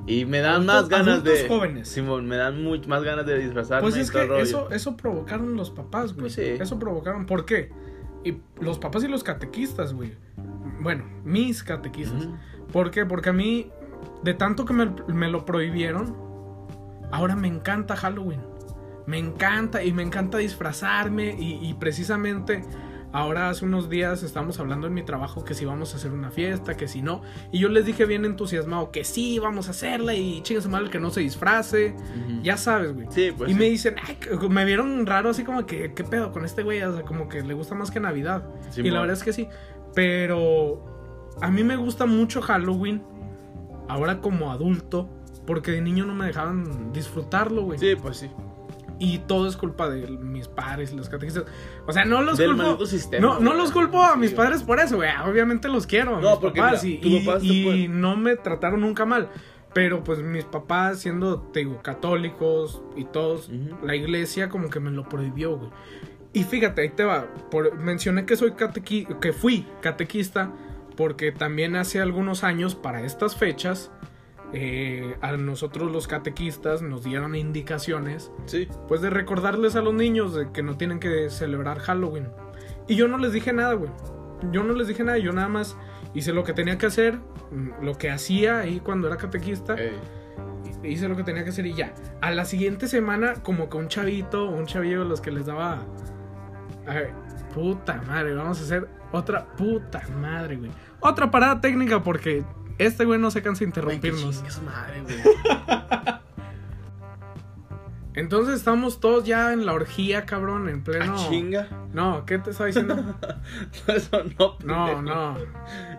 Y 0.05 0.25
me 0.25 0.39
dan 0.39 0.61
Adultos- 0.61 0.65
más 0.65 0.89
ganas 0.89 1.23
de. 1.23 1.31
adultos 1.31 1.47
jóvenes. 1.57 1.87
Simón, 1.89 2.27
me 2.27 2.37
dan 2.37 2.63
muy, 2.63 2.79
más 2.87 3.03
ganas 3.03 3.25
de 3.25 3.37
disfrazarme. 3.39 3.81
Pues 3.81 3.95
es 3.97 4.09
que 4.11 4.25
rollo. 4.25 4.41
eso, 4.41 4.69
eso 4.71 4.95
provocaron 4.97 5.55
los 5.55 5.69
papás, 5.71 6.13
güey. 6.13 6.21
Pues 6.21 6.33
sí. 6.33 6.41
Eso 6.43 6.79
provocaron. 6.79 7.25
¿Por 7.25 7.45
qué? 7.45 7.71
Y 8.23 8.37
los 8.61 8.79
papás 8.79 9.03
y 9.03 9.07
los 9.07 9.23
catequistas, 9.23 9.93
güey. 9.93 10.13
Bueno, 10.81 11.05
mis 11.25 11.63
catequistas. 11.63 12.27
¿Por 12.71 12.91
qué? 12.91 13.05
Porque 13.05 13.29
a 13.29 13.33
mí, 13.33 13.69
de 14.23 14.33
tanto 14.33 14.65
que 14.65 14.73
me, 14.73 14.91
me 15.07 15.29
lo 15.29 15.45
prohibieron, 15.45 16.15
ahora 17.11 17.35
me 17.35 17.47
encanta 17.47 17.95
Halloween. 17.95 18.41
Me 19.05 19.17
encanta 19.17 19.83
y 19.83 19.93
me 19.93 20.03
encanta 20.03 20.37
disfrazarme 20.37 21.35
y, 21.39 21.65
y 21.65 21.73
precisamente 21.75 22.63
ahora 23.17 23.49
hace 23.49 23.65
unos 23.65 23.89
días 23.89 24.21
estamos 24.21 24.59
hablando 24.59 24.85
en 24.85 24.93
mi 24.93 25.01
trabajo 25.03 25.43
que 25.43 25.55
si 25.55 25.65
vamos 25.65 25.93
a 25.93 25.97
hacer 25.97 26.11
una 26.11 26.29
fiesta, 26.29 26.77
que 26.77 26.87
si 26.87 27.01
no. 27.01 27.23
Y 27.51 27.59
yo 27.59 27.69
les 27.69 27.85
dije 27.85 28.05
bien 28.05 28.25
entusiasmado 28.25 28.91
que 28.91 29.03
sí, 29.03 29.39
vamos 29.39 29.67
a 29.67 29.71
hacerla 29.71 30.13
y 30.13 30.41
chingas 30.43 30.67
mal 30.67 30.89
que 30.91 30.99
no 30.99 31.09
se 31.09 31.21
disfrace. 31.21 31.95
Ya 32.43 32.57
sabes, 32.57 32.93
güey. 32.93 33.07
Sí, 33.09 33.31
pues. 33.35 33.49
y 33.49 33.53
sí. 33.53 33.59
me 33.59 33.65
dicen, 33.65 33.95
"Ay, 34.05 34.17
me 34.49 34.65
vieron 34.65 35.05
raro 35.05 35.31
así 35.31 35.43
como 35.43 35.65
que, 35.65 35.93
¿qué 35.93 36.03
pedo 36.03 36.31
con 36.31 36.45
este 36.45 36.61
güey? 36.61 36.81
O 36.83 36.93
sea, 36.93 37.03
como 37.03 37.27
que 37.27 37.41
le 37.41 37.53
gusta 37.55 37.73
más 37.73 37.89
que 37.89 37.99
Navidad. 37.99 38.43
y 38.69 38.73
Simón. 38.73 38.93
la 38.93 38.99
verdad 39.01 39.17
es 39.17 39.23
que 39.23 39.33
sí. 39.33 39.47
Pero 39.95 40.85
a 41.41 41.49
mí 41.49 41.63
me 41.63 41.75
gusta 41.75 42.05
mucho 42.05 42.41
Halloween, 42.41 43.01
ahora 43.87 44.21
como 44.21 44.51
adulto, 44.51 45.09
porque 45.47 45.71
de 45.71 45.81
niño 45.81 46.05
no 46.05 46.13
me 46.13 46.25
dejaban 46.27 46.93
disfrutarlo, 46.93 47.63
güey. 47.63 47.79
Sí, 47.79 47.95
pues 47.99 48.17
sí. 48.17 48.29
Y 48.99 49.19
todo 49.19 49.47
es 49.47 49.55
culpa 49.57 49.89
de 49.89 50.07
mis 50.07 50.47
padres 50.47 50.91
y 50.91 50.95
los 50.95 51.07
catequistas. 51.09 51.45
O 51.85 51.93
sea, 51.93 52.03
no 52.05 52.21
los 52.21 52.37
Del 52.37 52.55
culpo. 52.55 52.85
sistema, 52.85 53.25
No, 53.27 53.39
no 53.39 53.53
los 53.53 53.71
culpo 53.71 54.03
a 54.03 54.15
mis 54.15 54.31
padres 54.33 54.63
por 54.63 54.79
eso, 54.79 54.95
güey. 54.97 55.09
Obviamente 55.25 55.67
los 55.69 55.85
quiero. 55.85 56.19
No, 56.19 56.31
mis 56.31 56.39
porque 56.39 56.59
papás, 56.59 56.83
mira, 56.83 56.97
y, 57.05 57.25
tu 57.25 57.43
y- 57.43 57.87
no 57.87 58.17
me 58.17 58.35
trataron 58.35 58.81
nunca 58.81 59.05
mal. 59.05 59.29
Pero 59.73 60.03
pues 60.03 60.19
mis 60.19 60.45
papás, 60.45 60.99
siendo, 61.01 61.39
te 61.39 61.59
digo, 61.59 61.81
católicos 61.83 62.81
y 62.95 63.05
todos, 63.05 63.49
la 63.83 63.95
iglesia 63.95 64.49
como 64.49 64.69
que 64.69 64.79
me 64.79 64.89
lo 64.89 65.07
prohibió, 65.07 65.57
güey. 65.57 65.69
Y 66.33 66.43
fíjate, 66.43 66.81
ahí 66.81 66.89
te 66.89 67.03
va. 67.03 67.27
Por, 67.51 67.75
mencioné 67.77 68.25
que 68.25 68.35
soy 68.35 68.51
catequi 68.53 69.07
que 69.21 69.33
fui 69.33 69.67
catequista 69.81 70.51
porque 70.95 71.31
también 71.31 71.75
hace 71.75 72.01
algunos 72.01 72.43
años, 72.43 72.73
para 72.73 73.03
estas 73.03 73.35
fechas, 73.35 73.91
eh, 74.53 75.17
a 75.21 75.33
nosotros 75.33 75.91
los 75.91 76.07
catequistas 76.07 76.81
nos 76.81 77.03
dieron 77.03 77.35
indicaciones 77.35 78.31
Sí. 78.45 78.67
pues 78.87 79.01
de 79.01 79.09
recordarles 79.09 79.75
a 79.75 79.81
los 79.81 79.93
niños 79.93 80.33
de 80.33 80.51
que 80.51 80.63
no 80.63 80.77
tienen 80.77 80.99
que 80.99 81.29
celebrar 81.29 81.79
Halloween. 81.79 82.29
Y 82.87 82.95
yo 82.95 83.07
no 83.07 83.17
les 83.17 83.33
dije 83.33 83.51
nada, 83.53 83.73
güey. 83.73 83.91
Yo 84.51 84.63
no 84.63 84.73
les 84.73 84.87
dije 84.87 85.03
nada, 85.03 85.17
yo 85.17 85.33
nada 85.33 85.49
más 85.49 85.75
hice 86.13 86.31
lo 86.31 86.43
que 86.43 86.53
tenía 86.53 86.77
que 86.77 86.85
hacer, 86.85 87.15
mm, 87.51 87.83
lo 87.83 87.97
que 87.97 88.09
hacía 88.09 88.59
ahí 88.59 88.79
cuando 88.79 89.07
era 89.07 89.17
catequista, 89.17 89.75
hice 90.83 91.07
lo 91.09 91.15
que 91.17 91.23
tenía 91.23 91.43
que 91.43 91.49
hacer 91.49 91.65
y 91.65 91.73
ya. 91.73 91.93
A 92.21 92.31
la 92.31 92.45
siguiente 92.45 92.87
semana, 92.87 93.33
como 93.43 93.69
que 93.69 93.77
un 93.77 93.87
chavito, 93.87 94.45
un 94.49 94.65
chavillo 94.65 94.99
de 95.03 95.09
los 95.09 95.21
que 95.21 95.31
les 95.31 95.45
daba... 95.45 95.85
A 96.85 96.93
ver, 96.93 97.11
puta 97.53 98.01
madre, 98.07 98.33
vamos 98.33 98.61
a 98.61 98.63
hacer 98.63 98.87
otra 99.11 99.45
puta 99.57 100.01
madre, 100.21 100.55
güey. 100.57 100.71
Otra 101.01 101.29
parada 101.29 101.59
técnica 101.59 102.01
porque 102.01 102.43
este 102.77 103.05
güey 103.05 103.19
no 103.19 103.31
se 103.31 103.41
cansa 103.41 103.59
de 103.59 103.65
interrumpirnos. 103.65 104.43
su 104.47 104.61
madre, 104.61 105.01
güey. 105.03 105.17
Entonces 108.13 108.55
estamos 108.55 108.99
todos 108.99 109.25
ya 109.25 109.53
en 109.53 109.67
la 109.67 109.73
orgía, 109.73 110.25
cabrón, 110.25 110.69
en 110.69 110.83
pleno... 110.83 111.13
Ah, 111.15 111.27
chinga. 111.29 111.67
No, 111.93 112.25
¿qué 112.25 112.39
te 112.39 112.49
estaba 112.49 112.65
diciendo? 112.65 112.95
Eso 113.87 114.23
no. 114.39 114.57
No, 114.65 114.85
pendejo. 114.87 115.01
no, 115.03 115.37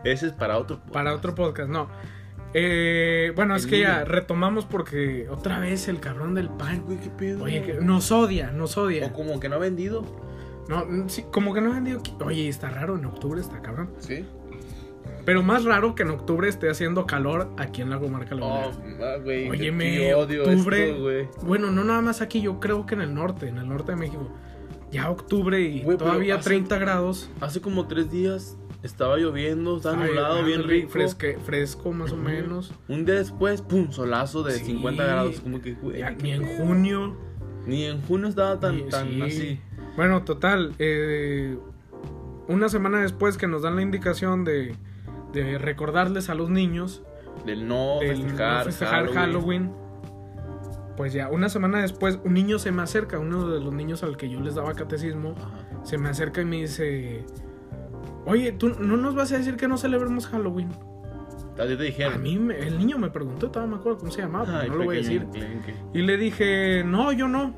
Ese 0.03 0.27
es 0.27 0.33
para 0.33 0.59
otro. 0.59 0.81
para 0.93 1.15
otro 1.15 1.37
podcast, 1.37 1.71
no. 1.71 1.89
Eh, 2.55 3.33
bueno, 3.37 3.55
es 3.55 3.67
que 3.67 3.79
ya 3.79 4.05
retomamos 4.05 4.65
porque 4.65 5.29
otra 5.31 5.61
vez 5.61 5.87
el 5.87 6.01
cabrón 6.01 6.35
del 6.35 6.49
pan. 6.49 6.83
güey, 6.85 6.99
qué 6.99 7.11
pedo. 7.11 7.45
Oye, 7.45 7.63
que 7.63 7.75
nos 7.75 8.11
odia, 8.11 8.51
nos 8.51 8.77
O 8.79 8.83
odia. 8.85 9.13
como 9.13 9.39
que 9.39 9.49
no 9.49 9.55
ha 9.57 9.59
vendido. 9.59 10.05
No, 10.69 10.85
mm, 10.87 11.09
sí, 11.09 11.25
como 11.31 11.55
que 11.55 11.61
no 11.61 11.71
ha 11.71 11.75
vendido. 11.75 12.03
Oye, 12.25 12.49
está 12.49 12.69
raro 12.69 12.97
en 12.97 13.05
octubre, 13.05 13.41
está 13.41 13.63
cabrón. 13.63 13.91
Sí. 14.01 14.27
Pero 15.29 15.43
más 15.43 15.65
raro 15.67 15.95
que 15.95 16.05
en 16.05 16.09
octubre 16.09 16.49
esté 16.49 16.71
haciendo 16.71 17.05
calor 17.05 17.51
aquí 17.59 17.83
en 17.83 17.91
la 17.91 17.99
comarca 17.99 18.35
Oh, 18.35 18.39
lagunera. 18.39 19.13
ah, 19.15 19.19
güey. 19.23 19.51
Óyeme, 19.51 20.15
odio 20.15 20.43
octubre. 20.45 20.89
esto, 20.89 21.03
güey. 21.03 21.29
Bueno, 21.43 21.71
no 21.71 21.85
nada 21.85 22.01
más 22.01 22.23
aquí, 22.23 22.41
yo 22.41 22.61
creo 22.61 22.87
que 22.87 22.95
en 22.95 23.03
el 23.03 23.13
norte, 23.15 23.47
en 23.47 23.59
el 23.59 23.69
norte 23.69 23.93
de 23.93 23.99
México. 23.99 24.35
Ya 24.91 25.11
octubre 25.11 25.61
y 25.61 25.83
Güey, 25.83 25.99
todavía 25.99 26.37
hace- 26.37 26.45
30 26.45 26.79
grados. 26.79 27.31
Hace 27.43 27.61
como 27.61 27.87
tres 27.87 28.11
días 28.11 28.57
estaba 28.83 29.19
lloviendo, 29.19 29.77
estaba 29.77 29.97
nublado, 30.07 30.43
bien 30.45 30.63
rico. 30.67 30.89
fresque- 30.89 31.37
fresco 31.45 31.93
más 31.93 32.11
o 32.13 32.17
menos. 32.17 32.73
Un 32.89 33.05
día 33.05 33.17
después, 33.17 33.61
pum, 33.61 33.91
solazo 33.93 34.43
de 34.45 34.53
Sí. 34.53 34.65
50 34.65 35.05
grados. 35.05 35.41
Como 35.41 35.61
que, 35.61 35.75
güey. 35.75 35.99
Ya, 35.99 36.11
ni 36.13 36.31
en 36.33 36.47
junio. 36.57 37.15
Ni 37.67 37.85
en 37.85 38.01
junio 38.01 38.29
estaba 38.29 38.59
tan, 38.61 38.89
tan 38.89 39.09
sí. 39.11 39.21
así. 39.21 39.61
Bueno, 39.95 40.23
total. 40.25 40.73
eh, 40.79 41.59
una 42.49 42.71
semana 42.71 43.03
después 43.03 43.37
que 43.37 43.47
nos 43.47 43.61
dan 43.61 43.77
la 43.77 43.83
indicación 43.83 44.43
de, 44.45 44.75
de 45.33 45.59
recordarles 45.59 46.29
a 46.31 46.35
los 46.35 46.49
niños 46.51 47.03
Del 47.45 47.67
no 47.69 47.99
del 48.01 48.21
no 48.21 48.25
festejar, 48.27 48.65
festejar 48.65 49.09
Halloween. 49.13 49.73
Pues 50.97 51.13
ya, 51.13 51.29
una 51.29 51.49
semana 51.49 51.81
después, 51.81 52.19
un 52.25 52.35
niño 52.35 52.59
se 52.59 52.73
me 52.73 52.83
acerca, 52.83 53.19
uno 53.21 53.49
de 53.49 53.61
los 53.61 53.73
niños 53.73 54.03
al 54.03 54.17
que 54.17 54.29
yo 54.29 54.41
les 54.41 54.57
daba 54.57 54.75
catecismo, 54.75 55.35
Ajá. 55.39 55.85
se 55.85 55.97
me 55.97 56.09
acerca 56.09 56.41
y 56.41 56.45
me 56.45 56.57
dice: 56.57 57.25
Oye, 58.27 58.51
¿tú 58.53 58.71
no 58.81 58.97
nos 58.97 59.15
vas 59.15 59.31
a 59.33 59.39
decir 59.39 59.57
que 59.57 59.69
no 59.69 59.77
celebremos 59.79 60.27
Halloween? 60.27 60.71
A 61.57 61.67
ti 61.67 61.77
te 61.77 61.83
dijeron. 61.85 62.15
A 62.15 62.19
mí, 62.19 62.37
me- 62.39 62.59
el 62.59 62.79
niño 62.79 62.99
me 62.99 63.11
preguntó, 63.11 63.51
todavía 63.51 63.75
me 63.77 63.81
acuerdo 63.81 63.99
cómo 63.99 64.11
se 64.13 64.23
llamaba, 64.23 64.45
pero 64.47 64.59
Ay, 64.59 64.69
no 64.71 64.77
lo 64.77 64.85
voy 64.87 64.97
a 64.97 64.99
decir. 64.99 65.23
enclenque. 65.23 65.75
Y 65.95 66.03
le 66.03 66.17
dije, 66.17 66.83
no, 66.85 67.13
yo 67.13 67.29
no. 67.29 67.55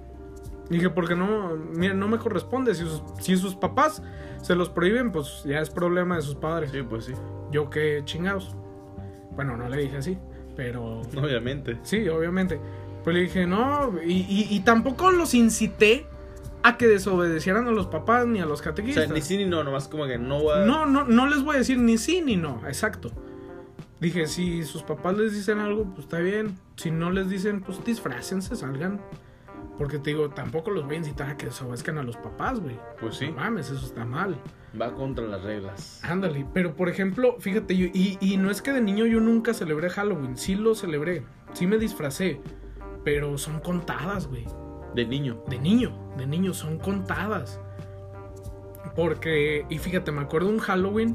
Dije, 0.68 0.90
porque 0.90 1.16
no, 1.16 1.56
mira, 1.74 1.94
no 1.94 2.08
me 2.08 2.18
corresponde. 2.18 2.74
Si 2.74 2.84
sus, 2.84 3.02
si 3.20 3.36
sus 3.36 3.56
papás 3.56 4.02
se 4.42 4.54
los 4.54 4.68
prohíben, 4.68 5.12
pues 5.12 5.42
ya 5.44 5.60
es 5.60 5.70
problema 5.70 6.16
de 6.16 6.22
sus 6.22 6.34
padres. 6.34 6.70
Sí, 6.70 6.82
pues 6.82 7.04
sí. 7.06 7.12
Yo 7.50 7.70
qué 7.70 8.02
chingados. 8.04 8.54
Bueno, 9.32 9.56
no 9.56 9.68
le 9.68 9.76
dije 9.82 9.96
así, 9.98 10.18
pero 10.56 11.00
Obviamente. 11.16 11.78
sí, 11.82 12.08
obviamente. 12.08 12.60
Pues 13.04 13.14
le 13.14 13.22
dije, 13.22 13.46
no, 13.46 13.92
y, 14.04 14.12
y- 14.28 14.46
y 14.50 14.60
tampoco 14.60 15.10
los 15.10 15.32
incité 15.34 16.06
a 16.62 16.76
que 16.76 16.86
desobedecieran 16.86 17.66
a 17.66 17.70
los 17.70 17.86
papás 17.86 18.26
ni 18.26 18.40
a 18.40 18.44
los 18.46 18.60
O 18.60 18.64
catequistas. 18.64 19.04
sea, 19.06 19.14
ni 19.14 19.22
sí 19.22 19.38
ni 19.38 19.46
no, 19.46 19.64
nomás 19.64 19.88
como 19.88 20.06
que 20.06 20.18
no 20.18 20.44
va. 20.44 20.66
No, 20.66 20.84
no, 20.84 21.04
no 21.04 21.26
les 21.26 21.42
voy 21.42 21.54
a 21.54 21.58
decir 21.58 21.78
ni 21.78 21.96
sí 21.96 22.20
ni 22.20 22.36
no, 22.36 22.60
exacto. 22.66 23.10
Dije, 24.00 24.26
si 24.26 24.64
sus 24.64 24.82
papás 24.82 25.16
les 25.16 25.32
dicen 25.34 25.58
algo, 25.58 25.84
pues 25.84 26.00
está 26.00 26.18
bien. 26.18 26.58
Si 26.76 26.90
no 26.90 27.10
les 27.10 27.28
dicen, 27.30 27.60
pues 27.62 27.82
disfrácense, 27.84 28.56
salgan. 28.56 29.00
Porque 29.80 29.98
te 29.98 30.10
digo, 30.10 30.28
tampoco 30.28 30.70
los 30.70 30.84
voy 30.84 30.96
a 30.96 30.98
incitar 30.98 31.30
a 31.30 31.36
que 31.38 31.46
desobedezcan 31.46 31.96
a 31.96 32.02
los 32.02 32.18
papás, 32.18 32.60
güey. 32.60 32.78
Pues 33.00 33.14
sí, 33.16 33.28
No 33.28 33.36
mames, 33.36 33.70
eso 33.70 33.86
está 33.86 34.04
mal. 34.04 34.36
va 34.78 34.92
contra 34.94 35.24
las 35.26 35.42
reglas. 35.42 36.00
Ándale, 36.04 36.46
pero 36.52 36.76
por 36.76 36.90
ejemplo, 36.90 37.36
fíjate, 37.38 37.74
yo, 37.74 37.86
y, 37.86 38.18
y 38.20 38.36
no 38.36 38.50
es 38.50 38.60
que 38.60 38.72
de 38.74 38.82
niño 38.82 39.06
yo 39.06 39.20
nunca 39.20 39.54
celebré 39.54 39.88
Halloween, 39.88 40.36
sí 40.36 40.54
lo 40.54 40.74
celebré, 40.74 41.24
sí 41.54 41.66
me 41.66 41.78
disfracé, 41.78 42.42
pero 43.04 43.38
son 43.38 43.60
contadas, 43.60 44.26
güey. 44.26 44.44
De 44.94 45.06
niño. 45.06 45.42
De 45.48 45.58
niño, 45.58 45.96
de 46.18 46.26
niño, 46.26 46.52
son 46.52 46.78
contadas. 46.78 47.58
Porque, 48.94 49.64
y 49.70 49.78
fíjate, 49.78 50.12
me 50.12 50.20
acuerdo 50.20 50.50
un 50.50 50.58
Halloween 50.58 51.14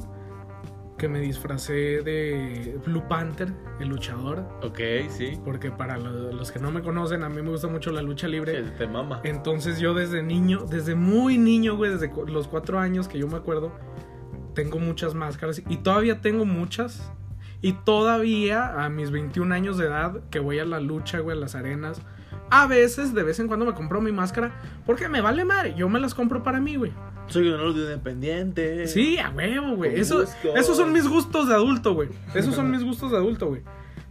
que 0.97 1.09
me 1.09 1.19
disfracé 1.19 2.01
de 2.01 2.79
Blue 2.85 3.03
Panther, 3.09 3.51
el 3.79 3.89
luchador. 3.89 4.47
Ok, 4.63 4.79
sí. 5.09 5.37
Porque 5.43 5.69
para 5.71 5.97
lo- 5.97 6.31
los 6.31 6.51
que 6.51 6.59
no 6.59 6.71
me 6.71 6.81
conocen, 6.81 7.23
a 7.23 7.29
mí 7.29 7.41
me 7.41 7.49
gusta 7.49 7.67
mucho 7.67 7.91
la 7.91 8.01
lucha 8.01 8.27
libre. 8.27 8.63
Sí, 8.63 8.71
te 8.77 8.87
mama. 8.87 9.19
Entonces 9.23 9.79
yo 9.79 9.93
desde 9.93 10.23
niño, 10.23 10.65
desde 10.69 10.95
muy 10.95 11.37
niño, 11.37 11.75
güey, 11.75 11.91
desde 11.91 12.11
los 12.27 12.47
cuatro 12.47 12.79
años 12.79 13.07
que 13.09 13.19
yo 13.19 13.27
me 13.27 13.35
acuerdo, 13.35 13.73
tengo 14.53 14.79
muchas 14.79 15.13
máscaras 15.15 15.61
y 15.67 15.77
todavía 15.77 16.21
tengo 16.21 16.45
muchas. 16.45 17.11
Y 17.61 17.73
todavía 17.73 18.83
a 18.85 18.89
mis 18.89 19.11
21 19.11 19.51
años 19.51 19.77
de 19.77 19.87
edad, 19.87 20.21
que 20.29 20.39
voy 20.39 20.59
a 20.59 20.65
la 20.65 20.79
lucha, 20.79 21.19
güey, 21.19 21.35
a 21.35 21.39
las 21.39 21.55
arenas, 21.55 22.01
a 22.51 22.67
veces, 22.67 23.13
de 23.15 23.23
vez 23.23 23.39
en 23.39 23.47
cuando 23.47 23.65
me 23.65 23.73
compro 23.73 24.01
mi 24.01 24.11
máscara, 24.11 24.51
porque 24.85 25.09
me 25.09 25.19
vale 25.19 25.45
madre, 25.45 25.73
yo 25.75 25.89
me 25.89 25.99
las 25.99 26.13
compro 26.13 26.43
para 26.43 26.59
mí, 26.61 26.75
güey. 26.75 26.91
Soy 27.27 27.47
un 27.49 27.55
adulto 27.59 27.81
independiente. 27.81 28.87
Sí, 28.87 29.17
a 29.17 29.29
huevo, 29.31 29.75
güey. 29.75 29.99
Eso, 29.99 30.21
gusto. 30.21 30.55
esos 30.55 30.77
son 30.77 30.91
mis 30.93 31.07
gustos 31.07 31.47
de 31.47 31.55
adulto, 31.55 31.93
güey. 31.93 32.09
Esos 32.33 32.53
son 32.55 32.69
mis 32.71 32.83
gustos 32.83 33.11
de 33.11 33.17
adulto, 33.17 33.47
güey. 33.47 33.61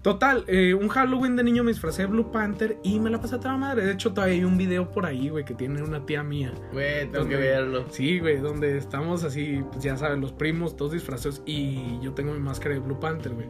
Total, 0.02 0.44
eh, 0.48 0.74
un 0.74 0.88
Halloween 0.88 1.34
de 1.34 1.42
niño 1.44 1.64
me 1.64 1.70
disfracé 1.70 2.02
de 2.02 2.08
Blue 2.08 2.30
Panther 2.30 2.76
y 2.82 3.00
me 3.00 3.08
la 3.08 3.22
pasé 3.22 3.36
a 3.36 3.40
toda 3.40 3.56
madre. 3.56 3.86
De 3.86 3.92
hecho, 3.92 4.12
todavía 4.12 4.34
hay 4.36 4.44
un 4.44 4.58
video 4.58 4.90
por 4.90 5.06
ahí, 5.06 5.30
güey, 5.30 5.46
que 5.46 5.54
tiene 5.54 5.82
una 5.82 6.04
tía 6.04 6.22
mía. 6.22 6.52
Güey, 6.74 7.04
tengo 7.06 7.20
Donde- 7.20 7.36
que 7.36 7.40
verlo. 7.40 7.84
Sí, 7.88 8.18
güey, 8.18 8.36
donde 8.38 8.76
estamos 8.76 9.24
así, 9.24 9.62
pues 9.72 9.82
ya 9.82 9.96
saben, 9.96 10.20
los 10.20 10.32
primos, 10.32 10.76
todos 10.76 10.92
disfrazados 10.92 11.40
y 11.46 11.98
yo 12.02 12.12
tengo 12.12 12.34
mi 12.34 12.40
máscara 12.40 12.74
de 12.74 12.80
Blue 12.82 13.00
Panther, 13.00 13.32
güey. 13.32 13.48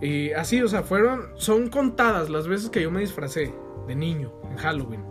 Y 0.00 0.32
así, 0.32 0.62
o 0.62 0.68
sea, 0.68 0.82
fueron, 0.82 1.26
son 1.34 1.68
contadas 1.68 2.30
las 2.30 2.48
veces 2.48 2.70
que 2.70 2.80
yo 2.80 2.90
me 2.90 3.00
disfracé 3.00 3.52
de 3.86 3.94
niño 3.94 4.32
en 4.50 4.56
Halloween. 4.56 5.02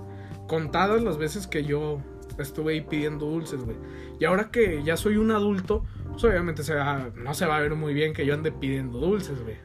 Contadas 0.47 1.03
las 1.03 1.19
veces 1.19 1.45
que 1.45 1.63
yo 1.63 2.01
estuve 2.43 2.73
ahí 2.73 2.81
pidiendo 2.81 3.25
dulces, 3.25 3.61
güey. 3.63 3.77
Y 4.19 4.25
ahora 4.25 4.51
que 4.51 4.81
ya 4.83 4.97
soy 4.97 5.17
un 5.17 5.31
adulto, 5.31 5.85
pues 6.11 6.23
obviamente 6.23 6.63
se 6.63 6.75
va, 6.75 7.09
no 7.15 7.33
se 7.33 7.45
va 7.45 7.57
a 7.57 7.59
ver 7.61 7.75
muy 7.75 7.93
bien 7.93 8.13
que 8.13 8.25
yo 8.25 8.33
ande 8.33 8.51
pidiendo 8.51 8.99
dulces, 8.99 9.41
güey. 9.43 9.55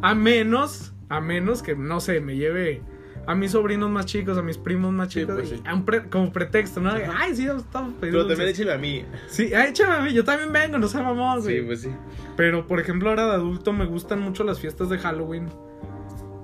A 0.00 0.14
menos, 0.14 0.92
a 1.08 1.20
menos 1.20 1.62
que, 1.62 1.74
no 1.76 2.00
sé, 2.00 2.20
me 2.20 2.36
lleve 2.36 2.82
a 3.26 3.36
mis 3.36 3.52
sobrinos 3.52 3.88
más 3.88 4.06
chicos, 4.06 4.36
a 4.36 4.42
mis 4.42 4.58
primos 4.58 4.92
más 4.92 5.12
Sí, 5.12 5.20
chicos, 5.20 5.36
pues 5.36 5.48
sí. 5.50 5.62
a 5.64 5.74
un 5.74 5.84
pre- 5.84 6.08
como 6.08 6.32
pretexto, 6.32 6.80
¿no? 6.80 6.90
Ajá. 6.90 7.12
Ay, 7.18 7.36
sí, 7.36 7.46
estamos 7.46 7.94
pidiendo 7.94 8.00
Pero 8.00 8.20
también 8.26 8.38
dulces". 8.48 8.58
échale 8.58 8.72
a 8.72 8.78
mí. 8.78 9.04
Sí, 9.28 9.54
ah, 9.54 9.66
échame 9.68 9.94
a 9.94 10.00
mí, 10.00 10.12
yo 10.12 10.24
también 10.24 10.52
vengo, 10.52 10.78
no 10.78 10.88
seas 10.88 11.04
mamón, 11.04 11.40
güey. 11.40 11.58
Sí, 11.60 11.62
pues 11.64 11.80
sí. 11.82 11.90
Pero, 12.36 12.66
por 12.66 12.80
ejemplo, 12.80 13.10
ahora 13.10 13.26
de 13.26 13.32
adulto 13.34 13.72
me 13.72 13.84
gustan 13.86 14.20
mucho 14.20 14.42
las 14.42 14.58
fiestas 14.58 14.88
de 14.88 14.98
Halloween. 14.98 15.46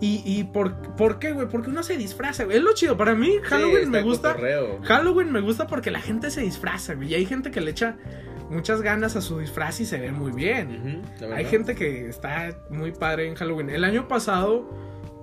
¿Y, 0.01 0.23
y 0.25 0.45
por, 0.45 0.95
por 0.97 1.19
qué, 1.19 1.33
güey? 1.33 1.49
Porque 1.49 1.71
uno 1.71 1.83
se 1.83 1.97
disfraza, 1.97 2.45
güey. 2.45 2.59
Es 2.59 2.63
lo 2.63 2.73
chido. 2.75 2.97
Para 2.97 3.15
mí, 3.15 3.33
Halloween 3.43 3.85
Sí, 3.85 3.91
me 3.91 4.03
gusta. 4.03 4.31
cotorreo. 4.35 4.79
Halloween 4.85 5.33
me 5.33 5.41
gusta 5.41 5.67
porque 5.67 5.91
la 5.91 6.01
gente 6.01 6.31
se 6.31 6.41
disfraza, 6.43 6.95
güey. 6.95 7.11
Y 7.11 7.15
hay 7.15 7.27
gente 7.27 7.51
que 7.51 7.61
le 7.61 7.73
echa 7.73 7.97
muchas 8.49 8.81
ganas 8.81 9.17
a 9.17 9.21
su 9.21 9.39
disfraz 9.41 9.81
y 9.81 9.85
se 9.87 9.99
ve 9.99 10.13
muy 10.13 10.31
bien. 10.33 11.03
Hay 11.35 11.45
gente 11.47 11.75
que 11.75 12.09
está 12.09 12.57
muy 12.71 12.93
padre 12.93 13.27
en 13.29 13.35
Halloween. 13.35 13.71
El 13.71 13.83
año 13.85 14.07
pasado, 14.07 14.71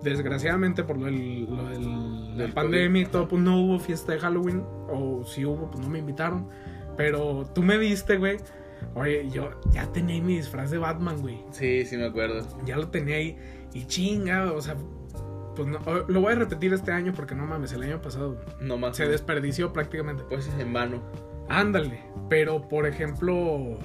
desgraciadamente 0.03 0.84
por 0.84 0.97
lo 0.97 1.05
del, 1.05 1.45
lo 1.45 1.69
del- 1.69 2.38
la 2.38 2.43
Del 2.43 2.53
pandemia 2.53 3.01
y 3.03 3.05
todo, 3.05 3.28
pues 3.30 3.41
no 3.41 3.57
hubo 3.61 3.80
fiesta 3.80 4.11
de 4.11 4.19
Halloween. 4.19 4.61
O 4.89 5.23
si 5.26 5.45
hubo, 5.45 5.71
pues 5.71 5.82
no 5.84 5.89
me 5.89 5.99
invitaron. 5.99 6.49
Pero 6.97 7.49
tú 7.55 7.63
me 7.63 7.78
viste, 7.78 8.17
güey. 8.17 8.38
Oye, 8.93 9.30
yo 9.30 9.51
ya 9.71 9.86
tenía 9.93 10.15
ahí 10.15 10.21
mi 10.21 10.36
disfraz 10.38 10.69
de 10.69 10.78
Batman, 10.78 11.21
güey. 11.21 11.39
Sí, 11.51 11.86
sí 11.86 11.95
me 11.97 12.05
acuerdo. 12.05 12.45
Ya 12.65 12.76
lo 12.78 12.89
tenía 12.89 13.15
ahí. 13.15 13.38
Y 13.76 13.86
chinga, 13.86 14.51
o 14.53 14.61
sea, 14.61 14.76
pues 15.55 15.67
no, 15.67 15.80
lo 16.07 16.21
voy 16.21 16.34
a 16.34 16.36
repetir 16.36 16.73
este 16.73 16.91
año 16.91 17.13
porque 17.15 17.36
no 17.36 17.45
mames, 17.45 17.71
el 17.73 17.84
año 17.84 18.01
pasado 18.01 18.39
No 18.59 18.78
más. 18.78 18.97
se 18.97 19.07
desperdició 19.07 19.71
prácticamente. 19.73 20.23
Pues 20.28 20.47
es 20.47 20.59
en 20.59 20.73
vano. 20.73 21.01
Ándale, 21.49 22.03
pero 22.30 22.67
por 22.67 22.88
ejemplo, 22.88 23.78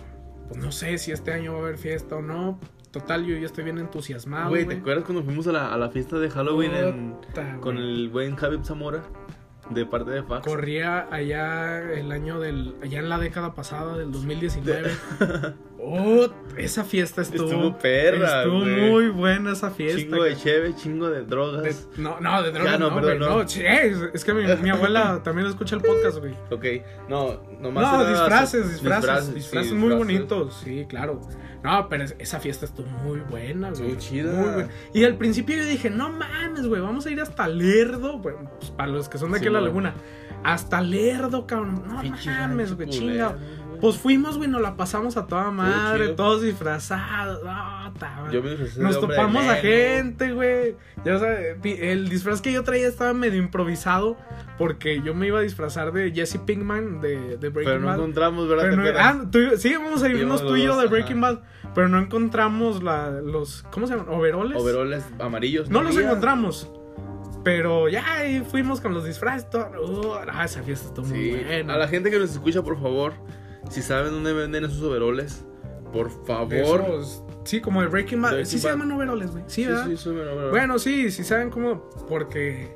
pues 0.48 0.62
no 0.62 0.72
sé 0.72 0.96
si 0.96 1.12
este 1.12 1.32
año 1.32 1.52
va 1.52 1.58
a 1.58 1.62
haber 1.62 1.76
fiesta 1.78 2.16
o 2.16 2.22
no. 2.22 2.58
Total, 2.90 3.24
yo 3.24 3.36
ya 3.36 3.46
estoy 3.46 3.62
bien 3.64 3.78
entusiasmado. 3.78 4.48
Güey, 4.48 4.64
¿te 4.66 4.76
acuerdas 4.76 5.04
cuando 5.04 5.22
fuimos 5.22 5.46
a 5.46 5.52
la, 5.52 5.72
a 5.72 5.76
la 5.76 5.90
fiesta 5.90 6.18
de 6.18 6.28
Halloween 6.30 6.72
en- 6.74 7.16
con 7.60 7.76
el 7.76 8.08
buen 8.08 8.34
Javi 8.36 8.58
Zamora? 8.64 9.02
De 9.70 9.86
parte 9.86 10.10
de 10.10 10.24
Fax. 10.24 10.44
Corría 10.44 11.06
allá 11.12 11.92
el 11.92 12.10
año 12.10 12.40
del. 12.40 12.74
allá 12.82 12.98
en 12.98 13.08
la 13.08 13.18
década 13.18 13.54
pasada, 13.54 13.96
del 13.96 14.10
2019. 14.10 14.90
oh, 15.82 16.28
esa 16.56 16.84
fiesta 16.84 17.22
estuvo. 17.22 17.46
Estuvo 17.46 17.78
perra, 17.78 18.42
Estuvo 18.42 18.60
güey. 18.60 18.90
muy 18.90 19.08
buena 19.08 19.52
esa 19.52 19.70
fiesta. 19.70 19.98
Chingo 20.00 20.22
de 20.22 20.36
cheve, 20.36 20.74
chingo 20.74 21.08
de 21.10 21.24
drogas. 21.24 21.62
De- 21.96 22.02
no, 22.02 22.20
no, 22.20 22.42
de 22.42 22.50
drogas 22.52 22.72
Ya, 22.72 22.78
no, 22.78 22.90
no, 22.90 22.94
perdón, 22.96 23.18
güey, 23.18 23.30
no. 23.30 23.38
no. 23.42 23.48
sí, 23.48 23.62
es, 23.64 24.24
que 24.24 24.34
mi, 24.34 24.44
mi 24.62 24.70
abuela 24.70 25.20
también 25.24 25.46
escucha 25.46 25.76
el 25.76 25.82
podcast, 25.82 26.18
güey. 26.18 26.34
Ok, 26.50 26.64
no, 27.08 27.40
nomás 27.60 27.92
No, 27.92 28.08
disfraces, 28.08 28.70
disfraces, 28.72 29.26
sí, 29.26 29.32
disfraces 29.34 29.72
muy 29.72 29.94
bonitos, 29.94 30.60
sí, 30.64 30.86
claro. 30.88 31.20
No, 31.62 31.88
pero 31.88 32.04
es- 32.04 32.16
esa 32.18 32.40
fiesta 32.40 32.64
estuvo 32.64 32.86
muy 33.04 33.20
buena, 33.20 33.70
güey. 33.70 33.82
Estuvo 33.92 34.00
chida. 34.00 34.32
Muy 34.32 34.50
buena. 34.54 34.68
Y 34.94 35.04
al 35.04 35.16
principio 35.16 35.56
yo 35.56 35.64
dije, 35.66 35.90
no 35.90 36.10
mames, 36.10 36.66
güey, 36.66 36.80
vamos 36.80 37.04
a 37.06 37.10
ir 37.10 37.20
hasta 37.20 37.46
Lerdo. 37.48 38.18
Bueno, 38.18 38.50
pues, 38.58 38.70
para 38.70 38.90
los 38.90 39.08
que 39.08 39.18
son 39.18 39.30
de 39.32 39.36
aquí 39.36 39.44
Sí, 39.44 39.48
en 39.48 39.52
la 39.54 39.60
laguna. 39.60 39.94
Hasta 40.42 40.80
Lerdo, 40.80 41.46
cabrón. 41.46 41.82
No 41.86 42.02
mames, 42.02 42.74
güey, 42.74 42.88
culero, 42.88 42.90
chinga. 43.12 43.28
güey. 43.28 43.59
Pues 43.80 43.96
fuimos, 43.96 44.36
güey, 44.36 44.48
nos 44.50 44.60
la 44.60 44.76
pasamos 44.76 45.16
a 45.16 45.26
toda 45.26 45.50
madre, 45.50 46.08
todos 46.10 46.42
disfrazados. 46.42 47.40
Ta- 47.98 48.28
Yo 48.30 48.42
me 48.42 48.50
disfracé 48.50 48.78
de 48.78 48.84
Nos 48.84 49.00
topamos 49.00 49.42
a 49.44 49.54
negro. 49.54 49.62
gente, 49.62 50.32
güey. 50.32 50.76
Ya 51.04 51.18
sabes, 51.18 51.56
pi- 51.60 51.76
el 51.80 52.08
disfraz 52.08 52.40
que 52.42 52.52
yo 52.52 52.62
traía 52.62 52.86
estaba 52.88 53.12
medio 53.14 53.38
improvisado 53.38 54.16
porque 54.58 55.00
yo 55.02 55.14
me 55.14 55.26
iba 55.28 55.38
a 55.38 55.42
disfrazar 55.42 55.92
de 55.92 56.12
Jesse 56.12 56.38
Pinkman 56.38 57.00
de, 57.00 57.36
de 57.38 57.48
Breaking 57.48 57.64
Pero 57.64 57.80
no 57.80 57.86
Bad. 57.86 57.96
encontramos, 57.96 58.48
¿verdad? 58.48 58.94
Ah, 58.98 59.24
tú- 59.30 59.56
sí, 59.56 59.74
vamos 59.74 60.02
a 60.02 60.08
irnos 60.08 60.42
tú 60.46 60.56
y 60.56 60.64
yo 60.64 60.78
de 60.78 60.86
Breaking 60.86 61.22
ajá. 61.24 61.32
Bad, 61.34 61.40
pero 61.74 61.88
no 61.88 61.98
encontramos 61.98 62.82
la, 62.82 63.10
los, 63.10 63.64
¿cómo 63.70 63.86
se 63.86 63.96
llaman? 63.96 64.12
¿Overoles? 64.14 64.60
Overoles 64.60 65.04
amarillos. 65.18 65.70
No 65.70 65.82
los 65.82 65.96
encontramos. 65.96 66.70
Pero 67.42 67.88
ya 67.88 68.04
ahí 68.18 68.40
fuimos 68.50 68.80
con 68.82 68.92
los 68.92 69.04
disfraces. 69.04 69.48
todo. 69.48 69.66
Uh, 69.82 70.14
ah, 70.30 70.44
esa 70.44 70.62
fiesta 70.62 70.88
estuvo 70.88 71.06
muy 71.06 71.30
buena. 71.30 71.74
A 71.74 71.78
la 71.78 71.88
gente 71.88 72.10
que 72.10 72.18
nos 72.18 72.30
escucha, 72.32 72.62
por 72.62 72.78
favor, 72.78 73.14
si 73.70 73.80
saben 73.82 74.12
dónde 74.12 74.32
venden 74.34 74.64
esos 74.64 74.82
overoles, 74.82 75.44
por 75.92 76.10
favor. 76.26 76.52
Esos- 76.52 77.24
sí, 77.44 77.60
como 77.60 77.80
de 77.80 77.88
Breaking 77.88 78.20
Bad. 78.22 78.44
Sí 78.44 78.58
se 78.58 78.68
llaman 78.68 78.92
overoles, 78.92 79.30
güey. 79.30 79.44
Sí, 79.46 79.62
Sí, 79.62 79.66
¿verdad? 79.68 79.88
sí, 79.96 80.08
overoles. 80.08 80.50
Bueno, 80.50 80.78
sí, 80.78 81.10
sí 81.10 81.24
saben 81.24 81.50
cómo. 81.50 81.88
Porque 82.08 82.74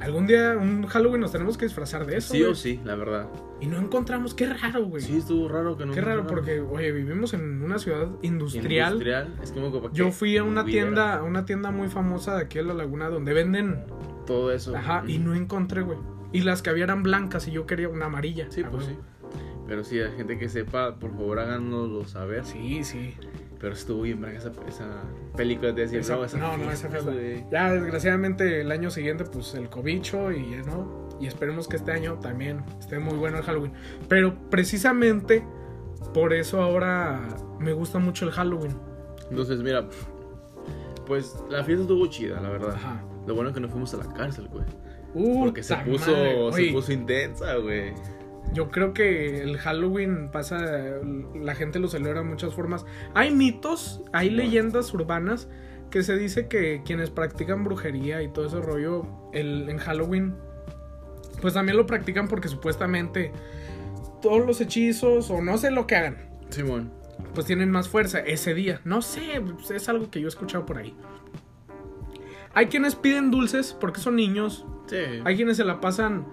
algún 0.00 0.26
día, 0.26 0.56
un 0.60 0.86
Halloween, 0.86 1.20
nos 1.20 1.32
tenemos 1.32 1.56
que 1.56 1.64
disfrazar 1.64 2.04
de 2.06 2.18
eso. 2.18 2.34
sí 2.34 2.42
o 2.44 2.54
sí, 2.54 2.80
la 2.84 2.94
verdad. 2.96 3.28
Y 3.60 3.66
no 3.66 3.78
encontramos. 3.78 4.34
Qué 4.34 4.52
raro, 4.52 4.84
güey. 4.86 5.02
Sí, 5.02 5.18
estuvo 5.18 5.48
raro 5.48 5.76
que 5.76 5.86
no. 5.86 5.92
Qué 5.92 6.00
raro, 6.00 6.26
porque, 6.26 6.60
oye, 6.60 6.90
vivimos 6.90 7.32
en 7.32 7.62
una 7.62 7.78
ciudad 7.78 8.08
industrial. 8.22 8.94
Industrial. 8.94 9.34
Es 9.40 9.52
como 9.52 9.70
que 9.72 9.88
Yo 9.92 10.10
fui 10.10 10.36
a 10.36 10.42
una 10.42 10.64
tienda, 10.64 11.14
a 11.18 11.22
una 11.22 11.44
tienda 11.44 11.70
muy 11.70 11.86
famosa 11.88 12.34
de 12.36 12.42
aquí 12.42 12.58
en 12.58 12.66
la 12.68 12.74
laguna 12.74 13.08
donde 13.08 13.32
venden. 13.32 13.84
Todo 14.26 14.50
eso. 14.52 14.76
Ajá, 14.76 15.04
y 15.06 15.18
no 15.18 15.34
encontré, 15.34 15.82
güey. 15.82 15.98
Y 16.32 16.40
las 16.40 16.62
que 16.62 16.70
había 16.70 16.84
eran 16.84 17.02
blancas 17.02 17.46
y 17.46 17.52
yo 17.52 17.66
quería 17.66 17.88
una 17.88 18.06
amarilla. 18.06 18.46
Sí, 18.50 18.64
pues 18.68 18.86
sí. 18.86 18.96
Pero 19.72 19.84
sí, 19.84 19.98
hay 19.98 20.12
gente 20.18 20.36
que 20.36 20.50
sepa, 20.50 20.96
por 20.96 21.12
favor 21.12 21.38
háganoslo 21.38 22.04
saber. 22.04 22.44
Sí, 22.44 22.84
sí. 22.84 23.14
Pero 23.58 23.72
estuvo 23.72 24.02
bien 24.02 24.20
verga 24.20 24.36
esa, 24.36 24.52
esa 24.68 25.02
película. 25.34 25.74
Te 25.74 25.80
decía, 25.80 26.00
Esa- 26.00 26.16
no, 26.16 26.24
esa 26.26 26.36
no, 26.36 26.58
no, 26.58 26.70
esa 26.70 26.90
fiesta. 26.90 27.10
güey. 27.10 27.46
Ya, 27.50 27.72
desgraciadamente, 27.72 28.60
el 28.60 28.70
año 28.70 28.90
siguiente, 28.90 29.24
pues 29.24 29.54
el 29.54 29.70
cobicho 29.70 30.30
y 30.30 30.50
ya 30.50 30.62
no. 30.64 31.08
Y 31.22 31.26
esperemos 31.26 31.68
que 31.68 31.76
este 31.76 31.90
año 31.90 32.18
también 32.18 32.62
esté 32.80 32.98
muy 32.98 33.14
bueno 33.16 33.38
el 33.38 33.44
Halloween. 33.44 33.72
Pero 34.10 34.34
precisamente 34.50 35.42
por 36.12 36.34
eso 36.34 36.60
ahora 36.60 37.26
me 37.58 37.72
gusta 37.72 37.98
mucho 37.98 38.26
el 38.26 38.32
Halloween. 38.32 38.76
Entonces, 39.30 39.60
mira, 39.62 39.88
pues 41.06 41.34
la 41.48 41.64
fiesta 41.64 41.80
estuvo 41.84 42.06
chida, 42.08 42.42
la 42.42 42.50
verdad. 42.50 42.74
Ajá. 42.74 43.02
Lo 43.26 43.34
bueno 43.34 43.48
es 43.48 43.54
que 43.54 43.60
no 43.62 43.70
fuimos 43.70 43.94
a 43.94 43.96
la 43.96 44.12
cárcel, 44.12 44.48
güey. 44.48 44.64
Uh, 45.14 45.44
Porque 45.44 45.62
se 45.62 45.74
puso, 45.76 46.10
madre. 46.10 46.32
se 46.34 46.38
Oye, 46.40 46.72
puso 46.72 46.92
intensa, 46.92 47.54
güey. 47.56 47.94
Yo 48.52 48.70
creo 48.70 48.92
que 48.92 49.42
el 49.42 49.56
Halloween 49.58 50.28
pasa, 50.30 50.60
la 51.34 51.54
gente 51.54 51.78
lo 51.78 51.88
celebra 51.88 52.20
de 52.20 52.26
muchas 52.26 52.54
formas. 52.54 52.84
Hay 53.14 53.30
mitos, 53.34 54.02
hay 54.12 54.28
Sí, 54.28 54.34
leyendas 54.34 54.92
urbanas 54.92 55.48
que 55.90 56.02
se 56.02 56.16
dice 56.16 56.48
que 56.48 56.82
quienes 56.84 57.10
practican 57.10 57.64
brujería 57.64 58.22
y 58.22 58.28
todo 58.28 58.46
ese 58.46 58.60
rollo 58.60 59.06
el, 59.32 59.68
en 59.68 59.78
Halloween, 59.78 60.34
pues 61.40 61.54
también 61.54 61.76
lo 61.78 61.86
practican 61.86 62.28
porque 62.28 62.48
supuestamente 62.48 63.32
todos 64.20 64.46
los 64.46 64.60
hechizos 64.60 65.30
o 65.30 65.40
no 65.42 65.56
sé 65.58 65.70
lo 65.70 65.86
que 65.86 65.96
hagan, 65.96 66.16
Simón. 66.50 66.92
pues 67.34 67.46
tienen 67.46 67.70
más 67.70 67.88
fuerza 67.88 68.20
ese 68.20 68.52
día. 68.54 68.80
No 68.84 69.00
sé, 69.02 69.40
pues 69.40 69.70
es 69.70 69.88
algo 69.88 70.10
que 70.10 70.20
yo 70.20 70.26
he 70.26 70.28
escuchado 70.28 70.64
por 70.66 70.78
ahí. 70.78 70.94
Hay 72.54 72.66
quienes 72.66 72.94
piden 72.96 73.30
dulces 73.30 73.74
porque 73.78 74.00
son 74.00 74.16
niños, 74.16 74.66
Sí. 74.86 74.96
hay 75.24 75.36
quienes 75.36 75.56
se 75.56 75.64
la 75.64 75.80
pasan, 75.80 76.26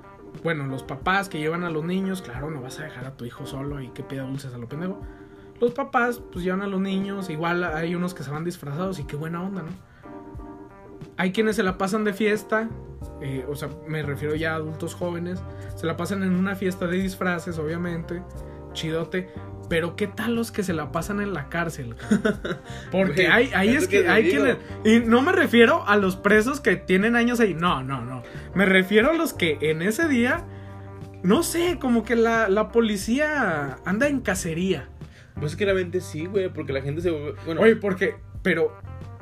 bueno, 0.44 0.66
los 0.68 0.84
papás 0.84 1.30
que 1.30 1.40
llevan 1.40 1.64
a 1.64 1.70
los 1.70 1.84
niños, 1.84 2.22
claro, 2.22 2.50
no 2.50 2.62
vas 2.62 2.80
a 2.80 2.84
dejar 2.84 3.06
a 3.06 3.18
tu 3.18 3.26
hijo 3.26 3.46
solo 3.46 3.82
y 3.82 3.90
que 3.90 4.04
pida 4.04 4.24
dulces 4.24 4.54
a 4.54 4.58
lo 4.58 4.68
pendejo. 4.68 5.02
Los 5.60 5.74
papás, 5.74 6.22
pues 6.32 6.44
llevan 6.44 6.62
a 6.62 6.68
los 6.68 6.80
niños, 6.80 7.30
igual 7.30 7.64
hay 7.64 7.94
unos 7.96 8.14
que 8.14 8.24
se 8.24 8.32
van 8.32 8.46
disfrazados 8.46 9.00
y 9.00 9.04
qué 9.04 9.16
buena 9.16 9.42
onda, 9.42 9.64
¿no? 9.64 9.72
Hay 11.18 11.34
quienes 11.34 11.58
se 11.58 11.64
la 11.64 11.78
pasan 11.78 12.06
de 12.06 12.14
fiesta, 12.14 12.70
eh, 13.22 13.46
o 13.50 13.56
sea, 13.56 13.70
me 13.86 14.02
refiero 14.04 14.36
ya 14.36 14.54
a 14.54 14.56
adultos 14.56 14.96
jóvenes, 14.96 15.44
se 15.76 15.86
la 15.86 15.98
pasan 15.98 16.24
en 16.24 16.34
una 16.34 16.56
fiesta 16.56 16.88
de 16.88 16.98
disfraces, 16.98 17.58
obviamente, 17.58 18.24
chidote. 18.72 19.30
Pero 19.70 19.96
¿qué 19.96 20.08
tal 20.08 20.36
los 20.36 20.52
que 20.52 20.64
se 20.64 20.74
la 20.74 20.92
pasan 20.92 21.22
en 21.22 21.34
la 21.34 21.48
cárcel? 21.50 21.96
cabrón? 21.96 22.60
Porque 22.92 23.28
hay, 23.28 23.52
ahí 23.54 23.76
es 23.76 23.88
que 23.88 24.08
hay 24.10 24.30
quienes... 24.30 24.58
Y 24.84 25.00
no 25.00 25.22
me 25.22 25.32
refiero 25.32 25.88
a 25.88 25.96
los 25.96 26.16
presos 26.16 26.60
que 26.60 26.76
tienen 26.76 27.16
años 27.16 27.40
ahí. 27.40 27.54
No, 27.54 27.84
no, 27.84 28.04
no. 28.04 28.24
Me 28.56 28.66
refiero 28.66 29.12
a 29.12 29.14
los 29.14 29.34
que 29.34 29.60
en 29.62 29.84
ese 29.84 30.08
día, 30.08 30.44
no 31.22 31.44
sé, 31.44 31.78
como 31.80 32.04
que 32.04 32.16
la, 32.16 32.50
la 32.50 32.72
policía 32.72 33.78
anda 33.86 34.08
en 34.08 34.22
cacería. 34.22 34.90
Pues 35.40 35.58
realmente 35.58 36.02
sí, 36.02 36.26
güey, 36.26 36.50
porque 36.50 36.74
la 36.74 36.82
gente 36.82 37.02
se. 37.02 37.12
Bueno, 37.46 37.62
Oye, 37.62 37.76
porque, 37.76 38.16
pero 38.42 38.76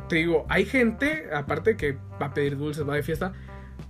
te 0.08 0.18
digo, 0.18 0.46
hay 0.50 0.66
gente, 0.66 1.28
aparte 1.34 1.76
que 1.76 1.98
va 2.22 2.28
a 2.28 2.34
pedir 2.34 2.58
dulces, 2.58 2.88
va 2.88 2.96
de 2.96 3.04
fiesta, 3.04 3.34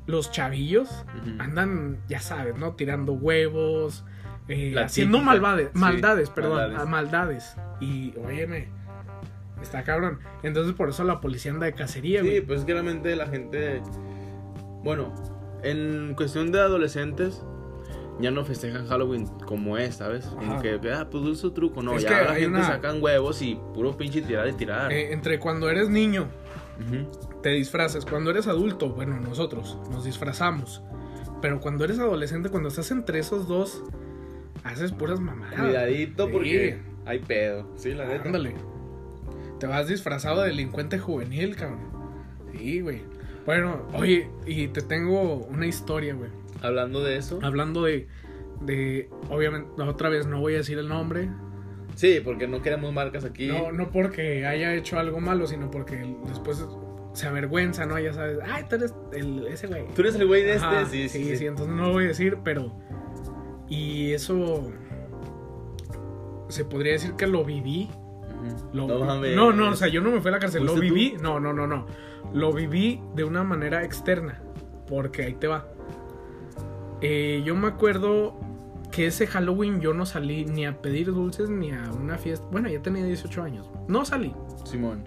los 0.05 0.31
chavillos 0.31 1.05
andan, 1.39 1.99
ya 2.07 2.19
sabes, 2.19 2.57
¿no? 2.57 2.73
Tirando 2.73 3.13
huevos, 3.13 4.05
eh, 4.47 4.75
haciendo 4.79 5.17
típica, 5.19 5.33
maldades, 5.73 6.27
sí, 6.29 6.33
perdón, 6.35 6.89
maldades. 6.89 7.55
Y, 7.79 8.13
óyeme, 8.17 8.67
Está 9.61 9.83
cabrón. 9.83 10.19
Entonces 10.43 10.73
por 10.75 10.89
eso 10.89 11.03
la 11.03 11.19
policía 11.19 11.51
anda 11.51 11.65
de 11.65 11.73
cacería, 11.73 12.21
Sí, 12.21 12.27
güey. 12.27 12.41
pues 12.41 12.59
es 12.59 12.65
que 12.65 12.73
realmente 12.73 13.15
la 13.15 13.25
gente. 13.25 13.81
Bueno, 14.83 15.11
en 15.63 16.13
cuestión 16.15 16.51
de 16.51 16.59
adolescentes, 16.59 17.41
ya 18.19 18.29
no 18.29 18.45
festejan 18.45 18.87
Halloween 18.87 19.25
como 19.47 19.79
es, 19.79 19.95
¿sabes? 19.95 20.25
Como 20.27 20.53
Ajá. 20.53 20.61
que, 20.61 20.79
ah, 20.93 21.07
pues 21.09 21.23
dulce 21.23 21.49
truco. 21.49 21.81
No, 21.81 21.93
Es 21.95 22.03
ya 22.03 22.09
que 22.19 22.25
la 22.25 22.35
gente 22.35 22.57
una- 22.59 22.67
sacan 22.67 23.01
huevos 23.01 23.41
y 23.41 23.59
puro 23.73 23.97
pinche 23.97 24.21
tirar 24.21 24.47
y 24.47 24.53
tirar. 24.53 24.91
Eh, 24.91 25.11
entre 25.11 25.39
cuando 25.39 25.69
eres 25.71 25.89
niño, 25.89 26.27
te 27.41 27.49
disfrazas. 27.49 28.05
Cuando 28.05 28.29
eres 28.29 28.45
adulto, 28.47 28.89
bueno, 28.89 29.19
nosotros 29.19 29.77
nos 29.91 30.03
disfrazamos. 30.05 30.83
Pero 31.41 31.59
cuando 31.59 31.83
eres 31.83 31.97
adolescente, 31.97 32.49
cuando 32.49 32.69
estás 32.69 32.91
entre 32.91 33.17
esos 33.19 33.47
dos, 33.47 33.83
haces 34.67 34.91
puras 34.91 35.19
mamadas. 35.19 35.59
Cuidadito 35.59 36.25
Sí. 36.27 36.31
porque 36.33 36.77
hay 37.05 37.19
pedo. 37.19 37.67
Sí, 37.75 37.93
la 37.93 38.05
neta. 38.05 38.25
Ándale. 38.25 38.53
Te 39.59 39.67
vas 39.67 39.87
disfrazado 39.87 40.41
de 40.41 40.49
delincuente 40.49 40.99
juvenil, 40.99 41.55
cabrón. 41.55 41.79
Sí, 42.51 42.81
güey. 42.81 43.01
Bueno, 43.45 43.87
oye, 43.93 44.29
y 44.45 44.67
te 44.67 44.81
tengo 44.81 45.35
una 45.45 45.65
historia, 45.67 46.13
güey. 46.13 46.29
Hablando 46.61 47.03
de 47.03 47.17
eso. 47.17 47.39
Hablando 47.41 47.83
de, 47.83 48.07
de, 48.61 49.09
obviamente, 49.29 49.69
otra 49.81 50.09
vez 50.09 50.27
no 50.27 50.39
voy 50.41 50.55
a 50.55 50.57
decir 50.57 50.77
el 50.77 50.89
nombre. 50.89 51.29
Sí, 51.95 52.19
porque 52.23 52.47
no 52.47 52.61
queremos 52.61 52.93
marcas 52.93 53.23
aquí. 53.25 53.47
No, 53.47 53.71
no 53.71 53.89
porque 53.89 54.45
haya 54.45 54.75
hecho 54.75 54.99
algo 54.99 55.19
malo, 55.19 55.47
sino 55.47 55.71
porque 55.71 56.15
después 56.27 56.63
se 57.13 57.25
avergüenza, 57.25 57.85
¿no? 57.87 57.97
Ya 57.97 58.13
sabes, 58.13 58.37
ay, 58.45 58.65
tú 58.69 58.75
eres 58.75 58.93
el, 59.13 59.47
ese 59.47 59.65
güey. 59.67 59.85
Tú 59.95 60.01
eres 60.01 60.15
el 60.15 60.27
güey 60.27 60.43
de 60.43 60.53
este. 60.53 60.65
Ajá, 60.67 60.85
sí, 60.85 61.09
sí, 61.09 61.35
sí. 61.35 61.45
entonces 61.47 61.73
no 61.75 61.87
lo 61.87 61.93
voy 61.93 62.03
a 62.05 62.07
decir, 62.09 62.37
pero. 62.43 62.71
Y 63.69 64.11
eso. 64.13 64.69
Se 66.49 66.63
podría 66.65 66.93
decir 66.93 67.13
que 67.13 67.27
lo 67.27 67.43
viví. 67.43 67.89
Lo 68.73 68.87
no 68.87 69.19
vi- 69.21 69.35
no, 69.35 69.51
no, 69.51 69.69
o 69.71 69.75
sea, 69.75 69.87
yo 69.87 69.99
no 70.01 70.11
me 70.11 70.21
fui 70.21 70.29
a 70.29 70.33
la 70.33 70.39
cárcel, 70.39 70.65
lo 70.65 70.75
viví. 70.75 71.17
No, 71.21 71.39
no, 71.39 71.53
no, 71.53 71.67
no. 71.67 71.85
Lo 72.33 72.53
viví 72.53 73.01
de 73.15 73.23
una 73.23 73.43
manera 73.43 73.83
externa. 73.83 74.41
Porque 74.87 75.23
ahí 75.23 75.33
te 75.33 75.47
va. 75.47 75.67
Eh, 77.01 77.41
yo 77.45 77.55
me 77.55 77.67
acuerdo 77.67 78.35
que 78.91 79.07
ese 79.07 79.27
Halloween 79.27 79.81
yo 79.81 79.93
no 79.93 80.05
salí 80.05 80.45
ni 80.45 80.65
a 80.65 80.81
pedir 80.81 81.07
dulces 81.13 81.49
ni 81.49 81.71
a 81.71 81.91
una 81.91 82.17
fiesta. 82.17 82.47
Bueno, 82.51 82.69
ya 82.69 82.81
tenía 82.81 83.03
18 83.03 83.43
años. 83.43 83.69
No 83.87 84.05
salí. 84.05 84.33
Simón. 84.63 85.03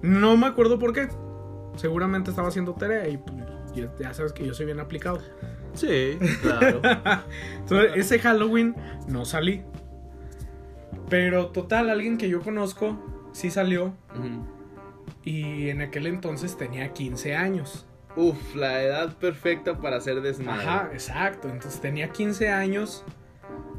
No 0.00 0.36
me 0.36 0.46
acuerdo 0.46 0.78
por 0.78 0.92
qué. 0.94 1.08
Seguramente 1.76 2.30
estaba 2.30 2.48
haciendo 2.48 2.72
tarea 2.74 3.08
y 3.08 3.18
pues, 3.18 3.36
ya 3.98 4.12
sabes 4.14 4.32
que 4.32 4.46
yo 4.46 4.54
soy 4.54 4.66
bien 4.66 4.80
aplicado. 4.80 5.18
Sí, 5.74 6.18
claro. 6.42 6.80
Entonces, 7.58 7.92
ese 7.96 8.18
Halloween 8.18 8.74
no 9.08 9.24
salí. 9.24 9.62
Pero 11.08 11.48
total, 11.48 11.90
alguien 11.90 12.18
que 12.18 12.28
yo 12.28 12.40
conozco 12.40 12.98
sí 13.32 13.50
salió. 13.50 13.94
Y 15.24 15.68
en 15.68 15.82
aquel 15.82 16.06
entonces 16.06 16.56
tenía 16.56 16.92
15 16.92 17.36
años. 17.36 17.86
Uf, 18.16 18.54
la 18.54 18.82
edad 18.82 19.16
perfecta 19.16 19.78
para 19.78 19.96
hacer 19.96 20.20
desmadre. 20.20 20.66
Ajá, 20.66 20.90
exacto. 20.92 21.48
Entonces 21.48 21.80
tenía 21.80 22.08
15 22.10 22.50
años. 22.50 23.04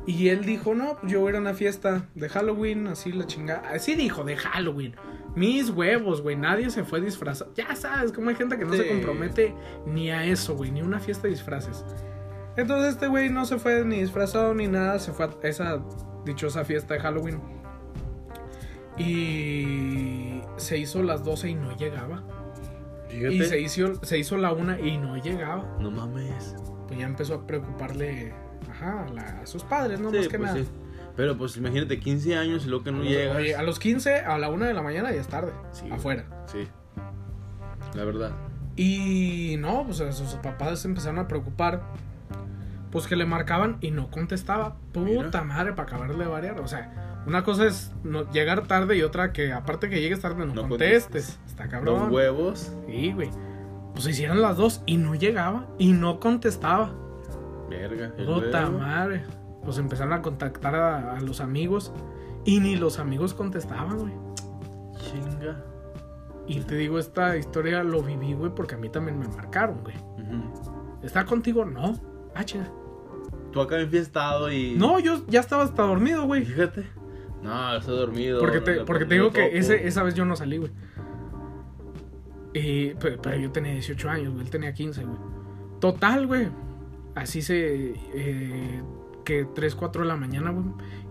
Y 0.06 0.28
él 0.30 0.44
dijo, 0.46 0.76
no, 0.76 0.98
pues 1.00 1.12
yo 1.12 1.22
voy 1.22 1.30
a 1.30 1.32
ir 1.32 1.36
a 1.38 1.40
una 1.40 1.54
fiesta 1.54 2.10
de 2.14 2.28
Halloween, 2.28 2.88
así 2.88 3.12
la 3.12 3.26
chingada. 3.26 3.70
Así 3.70 3.96
dijo, 3.96 4.24
de 4.24 4.36
Halloween. 4.36 4.96
Mis 5.36 5.70
huevos, 5.70 6.22
güey. 6.22 6.36
Nadie 6.36 6.70
se 6.70 6.84
fue 6.84 7.00
disfrazado. 7.00 7.54
Ya 7.56 7.74
sabes, 7.76 8.12
como 8.12 8.30
hay 8.30 8.36
gente 8.36 8.58
que 8.58 8.66
no 8.66 8.74
se 8.74 8.88
compromete 8.88 9.56
ni 9.86 10.12
a 10.12 10.26
eso, 10.26 10.56
güey. 10.56 10.72
Ni 10.72 10.82
a 10.82 10.84
una 10.84 11.00
fiesta 11.00 11.24
de 11.24 11.30
disfraces. 11.30 11.86
Entonces 12.58 12.94
este 12.94 13.08
güey 13.08 13.30
no 13.30 13.46
se 13.46 13.58
fue 13.58 13.84
ni 13.86 14.00
disfrazado 14.02 14.54
ni 14.54 14.68
nada. 14.68 15.00
Se 15.00 15.14
fue 15.14 15.26
a 15.26 15.48
esa 15.48 15.82
dichosa 16.26 16.66
fiesta 16.66 16.96
de 16.96 17.00
Halloween. 17.00 17.42
Y 18.98 20.42
se 20.58 20.78
hizo 20.78 21.02
las 21.02 21.24
12 21.24 21.50
y 21.50 21.56
no 21.56 21.76
llegaba. 21.78 22.24
Fíjate. 23.10 23.34
Y 23.34 23.44
se 23.44 23.60
hizo, 23.60 24.04
se 24.04 24.18
hizo 24.20 24.38
la 24.38 24.52
una 24.52 24.80
y 24.80 24.98
no 24.98 25.16
llegaba. 25.18 25.78
No 25.80 25.90
mames. 25.90 26.56
Pues 26.88 27.00
ya 27.00 27.06
empezó 27.06 27.36
a 27.36 27.48
preocuparle 27.48 28.34
ajá, 28.74 29.06
a, 29.08 29.10
la- 29.14 29.42
a 29.42 29.46
sus 29.46 29.64
padres, 29.64 30.00
¿no? 30.00 30.10
Sí, 30.12 30.18
Más 30.18 30.28
que 30.28 30.38
pues 30.38 30.52
nada. 30.52 30.64
sí. 30.64 30.70
Pero 31.16 31.38
pues 31.38 31.56
imagínate, 31.58 32.00
15 32.00 32.36
años 32.38 32.66
y 32.66 32.70
lo 32.70 32.84
que 32.84 32.92
no 32.92 33.04
llegas. 33.04 33.38
Oye, 33.38 33.56
a 33.56 33.62
los 33.64 33.78
15, 33.80 34.16
a 34.22 34.38
la 34.40 34.50
una 34.50 34.66
de 34.68 34.74
la 34.74 34.82
mañana 34.82 35.12
ya 35.12 35.22
es 35.22 35.28
tarde. 35.28 35.52
Sí. 35.72 35.88
Afuera. 35.92 36.26
Sí. 36.48 36.68
La 37.94 38.04
verdad. 38.04 38.32
Y 38.76 39.56
no, 39.60 39.84
pues 39.86 39.98
sus 39.98 40.34
papás 40.42 40.80
se 40.80 40.88
empezaron 40.88 41.20
a 41.20 41.28
preocupar. 41.28 41.84
Pues 42.92 43.08
que 43.08 43.16
le 43.16 43.26
marcaban 43.26 43.78
y 43.82 43.92
no 43.92 44.10
contestaba. 44.12 44.76
Puta 44.92 45.04
Mira. 45.04 45.44
madre, 45.44 45.74
para 45.74 45.88
acabarle 45.88 46.16
de 46.24 46.30
variar. 46.30 46.60
O 46.60 46.68
sea, 46.68 47.24
una 47.28 47.44
cosa 47.44 47.66
es 47.66 47.92
no, 48.04 48.32
llegar 48.32 48.68
tarde 48.68 48.98
y 48.98 49.02
otra 49.04 49.32
que 49.34 49.52
aparte 49.52 49.90
que 49.90 50.00
llegues 50.02 50.20
tarde 50.22 50.46
no, 50.46 50.54
No 50.54 50.68
contestes. 50.68 51.04
contestes. 51.04 51.40
Está 51.48 51.68
cabrón. 51.70 52.00
Los 52.04 52.12
huevos. 52.12 52.72
Sí, 52.88 53.12
güey. 53.14 53.30
Pues 53.94 54.06
se 54.06 54.12
hicieron 54.12 54.42
las 54.42 54.58
dos 54.58 54.82
y 54.88 54.98
no 54.98 55.14
llegaba 55.16 55.68
y 55.78 55.92
no 55.94 56.20
contestaba. 56.20 56.94
Verga. 57.70 58.14
Puta 58.16 58.70
madre. 58.70 59.24
Pues 59.64 59.78
empezaron 59.78 60.14
a 60.14 60.22
contactar 60.22 60.76
a, 60.76 61.16
a 61.16 61.22
los 61.22 61.40
amigos 61.40 61.94
y 62.46 62.60
ni 62.60 62.76
los 62.76 63.00
amigos 63.00 63.34
contestaban, 63.34 63.98
güey. 63.98 64.14
Chinga. 64.98 65.64
Y 66.46 66.60
te 66.62 66.76
digo, 66.76 67.00
esta 67.00 67.38
historia 67.38 67.84
lo 67.84 68.02
viví, 68.02 68.34
güey, 68.34 68.54
porque 68.54 68.76
a 68.76 68.78
mí 68.78 68.90
también 68.90 69.18
me 69.18 69.28
marcaron, 69.28 69.82
güey. 69.82 69.96
Ujú. 69.98 71.00
¿Está 71.02 71.26
contigo? 71.26 71.64
No. 71.64 71.98
Ah, 72.36 72.44
chinga. 72.44 72.70
Tú 73.52 73.62
acá 73.62 73.80
enfiestado 73.80 74.52
y. 74.52 74.76
No, 74.76 75.00
yo 75.00 75.26
ya 75.28 75.40
estaba 75.40 75.64
hasta 75.64 75.84
dormido, 75.84 76.26
güey. 76.26 76.44
Fíjate. 76.44 76.86
No, 77.42 77.76
estoy 77.76 77.98
dormido. 77.98 78.40
Porque 78.40 78.62
te, 78.62 78.82
porque 78.86 79.06
digo 79.06 79.32
que 79.32 79.58
ese, 79.58 79.88
esa 79.88 80.04
vez 80.04 80.16
yo 80.16 80.26
no 80.26 80.36
salí, 80.36 80.58
güey. 80.58 80.72
Y, 82.54 82.94
pero, 82.96 83.22
pero 83.22 83.38
yo 83.38 83.52
tenía 83.52 83.74
18 83.74 84.10
años, 84.10 84.34
güey. 84.34 84.46
Él 84.46 84.50
tenía 84.52 84.74
15, 84.74 85.04
güey. 85.04 85.18
Total, 85.80 86.26
güey. 86.28 86.48
Así 87.16 87.42
se... 87.42 87.94
eh, 88.14 88.82
que 89.26 89.46
3, 89.46 89.76
4 89.76 90.02
de 90.02 90.08
la 90.08 90.16
mañana, 90.18 90.52
güey. 90.52 90.66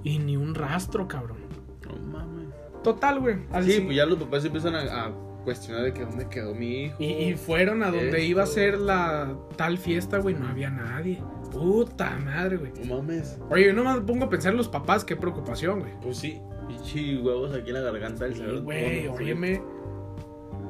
Y 0.05 0.19
ni 0.19 0.37
un 0.37 0.55
rastro, 0.55 1.09
cabrón. 1.09 1.39
No 1.87 1.97
mames. 2.19 2.49
Total, 2.83 3.21
güey. 3.21 3.37
Sí, 3.63 3.81
pues 3.81 3.97
ya 3.97 4.05
los 4.07 4.19
papás 4.19 4.45
empiezan 4.45 4.75
a, 4.75 4.81
a 5.07 5.13
cuestionar 5.45 5.83
de 5.85 5.93
que 5.95 6.03
dónde 6.05 6.29
quedó 6.29 6.55
mi 6.55 6.85
hijo. 6.85 6.97
Y, 6.99 7.05
y 7.07 7.35
fueron 7.37 7.83
a 7.83 7.87
donde 7.87 8.07
Esto. 8.09 8.19
iba 8.19 8.43
a 8.43 8.47
ser 8.47 8.79
la 8.79 9.37
tal 9.57 9.79
fiesta, 9.79 10.19
güey. 10.19 10.35
No 10.35 10.49
había 10.49 10.71
nadie. 10.71 11.23
Puta 11.53 12.19
madre, 12.25 12.57
güey. 12.57 12.73
No 12.85 12.97
mames. 12.97 13.39
Oye, 13.51 13.67
yo 13.67 13.73
nomás 13.73 14.01
me 14.01 14.07
pongo 14.07 14.25
a 14.25 14.29
pensar 14.29 14.51
en 14.53 14.59
los 14.59 14.69
papás. 14.69 15.05
Qué 15.05 15.17
preocupación, 15.17 15.81
güey. 15.81 15.93
Pues 16.03 16.17
sí. 16.19 16.41
Pichi 16.69 17.19
huevos 17.19 17.55
aquí 17.55 17.69
en 17.71 17.75
la 17.75 17.81
garganta 17.83 18.25
del 18.25 18.35
Sí, 18.35 18.41
cerdo. 18.41 18.63
güey, 18.63 19.07
óyeme. 19.09 19.63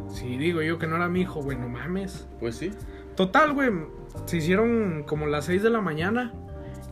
Sí, 0.08 0.36
digo 0.36 0.60
yo 0.62 0.78
que 0.78 0.86
no 0.86 0.96
era 0.96 1.08
mi 1.08 1.22
hijo, 1.22 1.42
güey. 1.42 1.56
No 1.58 1.68
mames. 1.68 2.28
Pues 2.38 2.56
sí. 2.56 2.70
Total, 3.16 3.52
güey. 3.52 3.70
Se 4.26 4.36
hicieron 4.38 5.04
como 5.06 5.26
las 5.26 5.46
6 5.46 5.62
de 5.62 5.70
la 5.70 5.80
mañana. 5.80 6.32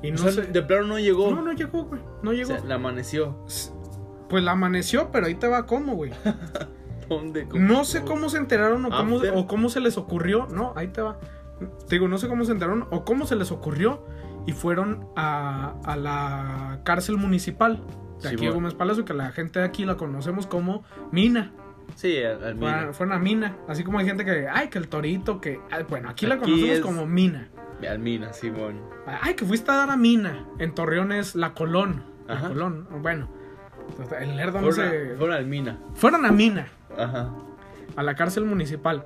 Y 0.03 0.11
no 0.11 0.17
o 0.17 0.19
sea, 0.19 0.33
sé. 0.33 0.43
de 0.51 0.63
plano 0.63 0.87
no 0.87 0.99
llegó. 0.99 1.31
No, 1.31 1.43
no 1.43 1.53
llegó, 1.53 1.85
güey. 1.85 2.01
No 2.23 2.31
O 2.31 2.33
llegó. 2.33 2.49
sea, 2.49 2.65
la 2.65 2.77
amaneció. 2.77 3.37
Pues 4.29 4.43
la 4.45 4.53
amaneció, 4.53 5.11
pero 5.13 5.27
ahí 5.27 5.35
te 5.35 5.49
va 5.49 5.67
cómo, 5.67 5.95
güey. 5.95 6.13
¿Dónde? 7.09 7.47
No 7.55 7.85
sé 7.85 8.03
cómo 8.03 8.29
se 8.29 8.39
enteraron 8.39 8.85
o 8.87 8.91
cómo, 8.91 9.17
After. 9.17 9.33
o 9.37 9.47
cómo 9.47 9.69
se 9.69 9.81
les 9.81 9.99
ocurrió. 9.99 10.47
No, 10.53 10.73
ahí 10.77 10.89
te 10.89 11.03
va. 11.03 11.19
Te 11.89 11.97
digo, 11.97 12.09
no 12.09 12.17
sé 12.19 12.29
cómo 12.29 12.45
se 12.45 12.53
enteraron 12.53 12.87
o 12.91 13.05
cómo 13.05 13.27
se 13.27 13.37
les 13.37 13.51
ocurrió. 13.51 14.05
Y 14.47 14.53
fueron 14.53 15.07
a, 15.17 15.75
a 15.85 15.97
la 15.97 16.81
cárcel 16.85 17.17
municipal 17.19 17.83
de 18.23 18.29
aquí 18.29 18.47
de. 18.47 18.53
Gómez 18.53 18.75
Palacio, 18.75 19.05
que 19.05 19.13
la 19.13 19.33
gente 19.33 19.59
de 19.59 19.65
aquí 19.67 19.85
la 19.85 19.97
conocemos 19.97 20.47
como 20.47 20.83
Mina. 21.13 21.53
Sí, 21.97 22.23
al, 22.23 22.55
Mina. 22.55 23.19
Mina. 23.19 23.57
Así 23.69 23.85
como 23.85 23.99
hay 23.99 24.07
gente 24.07 24.25
que, 24.25 24.49
ay, 24.49 24.69
que 24.69 24.79
el 24.79 24.89
torito, 24.89 25.41
que. 25.41 25.61
ay, 25.71 25.85
bueno, 25.89 26.09
aquí, 26.11 26.27
la 26.27 26.39
conocemos 26.39 26.71
es- 26.71 26.81
como 26.81 27.07
Mina. 27.07 27.49
Al 27.89 27.99
Mina, 27.99 28.33
Simón. 28.33 28.81
Ay, 29.07 29.35
que 29.35 29.45
fuiste 29.47 29.71
a 29.71 29.75
dar 29.77 29.91
a 29.91 29.97
Mina. 29.97 30.45
En 30.59 30.75
Torreón 30.75 31.13
es 31.13 31.35
la 31.35 31.55
Colón. 31.55 32.05
La 32.27 32.35
Ajá. 32.35 32.49
Colón. 32.49 32.87
Bueno, 33.01 33.29
el 34.21 34.37
nerdo 34.37 34.61
no 34.61 34.71
se. 34.73 35.15
fueron 35.17 35.37
al 35.37 35.47
Mina. 35.47 35.79
Fueron 35.95 36.27
a 36.27 36.31
Mina, 36.31 36.67
Ajá. 36.97 37.31
a 37.97 38.03
la 38.03 38.15
cárcel 38.15 38.45
municipal. 38.45 39.05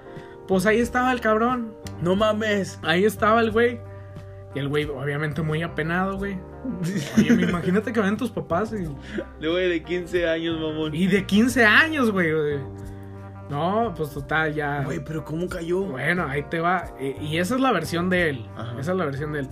Pues 0.48 0.66
ahí 0.66 0.80
estaba 0.80 1.12
el 1.12 1.20
cabrón. 1.20 1.72
No 2.02 2.16
mames. 2.16 2.78
Ahí 2.82 3.04
estaba 3.04 3.40
el 3.40 3.50
güey. 3.52 3.80
Y 4.54 4.58
el 4.60 4.68
güey, 4.68 4.84
obviamente, 4.84 5.42
muy 5.42 5.62
apenado, 5.62 6.16
güey. 6.16 6.38
Oye, 7.18 7.42
imagínate 7.42 7.92
que 7.92 8.00
ven 8.00 8.16
tus 8.16 8.30
papás 8.30 8.72
y, 8.72 8.88
Luego 9.40 9.56
de 9.56 9.82
15 9.82 10.28
años, 10.28 10.60
mamón. 10.60 10.94
y 10.94 11.06
de 11.06 11.26
15 11.26 11.64
años, 11.64 12.10
güey. 12.10 12.30
No, 13.50 13.92
pues 13.96 14.10
total, 14.14 14.54
ya. 14.54 14.82
Güey, 14.84 15.04
pero 15.04 15.24
¿cómo 15.24 15.48
cayó? 15.48 15.80
Bueno, 15.82 16.26
ahí 16.26 16.44
te 16.44 16.60
va. 16.60 16.94
Y, 17.00 17.24
y 17.24 17.38
esa 17.38 17.56
es 17.56 17.60
la 17.60 17.72
versión 17.72 18.08
de 18.10 18.30
él. 18.30 18.46
Ajá. 18.56 18.80
Esa 18.80 18.92
es 18.92 18.96
la 18.96 19.04
versión 19.04 19.32
de 19.32 19.40
él. 19.40 19.48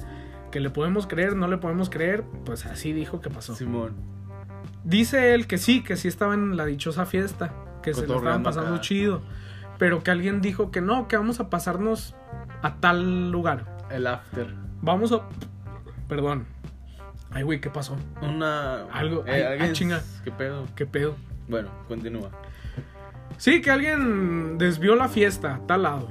Que 0.51 0.61
le 0.61 0.71
podemos 0.71 1.07
creer, 1.07 1.35
no 1.37 1.49
le 1.49 1.59
podemos 1.59 1.91
creer. 1.91 2.25
Pues 2.45 2.65
así 2.67 2.93
dijo 2.93 3.21
que 3.21 3.29
pasó. 3.29 3.55
Simón. 3.55 3.95
Dice 4.85 5.35
él 5.35 5.47
que 5.47 5.59
sí, 5.59 5.83
que 5.83 5.97
sí 5.97 6.09
estaba 6.09 6.35
en 6.35 6.57
la 6.57 6.65
dichosa 6.65 7.07
fiesta. 7.07 7.53
Que 7.83 7.95
se 7.95 8.07
lo 8.07 8.17
estaban 8.17 8.43
pasando 8.43 8.75
acá. 8.75 8.81
chido. 8.81 9.23
Pero 9.79 10.03
que 10.03 10.11
alguien 10.11 10.41
dijo 10.41 10.71
que 10.71 10.81
no, 10.81 11.09
que 11.09 11.17
vamos 11.17 11.41
a 11.41 11.51
pasarnos 11.51 12.15
a 12.63 12.77
tal 12.77 13.31
lugar. 13.31 13.67
El 13.91 14.07
after. 14.07 14.55
Vamos 14.83 15.13
a. 15.13 15.23
Perdón. 16.09 16.45
Ay, 17.31 17.45
güey, 17.45 17.61
¿qué 17.61 17.71
pasó? 17.71 17.97
Una. 18.21 18.85
Algo- 18.93 19.25
Eh, 19.27 19.47
ay, 19.61 19.69
ah, 19.71 19.73
chinga. 19.73 20.03
¿Qué 20.25 20.31
pedo? 20.31 20.67
¿Qué 20.77 20.85
pedo? 20.87 21.17
Bueno, 21.49 21.71
continúa. 21.89 22.31
Sí, 23.39 23.63
que 23.63 23.71
alguien 23.71 24.59
desvió 24.59 24.95
la 24.95 25.09
fiesta 25.09 25.55
a 25.57 25.67
tal 25.67 25.83
lado. 25.85 26.09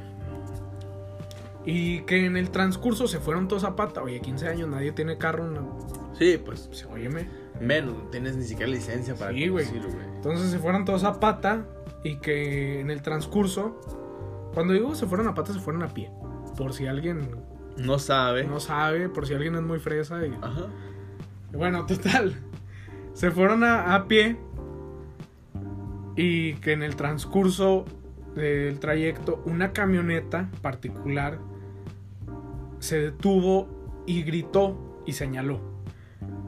Y 1.64 2.02
que 2.02 2.26
en 2.26 2.38
el 2.38 2.50
transcurso 2.50 3.08
se 3.08 3.20
fueron 3.20 3.48
todos 3.48 3.64
a 3.64 3.76
pata. 3.76 4.02
Oye, 4.02 4.20
15 4.20 4.48
años, 4.48 4.68
nadie 4.68 4.92
tiene 4.92 5.18
carro. 5.18 5.46
No. 5.48 5.78
Sí, 6.18 6.42
pues. 6.44 6.68
Pues, 6.68 6.86
óyeme. 6.92 7.30
Menos, 7.60 7.94
no 7.96 8.04
tienes 8.10 8.36
ni 8.36 8.44
siquiera 8.46 8.72
licencia 8.72 9.14
para 9.14 9.32
Sí, 9.32 9.48
güey. 9.48 9.68
Entonces 10.16 10.50
se 10.50 10.58
fueron 10.58 10.86
todos 10.86 11.04
a 11.04 11.20
pata. 11.20 11.66
Y 12.04 12.16
que 12.16 12.80
en 12.80 12.90
el 12.90 13.04
transcurso. 13.04 13.80
Cuando 14.56 14.74
digo 14.74 14.96
se 14.96 15.06
fueron 15.06 15.28
a 15.28 15.36
pata, 15.36 15.54
se 15.54 15.60
fueron 15.60 15.84
a 15.84 15.90
pie. 15.90 16.10
Por 16.58 16.74
si 16.74 16.88
alguien 16.88 17.30
No 17.78 18.00
sabe. 18.00 18.46
no 18.46 18.60
sabe, 18.60 19.10
por 19.10 19.28
si 19.28 19.34
alguien 19.34 19.56
es 19.56 19.62
muy 19.62 19.80
fresa. 19.80 20.26
Y... 20.26 20.34
Ajá. 20.42 20.68
Bueno, 21.54 21.86
total. 21.86 22.36
Se 23.14 23.32
fueron 23.32 23.64
a, 23.64 23.96
a 23.96 24.08
pie. 24.08 24.38
Y 26.16 26.56
que 26.56 26.74
en 26.74 26.84
el 26.84 26.96
transcurso 26.96 27.86
del 28.36 28.80
trayecto, 28.80 29.42
una 29.46 29.72
camioneta 29.72 30.50
particular 30.62 31.40
se 32.80 33.00
detuvo 33.00 34.04
y 34.06 34.24
gritó 34.24 35.02
y 35.06 35.14
señaló. 35.14 35.60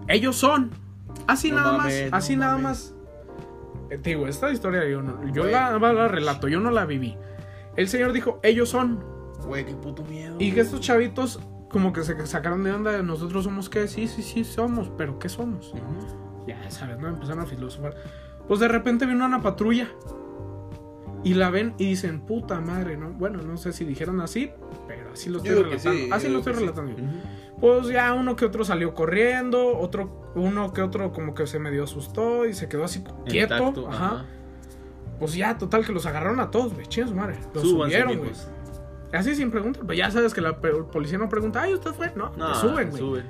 Ellos 0.07 0.35
son. 0.35 0.71
Así 1.27 1.51
No 1.51 1.57
nada 1.57 1.77
mames, 1.77 2.11
más. 2.11 2.23
Así 2.23 2.35
no 2.35 2.41
nada 2.41 2.57
mames. 2.57 2.63
más. 2.63 2.95
Eh, 3.89 3.97
te 3.97 4.11
digo, 4.11 4.27
esta 4.27 4.51
historia 4.51 4.87
yo 4.87 5.01
no. 5.01 5.31
Yo 5.31 5.45
la 5.45 5.77
relato, 6.07 6.47
yo 6.47 6.59
no 6.59 6.71
la 6.71 6.85
viví. 6.85 7.17
El 7.75 7.87
señor 7.87 8.11
dijo, 8.13 8.39
ellos 8.43 8.69
son. 8.69 9.03
Güey, 9.45 9.65
qué 9.65 9.73
puto 9.73 10.03
miedo. 10.03 10.35
Y 10.39 10.51
que 10.51 10.61
estos 10.61 10.81
chavitos 10.81 11.39
como 11.69 11.91
que 11.91 12.03
se 12.03 12.27
sacaron 12.27 12.63
de 12.63 12.71
onda 12.71 12.91
de 12.91 13.03
nosotros 13.03 13.43
somos 13.45 13.69
qué, 13.69 13.87
sí, 13.87 14.07
sí, 14.07 14.21
sí, 14.21 14.43
somos, 14.43 14.91
pero 14.95 15.17
¿qué 15.17 15.27
somos? 15.27 15.73
Ya 16.47 16.69
sabes, 16.69 16.99
¿no? 16.99 17.07
Empezaron 17.09 17.43
a 17.43 17.45
filosofar. 17.47 17.95
Pues 18.47 18.59
de 18.59 18.67
repente 18.67 19.05
vino 19.05 19.25
una 19.25 19.41
patrulla. 19.41 19.89
Y 21.23 21.35
la 21.35 21.49
ven 21.49 21.73
y 21.77 21.85
dicen, 21.85 22.19
puta 22.21 22.59
madre, 22.59 22.97
¿no? 22.97 23.11
Bueno, 23.13 23.41
no 23.41 23.55
sé 23.55 23.71
si 23.71 23.85
dijeron 23.85 24.19
así, 24.19 24.51
pero 24.87 25.13
así 25.13 25.29
lo 25.29 25.37
estoy 25.37 25.55
relatando. 25.55 25.79
sí, 25.79 26.09
así 26.11 26.27
lo 26.27 26.39
estoy 26.39 26.53
sí. 26.53 26.59
relatando. 26.59 26.95
Pues 27.61 27.87
ya 27.87 28.13
uno 28.13 28.35
que 28.35 28.43
otro 28.43 28.65
salió 28.65 28.93
corriendo, 28.93 29.77
otro, 29.77 30.33
uno 30.35 30.73
que 30.73 30.81
otro 30.81 31.13
como 31.13 31.33
que 31.33 31.47
se 31.47 31.59
medio 31.59 31.85
asustó 31.85 32.45
y 32.45 32.53
se 32.53 32.67
quedó 32.67 32.83
así 32.83 33.05
quieto. 33.25 33.87
Ajá. 33.87 34.05
ajá. 34.05 34.25
Pues 35.17 35.33
ya, 35.33 35.57
total, 35.57 35.85
que 35.85 35.93
los 35.93 36.05
agarraron 36.05 36.41
a 36.41 36.51
todos, 36.51 36.73
güey. 36.73 36.85
Chinga 36.87 37.07
su 37.07 37.15
madre. 37.15 37.37
Los 37.53 37.63
Súbanse, 37.63 38.01
subieron, 38.01 38.17
güey. 38.17 38.31
Así 39.13 39.35
sin 39.35 39.51
preguntar. 39.51 39.85
Pues 39.85 39.97
ya 39.97 40.11
sabes 40.11 40.33
que 40.33 40.41
la 40.41 40.57
policía 40.59 41.17
no 41.17 41.29
pregunta, 41.29 41.61
ay, 41.61 41.73
¿usted 41.73 41.91
fue? 41.93 42.11
No, 42.15 42.31
No, 42.35 42.51
te 42.53 42.59
suben, 42.59 42.89
güey. 42.89 42.99
suben. 43.01 43.25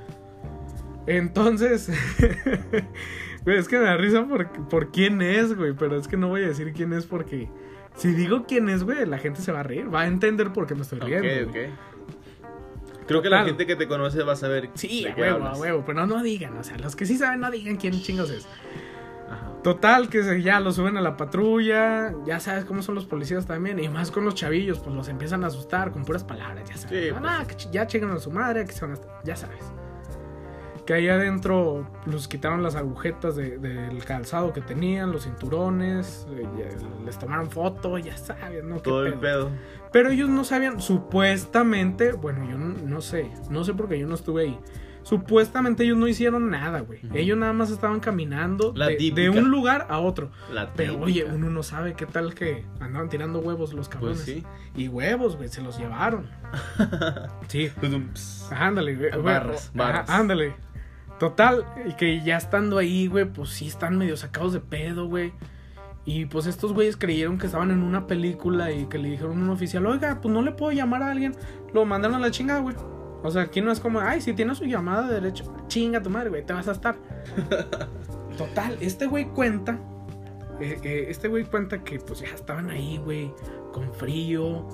Entonces, 1.06 1.90
güey, 3.46 3.58
es 3.58 3.68
que 3.68 3.78
me 3.78 3.86
da 3.86 3.98
risa 3.98 4.26
por, 4.26 4.50
por 4.70 4.92
quién 4.92 5.22
es, 5.22 5.56
güey, 5.56 5.74
pero 5.74 5.98
es 5.98 6.08
que 6.08 6.16
no 6.16 6.30
voy 6.30 6.44
a 6.44 6.48
decir 6.48 6.72
quién 6.74 6.94
es 6.94 7.06
porque 7.06 7.50
si 7.96 8.14
digo 8.14 8.46
quién 8.48 8.70
es, 8.70 8.84
güey, 8.84 9.06
la 9.06 9.18
gente 9.18 9.42
se 9.42 9.52
va 9.52 9.60
a 9.60 9.64
reír, 9.64 9.94
va 9.94 10.02
a 10.02 10.08
entender 10.08 10.54
por 10.54 10.66
qué 10.66 10.76
me 10.76 10.82
estoy 10.84 11.00
riendo. 11.00 11.50
Ok, 11.50 11.52
güey. 11.52 11.66
ok. 11.68 11.74
Creo 13.06 13.22
que 13.22 13.30
la 13.30 13.44
gente 13.44 13.66
que 13.66 13.76
te 13.76 13.86
conoce 13.88 14.24
va 14.24 14.32
a 14.32 14.38
saber. 14.38 14.70
Sí, 14.76 15.06
a 15.06 15.14
huevo, 15.14 15.46
a 15.46 15.58
huevo, 15.58 15.84
pero 15.86 16.06
no, 16.06 16.16
no 16.16 16.24
digan, 16.24 16.58
o 16.58 16.64
sea, 16.64 16.78
los 16.78 16.96
que 16.96 17.06
sí 17.06 17.18
saben 17.18 17.42
no 17.42 17.52
digan 17.52 17.76
quién 17.76 17.94
chingos 18.02 18.30
es. 18.30 18.48
Ajá. 19.30 19.52
Total, 19.64 20.10
que 20.10 20.42
ya 20.42 20.60
lo 20.60 20.72
suben 20.72 20.98
a 20.98 21.02
la 21.02 21.16
patrulla, 21.18 22.14
ya 22.26 22.40
sabes 22.40 22.66
cómo 22.66 22.82
son 22.82 22.96
los 22.96 23.06
policías 23.06 23.46
también, 23.46 23.80
y 23.80 23.88
más 23.90 24.12
con 24.12 24.26
los 24.26 24.36
chavillos, 24.36 24.80
pues 24.80 24.96
los 24.96 25.08
empiezan 25.08 25.44
a 25.44 25.48
asustar 25.48 25.92
con 25.92 26.04
puras 26.04 26.24
palabras, 26.24 26.68
ya 26.70 26.76
sabes. 26.78 27.06
Sí, 27.06 27.10
"Ah, 27.16 27.44
pues. 27.48 27.56
que 27.66 27.72
ya 27.72 27.88
chequen 27.88 28.10
a 28.12 28.20
su 28.20 28.30
madre, 28.32 28.66
que 28.66 28.74
ya 29.24 29.36
sabes. 29.36 29.64
Que 30.86 30.94
ahí 30.96 31.08
adentro 31.08 31.88
los 32.06 32.28
quitaron 32.28 32.62
las 32.62 32.76
agujetas 32.76 33.38
de- 33.38 33.58
del 33.58 34.04
calzado 34.04 34.52
que 34.52 34.60
tenían, 34.60 35.14
los 35.14 35.24
cinturones, 35.24 36.28
les 37.06 37.18
tomaron 37.18 37.50
foto, 37.50 37.98
ya 37.98 38.18
sabes, 38.18 38.66
¿no? 38.66 38.76
¿Qué 38.76 38.82
Todo 38.90 39.06
el 39.06 39.14
pedo? 39.14 39.48
pedo. 39.48 39.50
Pero 39.94 40.10
ellos 40.10 40.28
no 40.28 40.44
sabían, 40.44 40.82
supuestamente, 40.82 42.12
bueno, 42.12 42.44
yo 42.50 42.58
no, 42.58 42.76
no 42.86 43.00
sé, 43.00 43.32
no 43.50 43.64
sé 43.64 43.74
porque 43.74 43.98
yo 43.98 44.08
no 44.08 44.16
estuve 44.16 44.42
ahí. 44.44 44.60
Supuestamente 45.04 45.84
ellos 45.84 45.98
no 45.98 46.08
hicieron 46.08 46.50
nada, 46.50 46.80
güey. 46.80 47.02
Ellos 47.14 47.38
nada 47.38 47.54
más 47.54 47.70
estaban 47.70 48.00
caminando 48.00 48.72
de, 48.72 49.30
un 49.30 49.52
lugar 49.52 49.88
a 49.90 50.00
otro. 50.00 50.32
La 50.52 50.74
Pero 50.74 51.00
oye, 51.00 51.26
uno 51.26 51.50
no 51.50 51.62
sabe 51.62 51.94
qué 51.94 52.06
tal 52.06 52.34
que 52.34 52.66
andaban 52.80 53.10
tirando 53.10 53.40
huevos 53.40 53.74
los 53.74 53.90
cabrones. 53.90 54.24
Pues 54.24 54.38
sí. 54.38 54.44
Y 54.76 54.88
huevos, 54.88 55.36
güey, 55.36 55.50
se 55.50 55.62
los 55.62 55.78
llevaron. 55.78 56.28
Sí. 57.48 57.70
Ps. 57.70 58.52
Ándale, 58.52 58.96
güey. 58.96 59.12
Barras, 59.22 59.72
barras. 59.74 60.10
ándale. 60.10 60.56
Total, 61.20 61.66
y 61.86 61.94
que 61.94 62.22
ya 62.22 62.38
estando 62.38 62.78
ahí, 62.78 63.08
güey, 63.08 63.26
pues 63.26 63.50
sí 63.50 63.68
están 63.68 63.98
medio 63.98 64.18
sacados 64.18 64.54
de 64.54 64.60
pedo, 64.60 65.08
güey. 65.08 65.34
Y 66.06 66.26
pues 66.26 66.48
estos 66.48 66.74
güeyes 66.74 66.98
creyeron 66.98 67.38
que 67.38 67.46
estaban 67.46 67.72
en 67.72 67.84
una 67.84 68.08
película 68.08 68.72
y 68.72 68.88
que 68.88 68.98
le 68.98 69.10
dijeron 69.10 69.40
a 69.40 69.44
un 69.44 69.50
oficial, 69.50 69.86
oiga, 69.86 70.20
pues 70.22 70.34
no 70.34 70.42
le 70.42 70.52
puedo 70.52 70.72
llamar 70.72 71.04
a 71.04 71.12
alguien. 71.12 71.36
Lo 71.74 71.86
mandaron 71.86 72.18
a 72.18 72.20
la 72.20 72.32
chingada, 72.32 72.60
güey. 72.60 72.76
O 73.24 73.32
sea, 73.32 73.44
aquí 73.44 73.62
no 73.62 73.72
es 73.72 73.80
como, 73.80 74.02
ay, 74.02 74.22
si 74.22 74.34
tienes 74.34 74.58
su 74.58 74.66
llamada 74.66 75.08
de 75.08 75.16
derecho, 75.16 75.52
chinga 75.68 76.02
tu 76.02 76.10
madre, 76.10 76.30
güey, 76.30 76.46
te 76.46 76.54
vas 76.54 76.68
a 76.68 76.74
estar. 76.74 76.98
Total, 78.38 78.78
este 78.82 79.06
güey 79.06 79.26
cuenta, 79.26 79.80
eh, 80.60 80.80
eh, 80.84 81.06
este 81.10 81.30
güey 81.30 81.46
cuenta 81.46 81.84
que 81.84 82.00
pues 82.00 82.20
ya 82.20 82.28
estaban 82.28 82.70
ahí, 82.70 82.98
güey, 82.98 83.32
con 83.72 83.94
frío, 83.94 84.68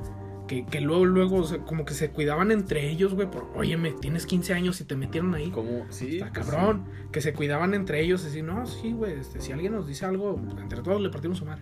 que, 0.47 0.65
que 0.65 0.81
luego, 0.81 1.05
luego, 1.05 1.37
o 1.37 1.43
sea, 1.43 1.59
como 1.59 1.85
que 1.85 1.93
se 1.93 2.09
cuidaban 2.09 2.51
entre 2.51 2.89
ellos, 2.89 3.13
güey, 3.13 3.29
por, 3.29 3.47
óyeme, 3.55 3.91
tienes 3.91 4.25
15 4.25 4.53
años 4.55 4.81
y 4.81 4.83
te 4.85 4.95
metieron 4.95 5.35
ahí. 5.35 5.51
¿Cómo? 5.51 5.85
Sí. 5.89 6.17
Está 6.17 6.31
pues 6.33 6.47
cabrón, 6.47 6.85
que 7.11 7.21
se 7.21 7.33
cuidaban 7.33 7.75
entre 7.75 8.01
ellos, 8.01 8.25
así, 8.25 8.41
no, 8.41 8.65
sí, 8.65 8.91
güey, 8.93 9.13
este, 9.19 9.41
si 9.41 9.51
alguien 9.51 9.73
nos 9.73 9.87
dice 9.87 10.05
algo, 10.05 10.41
entre 10.59 10.81
todos 10.81 10.99
le 11.01 11.09
partimos 11.09 11.37
su 11.37 11.45
madre. 11.45 11.61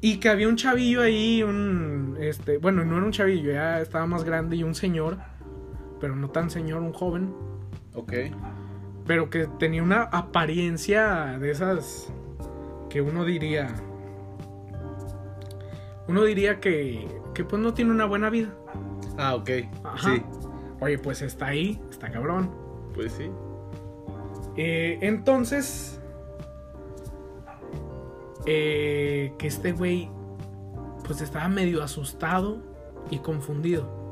Y 0.00 0.18
que 0.18 0.28
había 0.28 0.48
un 0.48 0.56
chavillo 0.56 1.00
ahí, 1.00 1.42
un, 1.42 2.16
este, 2.20 2.58
bueno, 2.58 2.84
no 2.84 2.96
era 2.96 3.06
un 3.06 3.12
chavillo, 3.12 3.52
ya 3.52 3.80
estaba 3.80 4.04
más 4.06 4.24
grande 4.24 4.56
y 4.56 4.62
un 4.62 4.74
señor, 4.74 5.18
pero 6.04 6.16
no 6.16 6.28
tan 6.28 6.50
señor, 6.50 6.82
un 6.82 6.92
joven. 6.92 7.34
Ok. 7.94 8.12
pero 9.06 9.30
que 9.30 9.46
tenía 9.58 9.82
una 9.82 10.02
apariencia 10.02 11.38
de 11.38 11.50
esas 11.50 12.12
que 12.90 13.00
uno 13.00 13.24
diría, 13.24 13.74
uno 16.06 16.24
diría 16.24 16.60
que, 16.60 17.08
que 17.32 17.42
pues 17.42 17.62
no 17.62 17.72
tiene 17.72 17.90
una 17.90 18.04
buena 18.04 18.28
vida. 18.28 18.54
Ah, 19.16 19.34
ok. 19.34 19.50
Ajá. 19.82 20.14
Sí. 20.14 20.22
Oye, 20.78 20.98
pues 20.98 21.22
está 21.22 21.46
ahí, 21.46 21.80
está 21.88 22.10
cabrón. 22.10 22.50
Pues 22.94 23.12
sí. 23.12 23.30
Eh, 24.58 24.98
entonces, 25.00 26.02
eh, 28.44 29.32
que 29.38 29.46
este 29.46 29.72
güey, 29.72 30.10
pues 31.06 31.22
estaba 31.22 31.48
medio 31.48 31.82
asustado 31.82 32.58
y 33.08 33.20
confundido. 33.20 34.03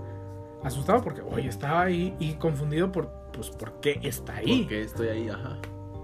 Asustado 0.65 1.03
porque, 1.03 1.23
oye, 1.23 1.49
estaba 1.49 1.83
ahí 1.83 2.15
y 2.19 2.35
confundido 2.35 2.93
por, 2.93 3.11
pues, 3.33 3.51
¿por 3.51 3.81
qué 3.81 3.99
está 4.03 4.37
ahí? 4.37 4.63
Porque 4.63 4.83
estoy 4.83 5.09
ahí, 5.09 5.29
ajá. 5.29 5.59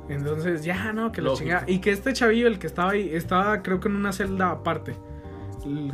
Entonces, 0.09 0.65
ya, 0.65 0.93
no, 0.93 1.13
que 1.13 1.21
lo 1.21 1.37
chingada. 1.37 1.65
Y 1.67 1.81
que 1.81 1.91
este 1.91 2.13
chavillo, 2.13 2.49
el 2.49 2.59
que 2.59 2.67
estaba 2.67 2.93
ahí, 2.93 3.11
estaba 3.13 3.63
creo 3.63 3.79
que 3.79 3.89
en 3.89 3.97
una 3.97 4.13
celda 4.13 4.51
aparte. 4.51 4.97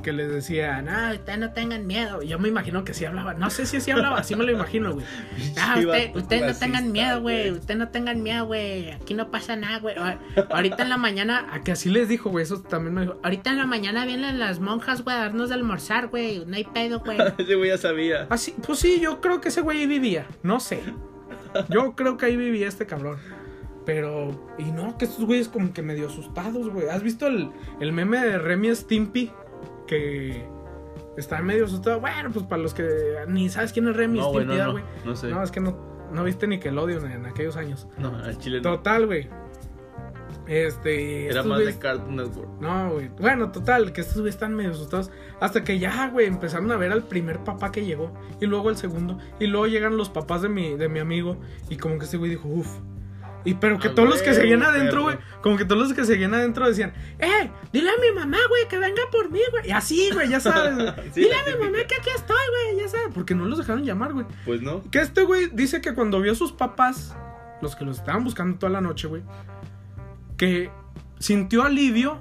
Que 0.02 0.12
les 0.12 0.30
decía, 0.30 0.82
no, 0.82 1.12
ustedes 1.14 1.38
no 1.38 1.52
tengan 1.52 1.86
miedo. 1.86 2.22
Yo 2.22 2.38
me 2.38 2.48
imagino 2.48 2.84
que 2.84 2.94
sí 2.94 3.04
hablaba. 3.04 3.34
No 3.34 3.50
sé 3.50 3.66
si 3.66 3.80
sí 3.80 3.90
hablaba, 3.90 4.18
así 4.18 4.36
me 4.36 4.44
lo 4.44 4.52
imagino, 4.52 4.92
güey. 4.92 5.06
Ah, 5.58 5.74
Pinche 5.76 5.88
usted, 5.88 6.16
ustedes 6.16 6.46
no 6.52 6.58
tengan 6.58 6.92
miedo, 6.92 7.20
güey. 7.20 7.50
Ustedes 7.50 7.78
no 7.78 7.88
tengan 7.88 8.22
miedo, 8.22 8.46
güey. 8.46 8.90
Aquí 8.90 9.14
no 9.14 9.30
pasa 9.30 9.56
nada, 9.56 9.78
güey. 9.78 9.94
Ah, 9.98 10.18
Ahorita 10.50 10.82
en 10.82 10.88
la 10.88 10.96
mañana, 10.96 11.48
a 11.52 11.62
que 11.62 11.72
así 11.72 11.88
les 11.90 12.08
dijo, 12.08 12.30
güey. 12.30 12.42
Eso 12.42 12.60
también 12.60 12.94
me 12.94 13.00
dijo. 13.02 13.18
Ahorita 13.22 13.50
en 13.50 13.58
la 13.58 13.66
mañana 13.66 14.04
vienen 14.04 14.38
las 14.38 14.60
monjas, 14.60 15.02
güey, 15.04 15.16
a 15.16 15.20
darnos 15.20 15.48
de 15.48 15.54
almorzar, 15.54 16.08
güey. 16.08 16.44
No 16.46 16.56
hay 16.56 16.64
pedo, 16.64 17.00
güey. 17.00 17.18
Ese 17.38 17.54
güey 17.54 17.70
ya 17.70 17.78
sabía. 17.78 18.26
Así, 18.30 18.54
pues 18.66 18.78
sí, 18.78 19.00
yo 19.00 19.20
creo 19.20 19.40
que 19.40 19.48
ese 19.48 19.60
güey 19.60 19.78
ahí 19.80 19.86
vivía. 19.86 20.26
No 20.42 20.60
sé. 20.60 20.80
Yo 21.68 21.94
creo 21.94 22.16
que 22.16 22.26
ahí 22.26 22.36
vivía 22.36 22.68
este 22.68 22.86
cabrón. 22.86 23.18
Pero, 23.86 24.54
y 24.58 24.64
no, 24.64 24.96
que 24.96 25.04
estos 25.04 25.24
güeyes 25.26 25.48
como 25.48 25.72
que 25.72 25.82
medio 25.82 26.08
asustados, 26.08 26.70
güey. 26.70 26.88
¿Has 26.88 27.02
visto 27.02 27.26
el, 27.26 27.50
el 27.80 27.92
meme 27.92 28.18
de 28.18 28.38
Remy 28.38 28.74
Stimpy? 28.74 29.30
Que 29.86 30.44
está 31.16 31.40
medio 31.42 31.64
asustado. 31.66 32.00
Bueno, 32.00 32.30
pues 32.32 32.44
para 32.46 32.62
los 32.62 32.74
que 32.74 32.86
ni 33.28 33.48
sabes 33.48 33.72
quién 33.72 33.88
es 33.88 33.96
Remy 33.96 34.18
No, 34.18 34.30
güey, 34.30 34.46
no, 34.46 34.52
¿ah, 34.54 34.56
no. 34.66 34.80
No 35.04 35.16
sé. 35.16 35.28
No, 35.30 35.42
es 35.42 35.50
que 35.50 35.60
no, 35.60 35.76
no 36.12 36.24
viste 36.24 36.46
Nickelodeon 36.46 37.10
en 37.10 37.26
aquellos 37.26 37.56
años. 37.56 37.86
No, 37.98 38.16
al 38.16 38.38
chile. 38.38 38.60
Total, 38.60 39.06
güey. 39.06 39.28
Este. 40.46 41.28
Era 41.28 41.42
más 41.42 41.58
güeyes- 41.60 41.74
de 41.74 41.78
Cartoon 41.78 42.16
Network. 42.16 42.48
no, 42.60 42.90
güey. 42.92 43.08
Bueno, 43.18 43.50
total, 43.50 43.92
que 43.92 44.02
estos 44.02 44.16
güeyes 44.18 44.34
están 44.34 44.54
medio 44.54 44.70
asustados. 44.72 45.10
Hasta 45.40 45.64
que 45.64 45.78
ya, 45.78 46.08
güey, 46.10 46.26
empezaron 46.26 46.70
a 46.72 46.76
ver 46.76 46.92
al 46.92 47.02
primer 47.04 47.38
papá 47.44 47.72
que 47.72 47.84
llegó. 47.84 48.12
Y 48.40 48.46
luego 48.46 48.68
el 48.70 48.76
segundo. 48.76 49.18
Y 49.40 49.46
luego 49.46 49.66
llegan 49.66 49.96
los 49.96 50.10
papás 50.10 50.42
de 50.42 50.48
mi, 50.50 50.76
de 50.76 50.88
mi 50.88 50.98
amigo. 51.00 51.36
Y 51.70 51.76
como 51.76 51.98
que 51.98 52.04
este 52.04 52.16
güey 52.18 52.30
dijo, 52.30 52.48
uff. 52.48 52.68
Y 53.44 53.54
pero 53.54 53.78
que 53.78 53.88
Ah, 53.88 53.94
todos 53.94 54.08
los 54.08 54.22
que 54.22 54.32
seguían 54.32 54.62
adentro, 54.62 55.02
güey. 55.02 55.18
Como 55.42 55.56
que 55.56 55.64
todos 55.64 55.80
los 55.88 55.92
que 55.92 56.04
seguían 56.04 56.32
adentro 56.34 56.66
decían, 56.66 56.94
¡Eh! 57.18 57.50
Dile 57.72 57.90
a 57.90 58.00
mi 58.00 58.18
mamá, 58.18 58.38
güey, 58.48 58.66
que 58.68 58.78
venga 58.78 59.02
por 59.12 59.30
mí, 59.30 59.40
güey. 59.50 59.68
Y 59.68 59.70
así, 59.70 60.10
güey, 60.12 60.28
ya 60.28 60.40
sabes. 60.40 60.74
Sí, 61.14 61.20
dile 61.20 61.34
a 61.34 61.44
mi 61.44 61.64
mamá 61.64 61.84
que 61.86 61.94
aquí 61.96 62.10
estoy, 62.14 62.36
güey, 62.50 62.82
ya 62.82 62.88
sabes. 62.88 63.08
Porque 63.14 63.34
no 63.34 63.44
los 63.44 63.58
dejaron 63.58 63.84
llamar, 63.84 64.12
güey. 64.14 64.26
Pues 64.46 64.62
no. 64.62 64.82
Que 64.90 65.00
este 65.00 65.22
güey 65.22 65.50
dice 65.52 65.80
que 65.80 65.94
cuando 65.94 66.20
vio 66.20 66.32
a 66.32 66.34
sus 66.34 66.52
papás, 66.52 67.14
los 67.60 67.76
que 67.76 67.84
los 67.84 67.98
estaban 67.98 68.24
buscando 68.24 68.58
toda 68.58 68.72
la 68.72 68.80
noche, 68.80 69.08
güey, 69.08 69.22
que 70.36 70.70
sintió 71.18 71.62
alivio 71.62 72.20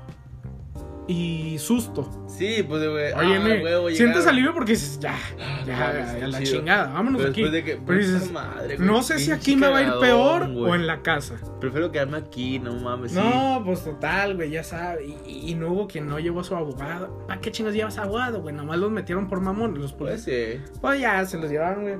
y 1.07 1.57
susto. 1.59 2.09
Sí, 2.27 2.63
pues, 2.67 2.89
güey. 2.89 3.11
Oye, 3.13 3.67
ah, 3.67 3.95
sientes 3.95 4.25
alivio 4.25 4.53
porque 4.53 4.71
dices, 4.71 4.99
ya, 4.99 5.15
Ah, 5.39 5.63
ya, 5.65 5.73
no 5.73 5.79
mames, 5.79 6.07
a 6.07 6.13
está 6.13 6.27
la 6.27 6.43
chingada, 6.43 6.93
vámonos 6.93 7.25
aquí. 7.25 7.43
de 7.43 8.77
no 8.79 9.03
sé 9.03 9.19
si 9.19 9.31
aquí 9.31 9.55
me 9.55 9.67
va 9.67 9.77
a 9.79 9.81
ir 9.83 9.93
peor 9.99 10.43
o 10.43 10.75
en 10.75 10.87
la 10.87 11.01
casa. 11.01 11.35
Prefiero 11.59 11.91
quedarme 11.91 12.17
aquí, 12.17 12.59
no 12.59 12.75
mames. 12.75 13.13
No, 13.13 13.61
pues 13.65 13.83
total, 13.83 14.35
güey, 14.35 14.51
ya 14.51 14.63
sabes. 14.63 15.09
Y, 15.25 15.53
no 15.55 15.71
hubo 15.71 15.87
quien 15.87 16.07
no 16.07 16.19
llevó 16.19 16.39
a 16.39 16.43
su 16.43 16.55
abogado. 16.55 17.25
¿Para 17.27 17.39
qué 17.39 17.51
chingas 17.51 17.73
llevas 17.73 17.97
abogado, 17.97 18.41
güey? 18.41 18.55
Nomás 18.55 18.79
los 18.79 18.91
metieron 18.91 19.27
por 19.27 19.41
mamón. 19.41 19.79
Los 19.79 19.93
Pues 19.93 20.23
sí. 20.23 20.59
Pues 20.81 20.99
ya, 20.99 21.25
se 21.25 21.37
los 21.37 21.49
llevaron, 21.49 21.83
güey. 21.83 21.97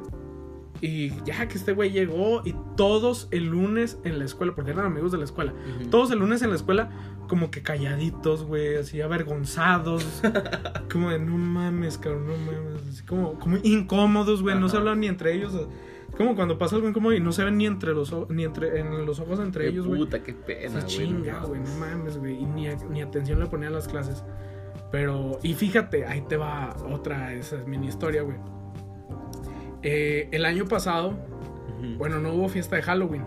Y 0.82 1.14
ya 1.24 1.47
que 1.47 1.58
este 1.58 1.72
güey 1.72 1.91
llegó 1.91 2.41
y 2.43 2.54
todos 2.76 3.30
el 3.32 3.45
lunes 3.45 3.99
en 4.04 4.20
la 4.20 4.26
escuela, 4.26 4.54
porque 4.54 4.72
eran 4.72 4.86
amigos 4.86 5.14
de 5.14 5.18
la 5.18 5.24
escuela, 5.24 5.54
todos 5.89 6.12
el 6.12 6.20
lunes 6.20 6.41
en 6.41 6.49
la 6.49 6.58
escuela 6.58 6.89
como 7.34 7.50
que 7.50 7.64
calladitos, 7.64 8.44
güey, 8.44 8.76
así 8.78 9.02
avergonzados, 9.02 10.22
como 10.92 11.10
de 11.10 11.18
no 11.18 11.36
mames, 11.36 11.98
cabrón, 11.98 12.28
no 12.28 12.34
mames, 12.38 12.88
así 12.92 13.04
como, 13.04 13.40
como 13.40 13.58
incómodos, 13.64 14.44
güey, 14.44 14.56
no 14.60 14.70
se 14.70 14.78
hablan 14.78 15.00
ni 15.00 15.08
entre 15.08 15.34
ellos. 15.34 15.52
Es 15.56 16.16
como 16.16 16.36
cuando 16.36 16.60
pasa 16.60 16.76
algo 16.76 16.88
incómodo 16.88 17.16
y 17.16 17.20
no 17.20 17.32
se 17.32 17.44
ven 17.44 17.58
ni 17.58 17.66
entre 17.66 17.92
los 17.96 18.14
o- 18.14 18.28
ni 18.30 18.44
entre 18.44 18.80
en 18.80 19.04
los 19.04 19.20
ojos 19.20 19.40
entre 19.40 19.64
Qué 19.64 19.70
ellos, 19.72 19.88
güey. 19.88 20.02
Puta, 20.02 20.22
qué 20.22 20.34
pena, 20.34 20.74
güey. 20.76 20.86
chinga, 20.86 21.40
güey, 21.44 21.60
no 21.60 21.76
mames, 21.80 22.20
güey. 22.20 22.40
Y 22.40 22.46
ni, 22.46 22.68
ni 22.92 23.02
atención 23.02 23.40
le 23.40 23.48
ponía 23.48 23.70
a 23.70 23.72
las 23.72 23.88
clases. 23.88 24.24
Pero, 24.92 25.40
y 25.42 25.56
fíjate, 25.56 26.06
ahí 26.06 26.22
te 26.30 26.38
va 26.38 26.76
otra, 26.92 27.34
esa 27.34 27.56
es 27.56 27.66
mini 27.66 27.88
historia, 27.88 28.22
güey. 28.22 28.38
Eh, 29.82 30.30
el 30.32 30.46
año 30.46 30.66
pasado, 30.66 31.18
bueno, 31.98 32.20
no 32.20 32.32
hubo 32.34 32.48
fiesta 32.48 32.76
de 32.76 32.84
Halloween. 32.84 33.26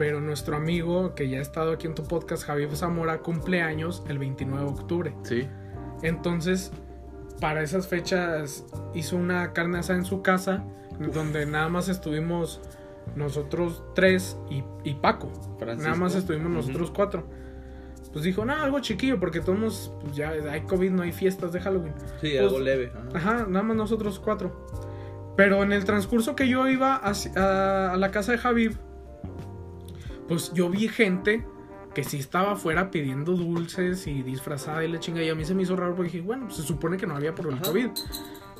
Pero 0.00 0.18
nuestro 0.22 0.56
amigo, 0.56 1.14
que 1.14 1.28
ya 1.28 1.40
ha 1.40 1.42
estado 1.42 1.72
aquí 1.72 1.86
en 1.86 1.94
tu 1.94 2.04
podcast, 2.04 2.44
Javier 2.44 2.74
Zamora, 2.74 3.18
cumple 3.18 3.60
años 3.60 4.02
el 4.08 4.18
29 4.18 4.64
de 4.64 4.70
octubre. 4.70 5.14
Sí. 5.24 5.46
Entonces, 6.02 6.72
para 7.38 7.60
esas 7.60 7.86
fechas 7.86 8.64
hizo 8.94 9.16
una 9.18 9.52
carne 9.52 9.78
asada 9.80 9.98
en 9.98 10.06
su 10.06 10.22
casa, 10.22 10.64
donde 11.12 11.44
nada 11.44 11.68
más 11.68 11.90
estuvimos 11.90 12.62
nosotros 13.14 13.84
tres 13.94 14.38
y, 14.48 14.64
y 14.84 14.94
Paco. 14.94 15.30
Francisco. 15.58 15.90
Nada 15.90 16.00
más 16.00 16.14
estuvimos 16.14 16.50
nosotros 16.50 16.90
cuatro. 16.90 17.26
Pues 18.10 18.24
dijo, 18.24 18.46
no, 18.46 18.54
algo 18.54 18.80
chiquillo, 18.80 19.20
porque 19.20 19.40
todos, 19.40 19.92
pues 20.00 20.16
ya 20.16 20.30
hay 20.30 20.62
COVID, 20.62 20.92
no 20.92 21.02
hay 21.02 21.12
fiestas 21.12 21.52
de 21.52 21.60
Halloween. 21.60 21.92
Sí, 22.22 22.30
Pues, 22.30 22.40
algo 22.40 22.58
leve. 22.58 22.90
ajá. 23.14 23.32
Ajá, 23.34 23.46
nada 23.46 23.62
más 23.64 23.76
nosotros 23.76 24.18
cuatro. 24.18 24.66
Pero 25.36 25.62
en 25.62 25.72
el 25.72 25.84
transcurso 25.84 26.34
que 26.34 26.48
yo 26.48 26.66
iba 26.70 26.96
a, 26.96 27.92
a 27.92 27.96
la 27.98 28.10
casa 28.10 28.32
de 28.32 28.38
Javib, 28.38 28.78
pues 30.30 30.52
yo 30.54 30.70
vi 30.70 30.86
gente 30.88 31.44
que 31.92 32.04
sí 32.04 32.18
estaba 32.20 32.52
afuera 32.52 32.92
pidiendo 32.92 33.32
dulces 33.32 34.06
y 34.06 34.22
disfrazada 34.22 34.84
y 34.84 34.88
la 34.92 35.00
chinga. 35.00 35.22
Y 35.24 35.28
a 35.28 35.34
mí 35.34 35.44
se 35.44 35.56
me 35.56 35.64
hizo 35.64 35.74
raro 35.74 35.96
porque 35.96 36.12
dije, 36.12 36.24
bueno, 36.24 36.44
pues 36.46 36.58
se 36.58 36.62
supone 36.62 36.96
que 36.96 37.06
no 37.08 37.16
había 37.16 37.34
por 37.34 37.48
el 37.48 37.54
Ajá. 37.54 37.64
COVID. 37.64 37.88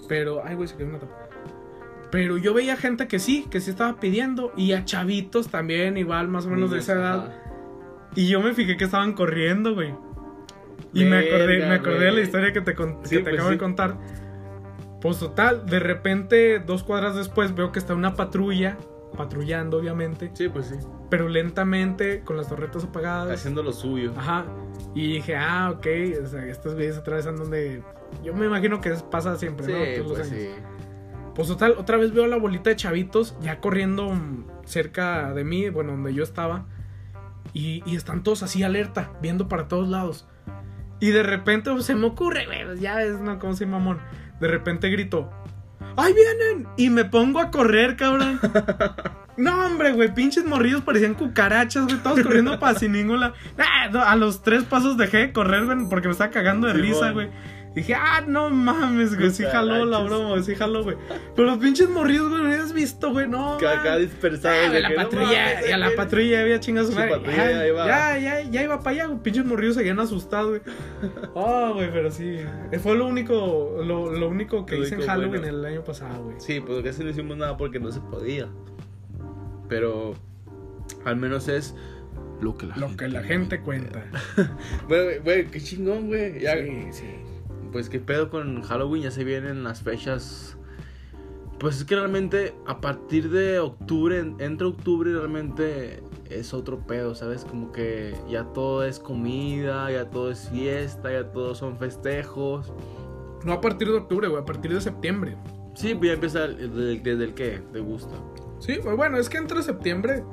Pero, 0.09 0.43
ay, 0.45 0.57
güey, 0.57 0.67
se 0.67 0.77
quedó 0.77 0.89
una 0.89 0.99
tapa. 0.99 1.29
Pero 2.11 2.39
yo 2.39 2.53
veía 2.55 2.77
gente 2.77 3.07
que 3.07 3.21
sí, 3.21 3.47
que 3.49 3.61
sí 3.61 3.71
estaba 3.71 4.01
pidiendo. 4.01 4.53
Y 4.57 4.73
a 4.73 4.85
chavitos 4.85 5.49
también, 5.49 5.97
igual, 5.97 6.27
más 6.27 6.47
o 6.47 6.51
menos 6.51 6.73
de 6.73 6.81
esa 6.81 6.95
edad. 6.95 7.33
Y 8.17 8.27
yo 8.27 8.41
me 8.41 8.53
fijé 8.53 8.77
que 8.77 8.83
estaban 8.83 9.13
corriendo, 9.13 9.75
güey. 9.75 9.95
Y 10.93 11.05
me 11.05 11.19
acordé, 11.19 11.59
me 11.69 11.75
acordé 11.77 12.07
de 12.07 12.11
la 12.13 12.21
historia 12.23 12.53
que 12.53 12.63
te, 12.63 12.75
con- 12.75 12.99
Sí, 13.05 13.19
que 13.19 13.23
te 13.23 13.23
pues 13.31 13.35
acabo 13.35 13.51
de 13.51 13.59
contar. 13.59 13.97
Pues 15.01 15.21
total, 15.21 15.67
de 15.67 15.79
repente, 15.79 16.59
dos 16.59 16.83
cuadras 16.83 17.15
después, 17.15 17.55
veo 17.55 17.71
que 17.71 17.79
está 17.79 17.95
una 17.95 18.15
patrulla, 18.15 18.77
patrullando 19.17 19.79
obviamente, 19.79 20.31
Sí, 20.35 20.49
pues 20.49 20.67
sí. 20.67 20.77
pero 21.11 21.29
lentamente, 21.29 22.21
con 22.21 22.37
las 22.37 22.49
torretas 22.49 22.85
apagadas. 22.85 23.39
Haciendo 23.41 23.63
lo 23.63 23.73
suyo. 23.73 24.13
Ajá. 24.17 24.45
Y 24.95 25.15
dije, 25.15 25.37
ah, 25.37 25.71
ok, 25.77 25.87
o 26.23 26.27
sea, 26.27 26.47
estos 26.47 26.75
güeyes 26.75 26.97
otra 26.99 27.17
vez 27.17 27.27
andan 27.27 27.51
de... 27.51 27.83
Yo 28.25 28.35
me 28.35 28.47
imagino 28.47 28.81
que 28.81 28.91
pasa 29.11 29.37
siempre, 29.37 29.67
Sí, 29.67 29.73
¿no? 29.73 29.79
Todos 30.05 30.19
los 30.19 30.29
pues 30.29 30.33
años. 30.33 30.43
sí. 30.43 30.63
Pues 31.35 31.49
total, 31.49 31.75
otra 31.79 31.97
vez 31.97 32.13
veo 32.13 32.25
a 32.25 32.29
la 32.29 32.37
bolita 32.39 32.71
de 32.71 32.77
chavitos 32.77 33.37
ya 33.41 33.61
corriendo 33.61 34.13
cerca 34.65 35.33
de 35.33 35.45
mí, 35.45 35.69
bueno, 35.71 35.93
donde 35.93 36.13
yo 36.13 36.23
estaba. 36.25 36.67
Y, 37.53 37.83
y 37.87 37.97
están 37.97 38.23
todos 38.23 38.43
así 38.43 38.63
alerta, 38.63 39.13
viendo 39.23 39.49
para 39.49 39.69
todos 39.69 39.89
lados. 39.89 40.27
Y 40.99 41.11
de 41.11 41.23
repente 41.23 41.71
pues, 41.71 41.85
se 41.87 41.95
me 41.95 42.07
ocurre, 42.07 42.47
güey, 42.47 42.65
pues, 42.65 42.81
ya 42.81 43.03
es, 43.03 43.21
¿no? 43.21 43.39
Como 43.39 43.55
soy 43.55 43.67
mamón. 43.67 43.99
De 44.41 44.49
repente 44.49 44.91
grito, 44.91 45.31
¡ay, 46.01 46.13
vienen! 46.15 46.69
Y 46.77 46.91
me 46.91 47.05
pongo 47.05 47.41
a 47.41 47.51
correr, 47.51 47.97
cabrón. 47.97 48.41
No, 49.37 49.65
hombre, 49.65 49.93
güey, 49.93 50.13
pinches 50.13 50.45
morrillos 50.45 50.83
parecían 50.83 51.15
cucarachas, 51.15 51.87
güey, 51.87 51.97
todos 52.03 52.21
corriendo 52.21 52.61
para 52.61 52.79
sin 52.79 52.93
ninguna. 52.93 53.33
Ah, 53.59 53.89
a 54.07 54.17
los 54.17 54.43
tres 54.43 54.65
pasos 54.65 54.99
dejé 54.99 55.17
de 55.19 55.33
correr, 55.33 55.65
güey, 55.65 55.79
porque 55.89 56.09
me 56.09 56.13
estaba 56.13 56.31
cagando 56.31 56.67
de 56.67 56.75
Sí, 56.75 56.81
risa, 56.81 57.13
güey. 57.13 57.31
Dije, 57.75 57.95
ah, 57.95 58.25
no 58.27 58.51
mames, 58.51 59.17
güey, 59.17 59.31
sí 59.31 59.45
jaló 59.45 59.85
la 59.85 60.01
broma, 60.01 60.43
sí 60.43 60.57
jaló, 60.57 60.83
güey. 60.83 60.97
Pero 61.37 61.47
los 61.51 61.59
pinches 61.59 61.89
morrillos, 61.89 62.29
güey, 62.29 62.43
me 62.43 62.55
has 62.57 62.73
visto, 62.73 63.13
güey, 63.13 63.29
no. 63.29 63.59
Que 63.59 63.69
acá 63.69 63.97
dispersados. 63.97 64.59
Ah, 64.67 64.73
de 64.73 64.81
la 64.81 64.89
que, 64.89 64.97
no 64.97 65.03
patrulla, 65.05 65.27
mames, 65.55 65.69
y 65.69 65.73
a 65.73 65.79
la 65.79 65.91
patrulla 65.95 66.31
ya 66.31 66.41
había 66.41 66.59
chingado 66.59 66.87
su 66.89 66.93
Su 66.93 66.99
madre. 66.99 67.13
patrulla 67.13 67.37
Ya, 67.37 67.51
ya 67.53 67.67
iba. 67.69 67.87
ya, 67.87 68.19
ya, 68.19 68.43
ya 68.51 68.63
iba 68.65 68.79
para 68.81 68.91
allá, 68.91 69.07
güey. 69.07 69.23
Pinches 69.23 69.45
morrillos 69.45 69.77
seguían 69.77 70.01
asustados, 70.01 70.49
güey. 70.61 70.77
Oh, 71.35 71.73
güey, 71.75 71.93
pero 71.93 72.11
sí. 72.11 72.39
Fue 72.83 72.97
lo 72.97 73.07
único, 73.07 73.81
lo, 73.87 74.11
lo 74.17 74.29
único 74.29 74.67
que 74.67 74.77
Lo 74.77 74.83
hice 74.85 74.97
en 74.97 75.03
Halloween 75.03 75.43
bueno. 75.43 75.59
el 75.59 75.65
año 75.65 75.85
pasado, 75.85 76.25
güey. 76.25 76.37
Sí, 76.41 76.61
pues 76.61 76.83
casi 76.83 77.05
no 77.05 77.11
hicimos 77.11 77.37
nada 77.37 77.57
porque 77.57 77.79
no 77.79 77.93
se 77.93 78.01
podía. 78.01 78.49
Pero 79.69 80.15
al 81.05 81.17
menos 81.17 81.47
es 81.47 81.75
lo 82.41 82.57
que 82.57 82.67
la 82.67 82.77
Lo 82.79 82.89
gente 82.89 83.05
que 83.05 83.09
la 83.13 83.23
gente 83.23 83.61
cuenta. 83.61 84.05
Güey, 84.89 85.19
güey, 85.21 85.47
qué 85.47 85.61
chingón, 85.61 86.09
güey. 86.09 86.41
Ya, 86.41 86.57
Sí, 86.57 86.89
sí. 86.91 87.05
Pues 87.73 87.89
qué 87.89 88.01
pedo 88.01 88.31
con 88.31 88.63
Halloween, 88.63 89.05
ya 89.05 89.11
se 89.11 89.25
vienen 89.25 89.63
las 89.63 89.83
fechas. 89.83 90.57
Pues 91.59 91.77
es 91.77 91.85
que 91.85 91.95
realmente 91.95 92.55
a 92.67 92.81
partir 92.81 93.31
de 93.31 93.59
octubre, 93.59 94.19
en- 94.19 94.37
entre 94.41 94.67
octubre 94.67 95.13
realmente 95.13 96.03
es 96.31 96.55
otro 96.55 96.79
pedo, 96.87 97.15
¿sabes? 97.15 97.45
Como 97.45 97.71
que 97.71 98.15
ya 98.29 98.45
todo 98.45 98.83
es 98.85 98.99
comida, 98.99 99.91
ya 99.91 100.09
todo 100.09 100.31
es 100.31 100.49
fiesta, 100.49 101.13
ya 101.13 101.31
todos 101.33 101.59
son 101.59 101.77
festejos. 101.77 102.73
No 103.45 103.53
a 103.53 103.61
partir 103.61 103.89
de 103.89 103.99
octubre, 103.99 104.29
güey, 104.29 104.43
a 104.43 104.47
partir 104.47 104.73
de 104.73 104.81
septiembre. 104.81 105.37
Sí, 105.75 105.95
pues 105.95 106.09
ya 106.09 106.15
empieza 106.15 106.45
el- 106.47 106.57
desde, 106.75 106.99
desde 107.01 107.25
el 107.25 107.35
que 107.35 107.61
te 107.73 107.81
gusta. 107.81 108.15
Sí, 108.59 108.79
pues 108.83 108.97
bueno, 108.97 109.19
es 109.19 109.29
que 109.29 109.39
entra 109.39 109.63
septiembre 109.63 110.25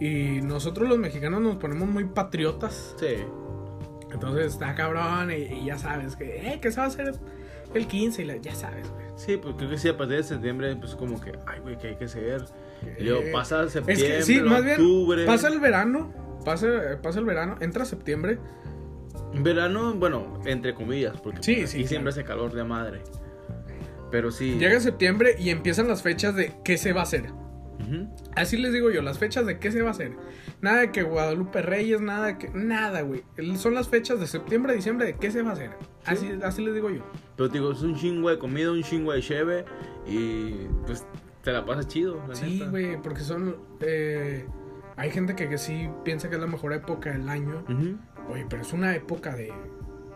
y 0.00 0.40
nosotros 0.42 0.88
los 0.88 0.98
mexicanos 0.98 1.40
nos 1.40 1.56
ponemos 1.56 1.88
muy 1.88 2.04
patriotas. 2.04 2.94
Sí. 2.98 3.16
Entonces 4.12 4.46
está 4.52 4.74
cabrón 4.74 5.30
y, 5.30 5.34
y 5.34 5.64
ya 5.66 5.78
sabes 5.78 6.16
que, 6.16 6.52
eh, 6.52 6.58
que 6.60 6.70
se 6.70 6.78
va 6.80 6.84
a 6.84 6.88
hacer 6.88 7.14
el 7.74 7.86
15 7.86 8.22
y 8.22 8.24
la- 8.26 8.36
ya 8.36 8.54
sabes, 8.54 8.88
güey. 8.90 9.02
Sí, 9.16 9.36
pues 9.36 9.54
creo 9.56 9.70
que 9.70 9.78
sí, 9.78 9.88
a 9.88 9.96
partir 9.96 10.16
de 10.18 10.22
septiembre, 10.24 10.74
pues 10.76 10.94
como 10.94 11.20
que, 11.20 11.32
ay, 11.46 11.60
güey, 11.60 11.78
que 11.78 11.88
hay 11.88 11.96
que 11.96 12.04
hacer. 12.06 12.44
Y 12.98 13.04
luego 13.04 13.22
pasa 13.32 13.62
Es 13.64 13.72
septiembre, 13.72 14.06
que 14.18 14.22
sí, 14.22 14.40
más 14.40 14.62
bien 14.64 14.74
octubre. 14.80 15.24
pasa 15.26 15.48
el 15.48 15.60
verano, 15.60 16.12
pasa, 16.44 16.66
pasa 17.02 17.18
el 17.20 17.24
verano, 17.24 17.56
entra 17.60 17.84
septiembre. 17.84 18.38
Verano, 19.34 19.94
bueno, 19.94 20.40
entre 20.44 20.74
comillas, 20.74 21.18
porque 21.20 21.42
Sí, 21.42 21.54
pues, 21.56 21.70
sí, 21.70 21.76
claro. 21.78 21.88
siempre 21.88 22.10
hace 22.10 22.24
calor 22.24 22.52
de 22.52 22.64
madre. 22.64 23.00
Pero 24.10 24.30
sí. 24.30 24.58
Llega 24.58 24.78
septiembre 24.80 25.36
y 25.38 25.48
empiezan 25.50 25.88
las 25.88 26.02
fechas 26.02 26.34
de 26.34 26.52
qué 26.64 26.76
se 26.76 26.92
va 26.92 27.00
a 27.00 27.04
hacer. 27.04 27.26
Así 28.36 28.56
les 28.56 28.72
digo 28.72 28.90
yo, 28.90 29.02
las 29.02 29.18
fechas 29.18 29.46
de 29.46 29.58
qué 29.58 29.70
se 29.72 29.82
va 29.82 29.88
a 29.88 29.92
hacer. 29.92 30.12
Nada 30.60 30.80
de 30.80 30.92
que 30.92 31.02
Guadalupe 31.02 31.62
Reyes, 31.62 32.00
nada 32.00 32.26
de 32.28 32.38
que. 32.38 32.48
Nada, 32.50 33.02
güey. 33.02 33.22
Son 33.56 33.74
las 33.74 33.88
fechas 33.88 34.20
de 34.20 34.26
septiembre 34.26 34.72
a 34.72 34.74
diciembre 34.76 35.06
de 35.06 35.14
qué 35.14 35.30
se 35.30 35.42
va 35.42 35.50
a 35.50 35.52
hacer. 35.54 35.70
Así, 36.04 36.30
así 36.44 36.64
les 36.64 36.74
digo 36.74 36.90
yo. 36.90 37.02
Pero 37.36 37.48
te 37.50 37.58
digo, 37.58 37.72
es 37.72 37.82
un 37.82 37.96
chingo 37.96 38.30
de 38.30 38.38
comida, 38.38 38.70
un 38.72 38.82
chingo 38.82 39.12
de 39.12 39.20
cheve 39.20 39.64
y 40.06 40.66
pues 40.86 41.06
te 41.42 41.52
la 41.52 41.64
pasas 41.64 41.88
chido, 41.88 42.22
la 42.28 42.34
Sí, 42.34 42.64
güey, 42.70 43.00
porque 43.00 43.20
son. 43.20 43.56
eh, 43.80 44.46
hay 44.96 45.10
gente 45.10 45.34
que, 45.34 45.48
que 45.48 45.58
sí 45.58 45.88
piensa 46.04 46.28
que 46.28 46.36
es 46.36 46.40
la 46.40 46.46
mejor 46.46 46.72
época 46.72 47.10
del 47.12 47.28
año. 47.28 47.64
Oye, 48.30 48.46
pero 48.48 48.62
es 48.62 48.72
una 48.72 48.94
época 48.94 49.34
de 49.34 49.52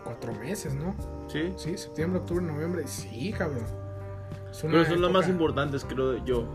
cuatro 0.05 0.33
meses, 0.35 0.75
¿no? 0.75 0.95
Sí. 1.29 1.53
Sí, 1.57 1.77
septiembre, 1.77 2.21
octubre, 2.21 2.45
noviembre. 2.45 2.87
Sí, 2.87 3.33
cabrón. 3.37 3.65
Pero 4.63 4.85
son 4.85 5.03
las 5.03 5.11
más 5.11 5.29
importantes, 5.29 5.85
creo 5.85 6.25
yo, 6.25 6.47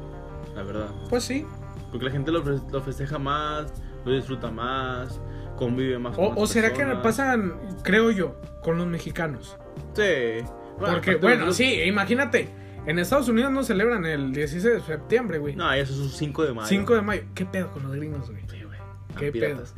la 0.55 0.63
verdad. 0.63 0.89
Pues 1.09 1.23
sí. 1.23 1.45
Porque 1.91 2.05
la 2.05 2.11
gente 2.11 2.31
lo, 2.31 2.43
fe- 2.43 2.61
lo 2.71 2.81
festeja 2.81 3.19
más, 3.19 3.73
lo 4.05 4.13
disfruta 4.13 4.49
más, 4.51 5.19
convive 5.57 5.99
más 5.99 6.15
con 6.15 6.25
O, 6.25 6.33
o 6.41 6.47
será 6.47 6.69
que 6.71 6.77
personas. 6.79 7.03
pasan, 7.03 7.53
creo 7.83 8.11
yo, 8.11 8.39
con 8.63 8.77
los 8.77 8.87
mexicanos. 8.87 9.57
Sí. 9.93 10.43
Bueno, 10.79 10.93
Porque, 10.95 11.15
bueno, 11.15 11.51
sí, 11.53 11.81
imagínate. 11.83 12.49
En 12.87 12.97
Estados 12.97 13.29
Unidos 13.29 13.51
no 13.51 13.63
celebran 13.63 14.05
el 14.05 14.31
16 14.33 14.63
de 14.63 14.79
septiembre, 14.81 15.37
güey. 15.37 15.55
No, 15.55 15.71
eso 15.71 15.93
es 15.93 15.99
un 15.99 16.09
5 16.09 16.45
de 16.45 16.53
mayo. 16.53 16.67
5 16.67 16.95
de 16.95 17.01
mayo. 17.01 17.23
¿Qué 17.35 17.45
pedo 17.45 17.71
con 17.71 17.83
los 17.83 17.91
gringos, 17.95 18.27
güey? 18.31 18.41
Sí, 18.49 18.63
güey. 18.63 18.79
¿Qué 19.19 19.27
Ah, 19.27 19.31
piratas. 19.31 19.75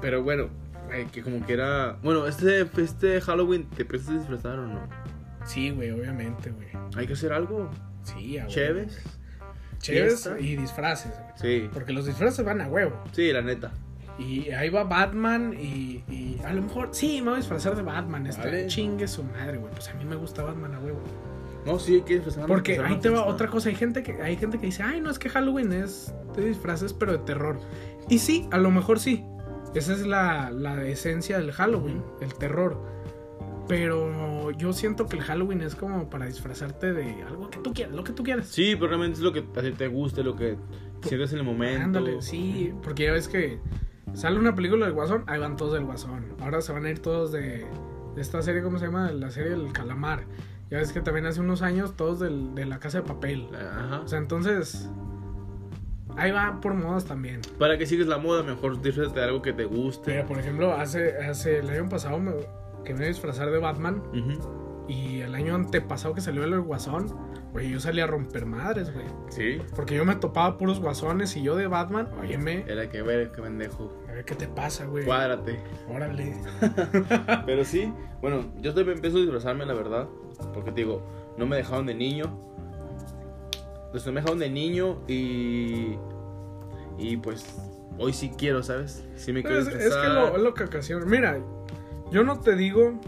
Pero 0.00 0.22
bueno, 0.24 0.48
ay, 0.92 1.04
que 1.12 1.22
como 1.22 1.44
que 1.46 1.52
era. 1.52 1.98
Bueno, 2.02 2.26
este, 2.26 2.66
este 2.78 3.20
Halloween, 3.20 3.68
¿te 3.70 3.84
piensas 3.84 4.14
disfrazar 4.18 4.58
o 4.58 4.66
no? 4.66 4.80
Sí, 5.44 5.70
güey, 5.70 5.90
obviamente, 5.92 6.50
güey. 6.50 6.68
Hay 6.96 7.06
que 7.06 7.12
hacer 7.12 7.32
algo. 7.32 7.70
Sí, 8.02 8.38
a. 8.38 8.46
Chéves. 8.48 9.00
Chéves 9.80 10.22
fiesta. 10.22 10.40
y 10.40 10.56
disfraces. 10.56 11.12
Sí. 11.36 11.68
Porque 11.72 11.92
los 11.92 12.06
disfraces 12.06 12.44
van 12.44 12.60
a 12.60 12.68
huevo. 12.68 12.92
Sí, 13.12 13.32
la 13.32 13.42
neta. 13.42 13.72
Y 14.18 14.50
ahí 14.50 14.68
va 14.68 14.84
Batman 14.84 15.54
y, 15.58 16.04
y 16.08 16.38
a 16.44 16.52
lo 16.52 16.62
mejor, 16.62 16.90
sí, 16.92 17.20
me 17.22 17.28
voy 17.28 17.34
a 17.34 17.36
disfrazar 17.38 17.74
de 17.74 17.82
Batman. 17.82 18.26
Este, 18.26 18.42
Vale. 18.42 18.66
Chingue 18.66 19.08
su 19.08 19.24
madre, 19.24 19.56
güey. 19.56 19.72
Pues 19.72 19.88
a 19.88 19.94
mí 19.94 20.04
me 20.04 20.16
gusta 20.16 20.42
Batman 20.42 20.74
a 20.74 20.80
huevo. 20.80 21.00
No, 21.64 21.78
sí, 21.78 21.94
hay 21.94 22.02
que 22.02 22.14
disfrazarnos, 22.14 22.48
Porque 22.48 22.78
ahí 22.78 22.96
te 22.98 23.08
va 23.08 23.24
otra 23.24 23.48
cosa. 23.48 23.68
Hay 23.70 23.74
gente 23.74 24.02
que 24.02 24.20
hay 24.22 24.36
gente 24.36 24.58
que 24.58 24.66
dice, 24.66 24.82
ay, 24.82 25.00
no 25.00 25.10
es 25.10 25.18
que 25.18 25.28
Halloween 25.28 25.72
es 25.72 26.12
de 26.36 26.44
disfraces, 26.44 26.92
pero 26.92 27.12
de 27.12 27.18
terror. 27.18 27.58
Y 28.08 28.18
sí, 28.18 28.46
a 28.50 28.58
lo 28.58 28.70
mejor 28.70 28.98
sí. 28.98 29.24
Esa 29.74 29.92
es 29.92 30.06
la, 30.06 30.50
la 30.50 30.82
esencia 30.84 31.38
del 31.38 31.52
Halloween, 31.52 32.02
el 32.20 32.34
terror. 32.34 32.82
Pero 33.68 34.50
yo 34.52 34.72
siento 34.72 35.06
que 35.06 35.16
el 35.16 35.22
Halloween 35.22 35.60
es 35.62 35.74
como 35.76 36.10
para 36.10 36.26
disfrazarte 36.26 36.92
de 36.92 37.22
algo 37.22 37.50
que 37.50 37.58
tú 37.58 37.72
quieras, 37.72 37.94
lo 37.94 38.02
que 38.02 38.12
tú 38.12 38.22
quieras. 38.24 38.46
Sí, 38.48 38.74
pero 38.74 38.88
realmente 38.88 39.18
es 39.18 39.22
lo 39.22 39.32
que 39.32 39.40
a 39.40 39.62
ti 39.62 39.70
te 39.72 39.86
guste, 39.88 40.24
lo 40.24 40.34
que 40.34 40.56
sientes 41.02 41.32
en 41.32 41.38
el 41.38 41.44
momento. 41.44 41.84
Ándale, 41.84 42.20
sí, 42.22 42.72
porque 42.82 43.04
ya 43.04 43.12
ves 43.12 43.28
que 43.28 43.60
sale 44.12 44.38
una 44.38 44.54
película 44.56 44.86
del 44.86 44.94
Guasón, 44.94 45.22
ahí 45.28 45.38
van 45.38 45.56
todos 45.56 45.74
del 45.74 45.84
Guasón. 45.84 46.24
Ahora 46.40 46.60
se 46.62 46.72
van 46.72 46.84
a 46.84 46.90
ir 46.90 46.98
todos 46.98 47.30
de, 47.30 47.64
de 48.16 48.20
esta 48.20 48.42
serie, 48.42 48.62
¿cómo 48.62 48.78
se 48.78 48.86
llama? 48.86 49.12
La 49.12 49.30
serie 49.30 49.50
del 49.50 49.72
Calamar. 49.72 50.24
Ya 50.68 50.78
ves 50.78 50.92
que 50.92 51.00
también 51.00 51.26
hace 51.26 51.40
unos 51.40 51.62
años 51.62 51.96
todos 51.96 52.18
del- 52.20 52.54
de 52.54 52.64
la 52.66 52.78
Casa 52.80 52.98
de 53.02 53.06
Papel. 53.06 53.48
Ajá. 53.54 54.00
O 54.00 54.08
sea, 54.08 54.18
entonces. 54.18 54.88
Ahí 56.16 56.32
va 56.32 56.60
por 56.60 56.74
modas 56.74 57.04
también. 57.04 57.40
Para 57.58 57.78
que 57.78 57.86
sigues 57.86 58.06
la 58.08 58.18
moda, 58.18 58.42
mejor 58.42 58.82
disfrazate 58.82 59.20
de 59.20 59.26
algo 59.26 59.42
que 59.42 59.52
te 59.52 59.64
guste. 59.64 60.02
Pero, 60.12 60.26
por 60.26 60.38
ejemplo, 60.38 60.72
hace, 60.74 61.16
hace 61.18 61.58
el 61.60 61.70
año 61.70 61.88
pasado 61.88 62.18
me, 62.18 62.32
que 62.84 62.92
me 62.92 63.00
iba 63.00 63.04
a 63.06 63.08
disfrazar 63.08 63.50
de 63.50 63.58
Batman. 63.58 64.02
Y 64.88 65.20
el 65.20 65.34
año 65.36 65.54
antepasado 65.54 66.14
que 66.14 66.20
salió 66.20 66.42
el 66.42 66.60
Guasón, 66.60 67.06
güey, 67.52 67.70
yo 67.70 67.78
salía 67.78 68.04
a 68.04 68.06
romper 68.08 68.44
madres, 68.44 68.92
güey. 68.92 69.06
Sí. 69.28 69.62
Porque 69.76 69.94
yo 69.94 70.04
me 70.04 70.16
topaba 70.16 70.58
puros 70.58 70.80
guasones 70.80 71.36
y 71.36 71.42
yo 71.42 71.54
de 71.54 71.68
Batman, 71.68 72.08
óyeme, 72.20 72.64
Era 72.66 72.88
que 72.88 73.00
ver, 73.02 73.30
qué 73.30 73.40
pendejo. 73.40 73.92
a 74.08 74.12
ver 74.12 74.24
qué 74.24 74.34
te 74.34 74.48
pasa, 74.48 74.86
güey. 74.86 75.04
Cuádrate. 75.04 75.60
Órale. 75.88 76.34
Pero 77.46 77.64
sí, 77.64 77.92
bueno, 78.20 78.46
yo 78.60 78.74
también 78.74 78.96
empiezo 78.96 79.18
a 79.18 79.20
disfrazarme, 79.20 79.64
la 79.64 79.74
verdad. 79.74 80.08
Porque 80.52 80.72
te 80.72 80.80
digo, 80.80 81.02
no 81.36 81.46
me 81.46 81.56
dejaron 81.56 81.86
de 81.86 81.94
niño. 81.94 82.24
Pues 83.92 84.04
no 84.06 84.12
me 84.12 84.20
dejaron 84.20 84.38
de 84.40 84.50
niño 84.50 84.98
y. 85.06 85.96
Y 86.98 87.16
pues, 87.16 87.44
hoy 87.98 88.12
sí 88.12 88.30
quiero, 88.36 88.62
¿sabes? 88.62 89.04
Sí 89.16 89.32
me 89.32 89.42
quiero 89.42 89.62
Pues, 89.64 89.74
es 89.74 89.94
que 89.94 90.08
lo, 90.08 90.36
es 90.36 90.42
lo 90.42 90.54
que 90.54 90.64
ocasiona. 90.64 91.04
Mira, 91.06 91.38
yo 92.10 92.24
no 92.24 92.40
te 92.40 92.56
digo, 92.56 93.00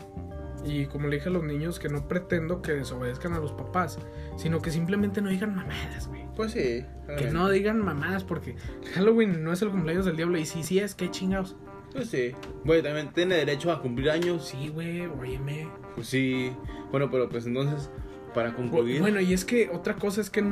y 0.65 0.87
como 0.87 1.09
le 1.09 1.17
dije 1.17 1.29
a 1.29 1.33
los 1.33 1.43
niños, 1.43 1.79
que 1.79 1.89
no 1.89 2.07
pretendo 2.09 2.63
que 2.63 2.73
desobedezcan 2.73 3.35
a 3.35 3.41
los 3.41 3.53
papás, 3.53 3.99
sino 4.37 4.61
que 4.61 4.71
simplemente 4.71 5.21
no 5.21 5.29
digan 5.29 5.55
mamadas, 5.55 6.09
güey. 6.09 6.27
Pues 6.37 6.53
sí. 6.53 6.85
Que 7.19 7.31
no 7.31 7.49
digan 7.49 7.85
mamadas, 7.85 8.25
porque 8.25 8.57
Halloween 8.95 9.43
no 9.45 9.53
es 9.53 9.63
el 9.63 9.71
cumpleaños 9.71 10.07
del 10.07 10.17
diablo, 10.17 10.39
y 10.39 10.47
si 10.47 10.63
sí 10.63 10.79
es, 10.79 10.95
qué 10.95 11.11
chingados. 11.11 11.57
Pues 11.93 12.09
sí. 12.09 12.33
Güey, 12.65 12.83
también 12.83 13.13
tiene 13.13 13.35
derecho 13.35 13.71
a 13.71 13.83
cumplir 13.83 14.11
años. 14.11 14.47
Sí, 14.47 14.69
güey, 14.69 15.07
óyeme. 15.07 15.69
Pues 15.95 16.07
sí. 16.07 16.53
Bueno, 16.91 17.11
pero 17.11 17.29
pues 17.29 17.47
entonces, 17.47 17.91
para 18.35 18.55
concluir. 18.55 19.01
Bueno, 19.01 19.21
y 19.21 19.33
es 19.33 19.45
que 19.45 19.69
otra 19.73 19.97
cosa 19.97 20.21
es 20.21 20.31
que 20.31 20.43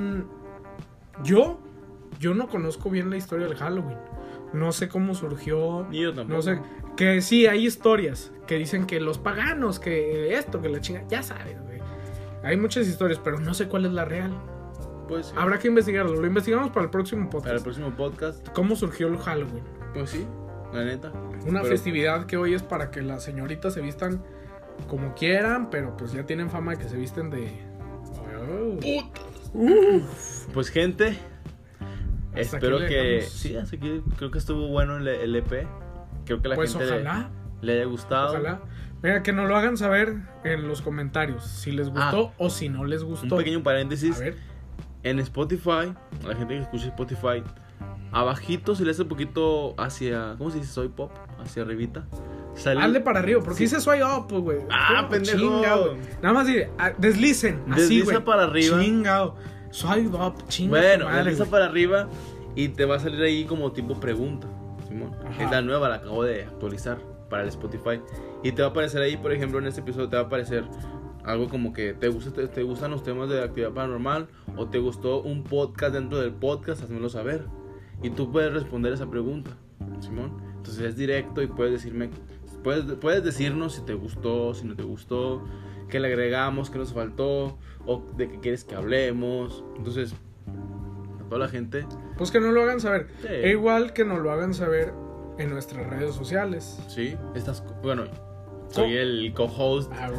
yo, 1.25 1.61
yo 2.19 2.35
no 2.35 2.49
conozco 2.49 2.91
bien 2.91 3.09
la 3.09 3.17
historia 3.17 3.47
del 3.47 3.57
Halloween. 3.57 3.97
No 4.53 4.73
sé 4.73 4.89
cómo 4.89 5.15
surgió. 5.15 5.87
Ni 5.89 6.03
yo 6.03 6.13
tampoco. 6.13 6.37
No 6.37 6.43
sé. 6.43 6.61
Que 7.01 7.23
sí, 7.23 7.47
hay 7.47 7.65
historias 7.67 8.31
que 8.47 8.57
dicen 8.57 8.87
que 8.87 9.01
los 9.01 9.17
paganos, 9.17 9.81
que 9.81 10.35
esto, 10.37 10.61
que 10.61 10.69
la 10.69 10.83
chinga. 10.83 11.03
Ya 11.09 11.23
sabes, 11.23 11.59
güey. 11.63 11.79
Hay 12.43 12.59
muchas 12.59 12.87
historias, 12.87 13.19
pero 13.25 13.39
no 13.41 13.55
sé 13.55 13.69
cuál 13.69 13.87
es 13.87 13.93
la 13.93 14.05
real. 14.05 14.31
Pues 15.09 15.29
sí. 15.29 15.35
Habrá 15.35 15.59
que 15.59 15.69
investigarlo. 15.69 16.21
Lo 16.21 16.27
investigamos 16.27 16.69
para 16.71 16.85
el 16.85 16.91
próximo 16.91 17.25
podcast. 17.31 17.45
Para 17.47 17.57
el 17.57 17.63
próximo 17.63 17.97
podcast, 17.97 18.49
¿Cómo 18.51 18.77
surgió 18.77 19.09
el 19.09 19.17
Halloween? 19.17 19.65
pues 19.95 20.11
sí, 20.11 20.27
la 20.75 20.85
neta. 20.85 21.11
Una 21.47 21.63
Pero- 21.63 21.73
festividad 21.75 22.27
que 22.27 22.37
hoy 22.37 22.53
es 22.53 22.63
para 22.63 22.91
que 22.91 23.01
las 23.01 23.25
señoritas 23.25 23.73
se 23.73 23.81
vistan 23.81 24.23
como 24.87 25.15
quieran, 25.15 25.71
pero 25.71 25.97
pues 25.97 26.13
ya 26.13 26.27
tienen 26.27 26.51
fama 26.51 26.73
de 26.73 26.79
que 26.83 26.89
se 26.91 26.99
visten 26.99 27.31
de. 27.31 27.51
Oh. 29.55 30.01
Pues 30.53 30.69
gente, 30.69 31.17
Hasta 32.35 32.41
espero 32.59 32.79
que 32.81 33.23
sí, 33.23 33.57
hasta 33.57 33.77
aquí 33.77 34.03
creo 34.19 34.31
que 34.31 34.39
estuvo 34.39 34.69
bueno 34.69 34.99
el, 34.99 35.09
el 35.09 35.35
EP. 35.35 35.67
Creo 36.25 36.41
que 36.43 36.49
la 36.49 36.55
Pues 36.57 36.73
gente 36.73 36.87
le- 36.87 36.93
ojalá, 37.03 37.31
le, 37.61 37.73
haya 37.75 37.85
gustado. 37.85 38.31
ojalá. 38.31 38.61
Mira, 39.03 39.23
que 39.23 39.33
nos 39.33 39.49
lo 39.49 39.57
hagan 39.57 39.77
saber 39.77 40.17
en 40.45 40.69
los 40.69 40.83
comentarios 40.83 41.45
si 41.47 41.73
les 41.73 41.89
gustó 41.89 42.33
o 42.39 42.51
si 42.51 42.69
no 42.69 42.85
les 42.85 43.03
Un 43.03 43.09
gustó. 43.11 43.37
pequeño 43.37 43.63
paréntesis. 43.63 44.17
A 44.17 44.21
ver, 44.25 44.37
En 45.03 45.19
Spotify, 45.21 45.95
la 46.27 46.35
gente 46.37 46.57
que 46.57 46.61
escucha 46.61 46.85
Spotify, 46.89 47.43
abajito 48.13 48.75
si 48.75 48.85
le 48.85 48.91
hace 48.91 49.03
un 49.03 49.09
poquito 49.09 49.75
hacia, 49.79 50.35
¿cómo 50.37 50.51
se 50.51 50.59
dice? 50.59 50.71
Soy 50.73 50.89
pop, 50.89 51.11
hacia 51.43 51.63
arribita. 51.63 52.05
Sale, 52.55 52.83
hazle 52.83 53.01
para 53.01 53.21
arriba, 53.21 53.41
porque 53.41 53.57
Sí. 53.57 53.65
dice 53.65 53.81
swipe 53.81 54.05
up, 54.05 54.29
güey. 54.43 54.59
Ah, 54.71 55.07
pendejo. 55.11 55.39
chinga, 55.39 55.77
güey. 55.77 55.97
Nada 56.21 56.35
más 56.35 56.47
dile, 56.47 56.71
ah, 56.79 56.93
deslicen, 56.99 57.63
así, 57.71 57.81
Desliza 57.83 58.05
güey. 58.13 58.25
para 58.25 58.43
arriba. 58.45 58.79
Chingado. 58.81 59.37
Swipe 59.71 60.17
up, 60.17 60.35
chinga. 60.49 60.71
Bueno, 60.79 61.05
madre, 61.07 61.19
desliza 61.19 61.45
güey. 61.45 61.51
para 61.51 61.65
arriba 61.67 62.09
y 62.57 62.69
te 62.69 62.85
va 62.85 62.97
a 62.97 62.99
salir 62.99 63.23
ahí 63.23 63.45
como 63.45 63.73
tipo 63.73 63.99
pregunta. 64.01 64.49
Simón. 64.91 65.17
Ajá. 65.25 65.45
Es 65.45 65.51
la 65.51 65.63
nueva, 65.63 65.89
la 65.89 65.97
acabo 65.97 66.25
de 66.25 66.43
actualizar 66.43 66.99
para 67.31 67.45
el 67.45 67.49
Spotify. 67.49 68.01
Y 68.43 68.53
te 68.53 68.63
va 68.63 68.69
a 68.69 68.71
aparecer 68.73 69.01
ahí, 69.01 69.17
por 69.17 69.33
ejemplo, 69.33 69.59
en 69.59 69.67
este 69.67 69.81
episodio 69.81 70.09
te 70.09 70.17
va 70.17 70.23
a 70.23 70.27
aparecer 70.27 70.65
algo 71.25 71.49
como 71.49 71.73
que 71.73 71.95
te, 71.95 72.09
gusta, 72.09 72.33
te, 72.33 72.49
te 72.49 72.63
gustan 72.63 72.91
los 72.91 73.03
temas 73.03 73.29
de 73.31 73.43
actividad 73.43 73.73
paranormal 73.73 74.29
o 74.57 74.67
te 74.67 74.79
gustó 74.79 75.23
un 75.23 75.45
podcast 75.45 75.95
dentro 75.95 76.19
del 76.19 76.33
podcast, 76.33 76.83
házmelo 76.83 77.09
saber. 77.09 77.45
Y 78.03 78.11
tú 78.11 78.33
puedes 78.33 78.53
responder 78.53 78.93
esa 78.93 79.09
pregunta, 79.09 79.57
Simón. 80.01 80.33
Entonces 80.57 80.85
es 80.85 80.97
directo 80.97 81.43
y 81.43 81.47
puedes 81.47 81.73
decirme, 81.73 82.11
puedes, 82.65 82.85
puedes 82.95 83.23
decirnos 83.23 83.75
si 83.75 83.83
te 83.83 83.95
gustó, 83.95 84.55
si 84.55 84.67
no 84.67 84.75
te 84.75 84.83
gustó, 84.83 85.45
qué 85.89 86.01
le 86.01 86.09
agregamos, 86.09 86.71
qué 86.71 86.79
nos 86.79 86.93
faltó, 86.93 87.59
o 87.87 88.03
de 88.17 88.29
qué 88.29 88.41
quieres 88.41 88.65
que 88.65 88.75
hablemos. 88.75 89.63
Entonces, 89.77 90.15
toda 91.31 91.39
la 91.39 91.49
gente, 91.49 91.87
Pues 92.19 92.31
que 92.31 92.41
no 92.41 92.53
lo 92.53 92.63
hagan 92.63 92.81
saber. 92.81 93.07
Sí. 93.23 93.29
E 93.31 93.51
igual 93.53 93.95
que 93.95 94.05
nos 94.05 94.21
lo 94.21 94.31
hagan 94.31 94.53
saber 94.53 94.93
en 95.39 95.49
nuestras 95.49 95.87
redes 95.89 96.15
sociales. 96.15 96.79
sí, 96.89 97.17
estás, 97.35 97.65
bueno, 97.83 98.05
soy 98.69 98.97
el 98.97 99.33
co-host 99.35 99.91
Ah. 99.95 100.11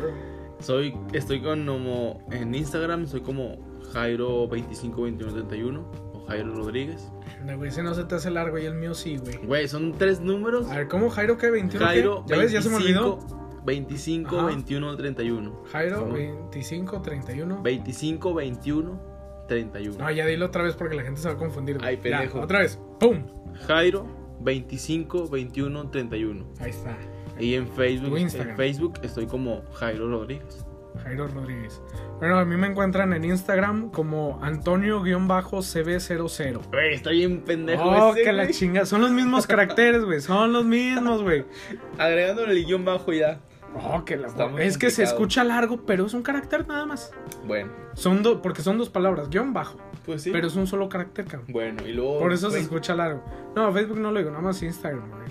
Soy, 0.59 0.95
estoy 1.14 1.41
con 1.41 1.66
como 1.66 2.26
en 2.32 2.53
Instagram, 2.55 3.05
soy 3.07 3.22
como 3.22 3.57
Jairo252131 3.93 5.84
o 6.14 6.26
Jairo 6.28 6.55
Rodríguez. 6.55 7.12
Anda, 7.39 7.55
güey, 7.55 7.70
ese 7.70 7.82
no 7.84 7.93
se 7.93 8.03
te 8.03 8.16
hace 8.16 8.30
largo 8.32 8.57
y 8.59 8.66
el 8.66 8.76
mío 8.76 8.93
sí, 8.93 9.18
güey. 9.18 9.38
Güey, 9.45 9.68
son 9.68 9.93
tres 9.97 10.22
números. 10.22 10.70
A 10.70 10.78
ver, 10.78 10.88
¿cómo 10.88 11.09
Jairo 11.09 11.38
qué? 11.38 11.51
¿21 11.51 11.70
qué? 11.72 11.78
Jairo 11.80 12.24
¿Ya 12.28 12.38
ves? 12.38 12.51
Ya 12.51 12.62
se 12.62 12.70
me 12.70 12.76
olvidó. 12.76 13.20
25 13.66 14.38
Ajá. 14.38 14.45
21 14.47 14.97
31. 14.97 15.64
Jairo 15.72 15.99
Son 15.99 16.14
25, 16.14 17.01
31. 17.01 17.62
25 17.62 18.34
21 18.34 19.11
31. 19.52 19.97
No, 19.97 20.10
ya 20.10 20.26
dilo 20.26 20.45
otra 20.45 20.64
vez 20.64 20.76
porque 20.76 20.95
la 20.95 21.04
gente 21.04 21.20
se 21.20 21.28
va 21.28 21.34
a 21.34 21.38
confundir. 21.38 21.78
Ay, 21.82 21.97
pendejo. 21.97 22.38
Ya, 22.38 22.43
otra 22.45 22.60
vez. 22.60 22.80
¡Pum! 23.02 23.22
Jairo 23.68 24.08
25 24.39 25.28
21 25.28 25.89
31. 25.89 26.45
Ahí 26.62 26.70
está. 26.70 26.97
Y 27.38 27.56
en 27.56 27.68
Facebook, 27.68 28.18
en. 28.18 28.30
Facebook 28.56 28.93
estoy 29.04 29.28
como 29.28 29.64
Jairo 29.74 30.10
Rodríguez. 30.10 30.66
Jairo 31.04 31.28
Rodríguez. 31.28 31.82
Bueno, 32.20 32.39
a 32.39 32.45
mí 32.45 32.56
me 32.56 32.68
encuentran 32.68 33.12
en 33.12 33.26
Instagram 33.26 33.91
como 33.91 34.39
Antonio-CB00. 34.41 36.70
Güey, 36.70 36.93
está 36.93 37.10
bien 37.10 37.41
pendejo 37.41 37.84
Oh, 37.84 38.14
ese, 38.14 38.24
que 38.24 38.32
la 38.32 38.49
chinga. 38.49 38.86
Son 38.86 39.02
los 39.02 39.12
mismos 39.12 39.47
caracteres, 39.47 40.06
güey. 40.06 40.22
Son 40.22 40.54
los 40.54 40.64
mismos, 40.64 41.24
güey. 41.24 41.43
Agregándole 41.97 42.54
el 42.54 42.66
guion 42.66 42.86
bajo 42.86 43.12
ya. 43.12 43.41
Oh, 43.76 44.03
que 44.03 44.17
la... 44.17 44.28
Está 44.28 44.47
muy 44.47 44.61
Es 44.63 44.78
que 44.78 44.89
se 44.89 45.03
escucha 45.03 45.43
largo, 45.43 45.86
pero 45.86 46.05
es 46.05 46.13
un 46.13 46.24
carácter 46.24 46.67
nada 46.67 46.86
más. 46.86 47.11
Bueno, 47.45 47.72
Son 47.93 48.22
dos, 48.22 48.39
porque 48.43 48.61
son 48.61 48.78
dos 48.78 48.89
palabras, 48.89 49.30
guion 49.30 49.53
bajo. 49.53 49.78
pues 50.05 50.24
sí. 50.24 50.32
Pero 50.32 50.47
es 50.47 50.55
un 50.55 50.67
solo 50.67 50.89
carácter, 50.89 51.26
cabrón. 51.26 51.47
Bueno, 51.51 51.88
y 51.88 51.93
luego. 51.93 52.19
Por 52.19 52.34
eso 52.34 52.49
se 52.51 52.59
escucha 52.59 52.95
largo. 52.95 53.24
No, 53.55 53.72
Facebook 53.72 53.99
no 53.99 54.11
lo 54.11 54.19
digo, 54.19 54.32
nada 54.32 54.43
más 54.43 54.61
Instagram, 54.61 55.09
güey. 55.09 55.22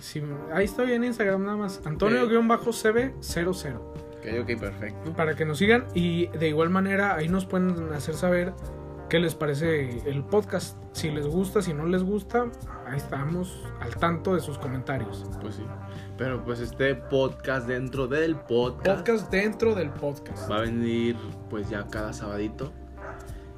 Ahí 0.55 0.65
estoy 0.65 0.93
en 0.93 1.05
Instagram 1.05 1.45
nada 1.45 1.57
más. 1.57 1.81
Antonio-CB00. 1.85 3.77
Ok, 4.21 4.27
ok, 4.43 4.61
perfecto. 4.61 5.13
Para 5.15 5.35
que 5.35 5.45
nos 5.45 5.59
sigan 5.59 5.87
y 5.95 6.27
de 6.29 6.49
igual 6.49 6.71
manera 6.71 7.15
ahí 7.15 7.29
nos 7.29 7.47
pueden 7.47 7.93
hacer 7.95 8.15
saber 8.15 8.53
qué 9.11 9.19
les 9.19 9.35
parece 9.35 10.09
el 10.09 10.25
podcast. 10.25 10.79
Si 10.93 11.11
les 11.11 11.27
gusta, 11.27 11.61
si 11.61 11.75
no 11.75 11.85
les 11.85 12.05
gusta, 12.05 12.47
ahí 12.87 12.97
estamos 12.97 13.69
al 13.81 13.95
tanto 13.97 14.35
de 14.35 14.41
sus 14.41 14.57
comentarios. 14.57 15.27
Pues 15.41 15.57
sí. 15.57 15.65
Pero 16.17 16.45
pues 16.45 16.61
este 16.61 16.95
podcast 16.95 17.67
dentro 17.67 18.07
del 18.07 18.37
podcast, 18.37 19.01
Podcast 19.01 19.31
dentro 19.31 19.75
del 19.75 19.91
podcast. 19.91 20.49
va 20.49 20.59
a 20.59 20.61
venir 20.61 21.17
pues 21.51 21.69
ya 21.69 21.87
cada 21.89 22.13
sabadito. 22.13 22.73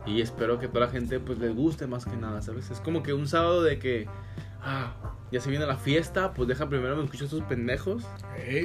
Y 0.07 0.23
espero 0.23 0.59
que 0.59 0.69
toda 0.69 0.87
la 0.87 0.91
gente 0.91 1.21
pues 1.21 1.39
les 1.39 1.55
guste 1.55 1.87
más 1.87 2.07
que 2.07 2.17
nada, 2.17 2.41
¿sabes? 2.41 2.71
Es 2.71 2.81
como 2.81 3.03
que 3.03 3.13
un 3.13 3.29
sábado 3.29 3.63
de 3.63 3.79
que, 3.79 4.09
ah, 4.63 4.95
ya 5.33 5.41
se 5.41 5.49
viene 5.49 5.65
la 5.65 5.79
fiesta, 5.79 6.35
pues 6.35 6.47
deja 6.47 6.69
primero 6.69 6.95
me 6.95 7.05
escucho 7.05 7.25
a 7.25 7.27
estos 7.27 7.43
pendejos 7.45 8.05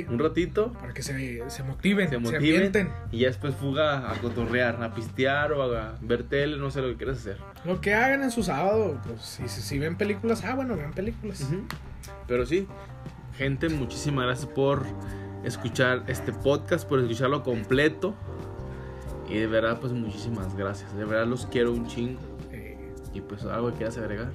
un 0.10 0.20
ratito 0.20 0.74
para 0.74 0.94
que 0.94 1.02
se, 1.02 1.50
se 1.50 1.64
motiven, 1.64 2.10
se 2.10 2.18
motiven 2.18 2.92
y 3.10 3.20
ya 3.20 3.28
después 3.28 3.56
fuga 3.56 4.12
a 4.12 4.16
cotorrear, 4.16 4.84
a 4.84 4.94
pistear 4.94 5.54
o 5.54 5.64
a 5.64 5.96
ver 6.02 6.24
tele, 6.24 6.58
no 6.58 6.70
sé 6.70 6.82
lo 6.82 6.90
que 6.90 6.98
quieras 6.98 7.20
hacer. 7.20 7.38
Lo 7.64 7.80
que 7.80 7.94
hagan 7.94 8.22
en 8.22 8.32
su 8.32 8.44
sábado, 8.44 9.00
pues 9.08 9.22
si, 9.22 9.48
si, 9.48 9.80
ven 9.80 9.96
películas, 9.96 10.44
ah, 10.44 10.56
bueno, 10.56 10.76
vean 10.76 10.92
películas. 10.92 11.48
Pero 12.28 12.46
sí, 12.46 12.68
gente, 13.38 13.70
muchísimas 13.70 14.26
gracias 14.26 14.48
por 14.48 14.86
escuchar 15.46 16.04
este 16.08 16.34
podcast, 16.34 16.88
por 16.88 17.00
escucharlo 17.00 17.44
completo. 17.44 18.14
Y 19.30 19.38
de 19.38 19.48
verdad, 19.48 19.80
pues 19.80 19.94
muchísimas 19.94 20.56
gracias. 20.56 20.94
De 20.96 21.06
verdad 21.06 21.28
los 21.28 21.46
quiero 21.46 21.72
un 21.72 21.88
chingo. 21.88 22.20
Y 23.14 23.22
pues 23.22 23.46
algo 23.46 23.72
que 23.72 23.78
quieras 23.78 23.98
agregar. 23.98 24.32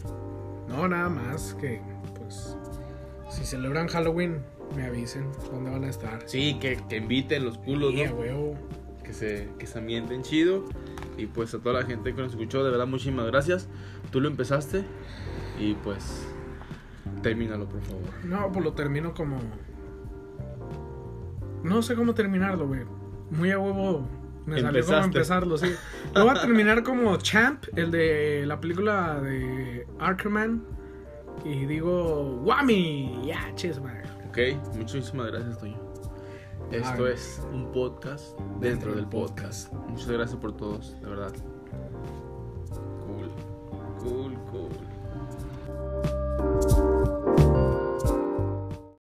no, 0.69 0.89
nada 0.89 1.09
más 1.09 1.55
que, 1.61 1.81
pues, 2.33 3.37
si 3.37 3.45
celebran 3.45 3.89
Halloween, 3.89 4.43
me 4.77 4.85
avisen 4.85 5.27
dónde 5.51 5.71
van 5.71 5.85
a 5.85 5.89
estar. 5.89 6.23
Sí, 6.27 6.59
que, 6.61 6.79
que 6.89 6.97
inviten 6.97 7.45
los 7.45 7.59
culos, 7.59 7.95
¿no? 7.95 8.15
huevo. 8.15 8.57
Que 9.05 9.13
se, 9.13 9.49
que 9.59 9.67
se 9.67 9.79
ambienten 9.79 10.23
chido. 10.23 10.65
Y 11.19 11.27
pues 11.27 11.55
a 11.55 11.59
toda 11.59 11.81
la 11.81 11.87
gente 11.87 12.15
que 12.15 12.23
nos 12.23 12.33
escuchó, 12.33 12.65
de 12.65 12.71
verdad, 12.71 12.87
muchísimas 12.87 13.27
gracias. 13.27 13.69
Tú 14.11 14.21
lo 14.21 14.29
empezaste. 14.29 14.85
Y 15.59 15.75
pues, 15.75 16.27
termínalo, 17.23 17.69
por 17.69 17.83
favor. 17.83 18.03
No, 18.25 18.51
pues 18.51 18.65
lo 18.65 18.73
termino 18.73 19.13
como. 19.13 19.39
No 21.63 21.83
sé 21.83 21.95
cómo 21.95 22.15
terminarlo, 22.15 22.67
güey. 22.67 22.83
Muy 23.31 23.51
a 23.51 23.59
huevo. 23.59 24.09
Me 24.47 24.61
salió 24.61 24.85
como 24.85 24.99
empezarlo, 24.99 25.57
sí. 25.57 25.73
Lo 26.15 26.25
voy 26.25 26.37
a 26.37 26.41
terminar 26.41 26.83
como 26.83 27.17
Champ, 27.19 27.65
el 27.77 27.91
de 27.91 28.45
la 28.47 28.61
película 28.61 29.21
de 29.21 29.87
Arkerman. 30.01 30.65
Y 31.45 31.67
digo, 31.67 32.41
¡Wami! 32.45 33.23
Ya, 33.27 33.53
madre. 33.81 34.03
Ok, 34.29 34.77
muchísimas 34.77 35.27
gracias, 35.31 35.59
Toño. 35.59 35.79
Esto 36.71 37.07
es 37.07 37.43
un 37.53 37.71
podcast 37.71 38.39
dentro 38.61 38.95
del 38.95 39.07
podcast. 39.07 39.73
Muchas 39.73 40.09
gracias 40.09 40.41
por 40.41 40.57
todos, 40.57 40.99
de 41.01 41.09
verdad. 41.09 41.33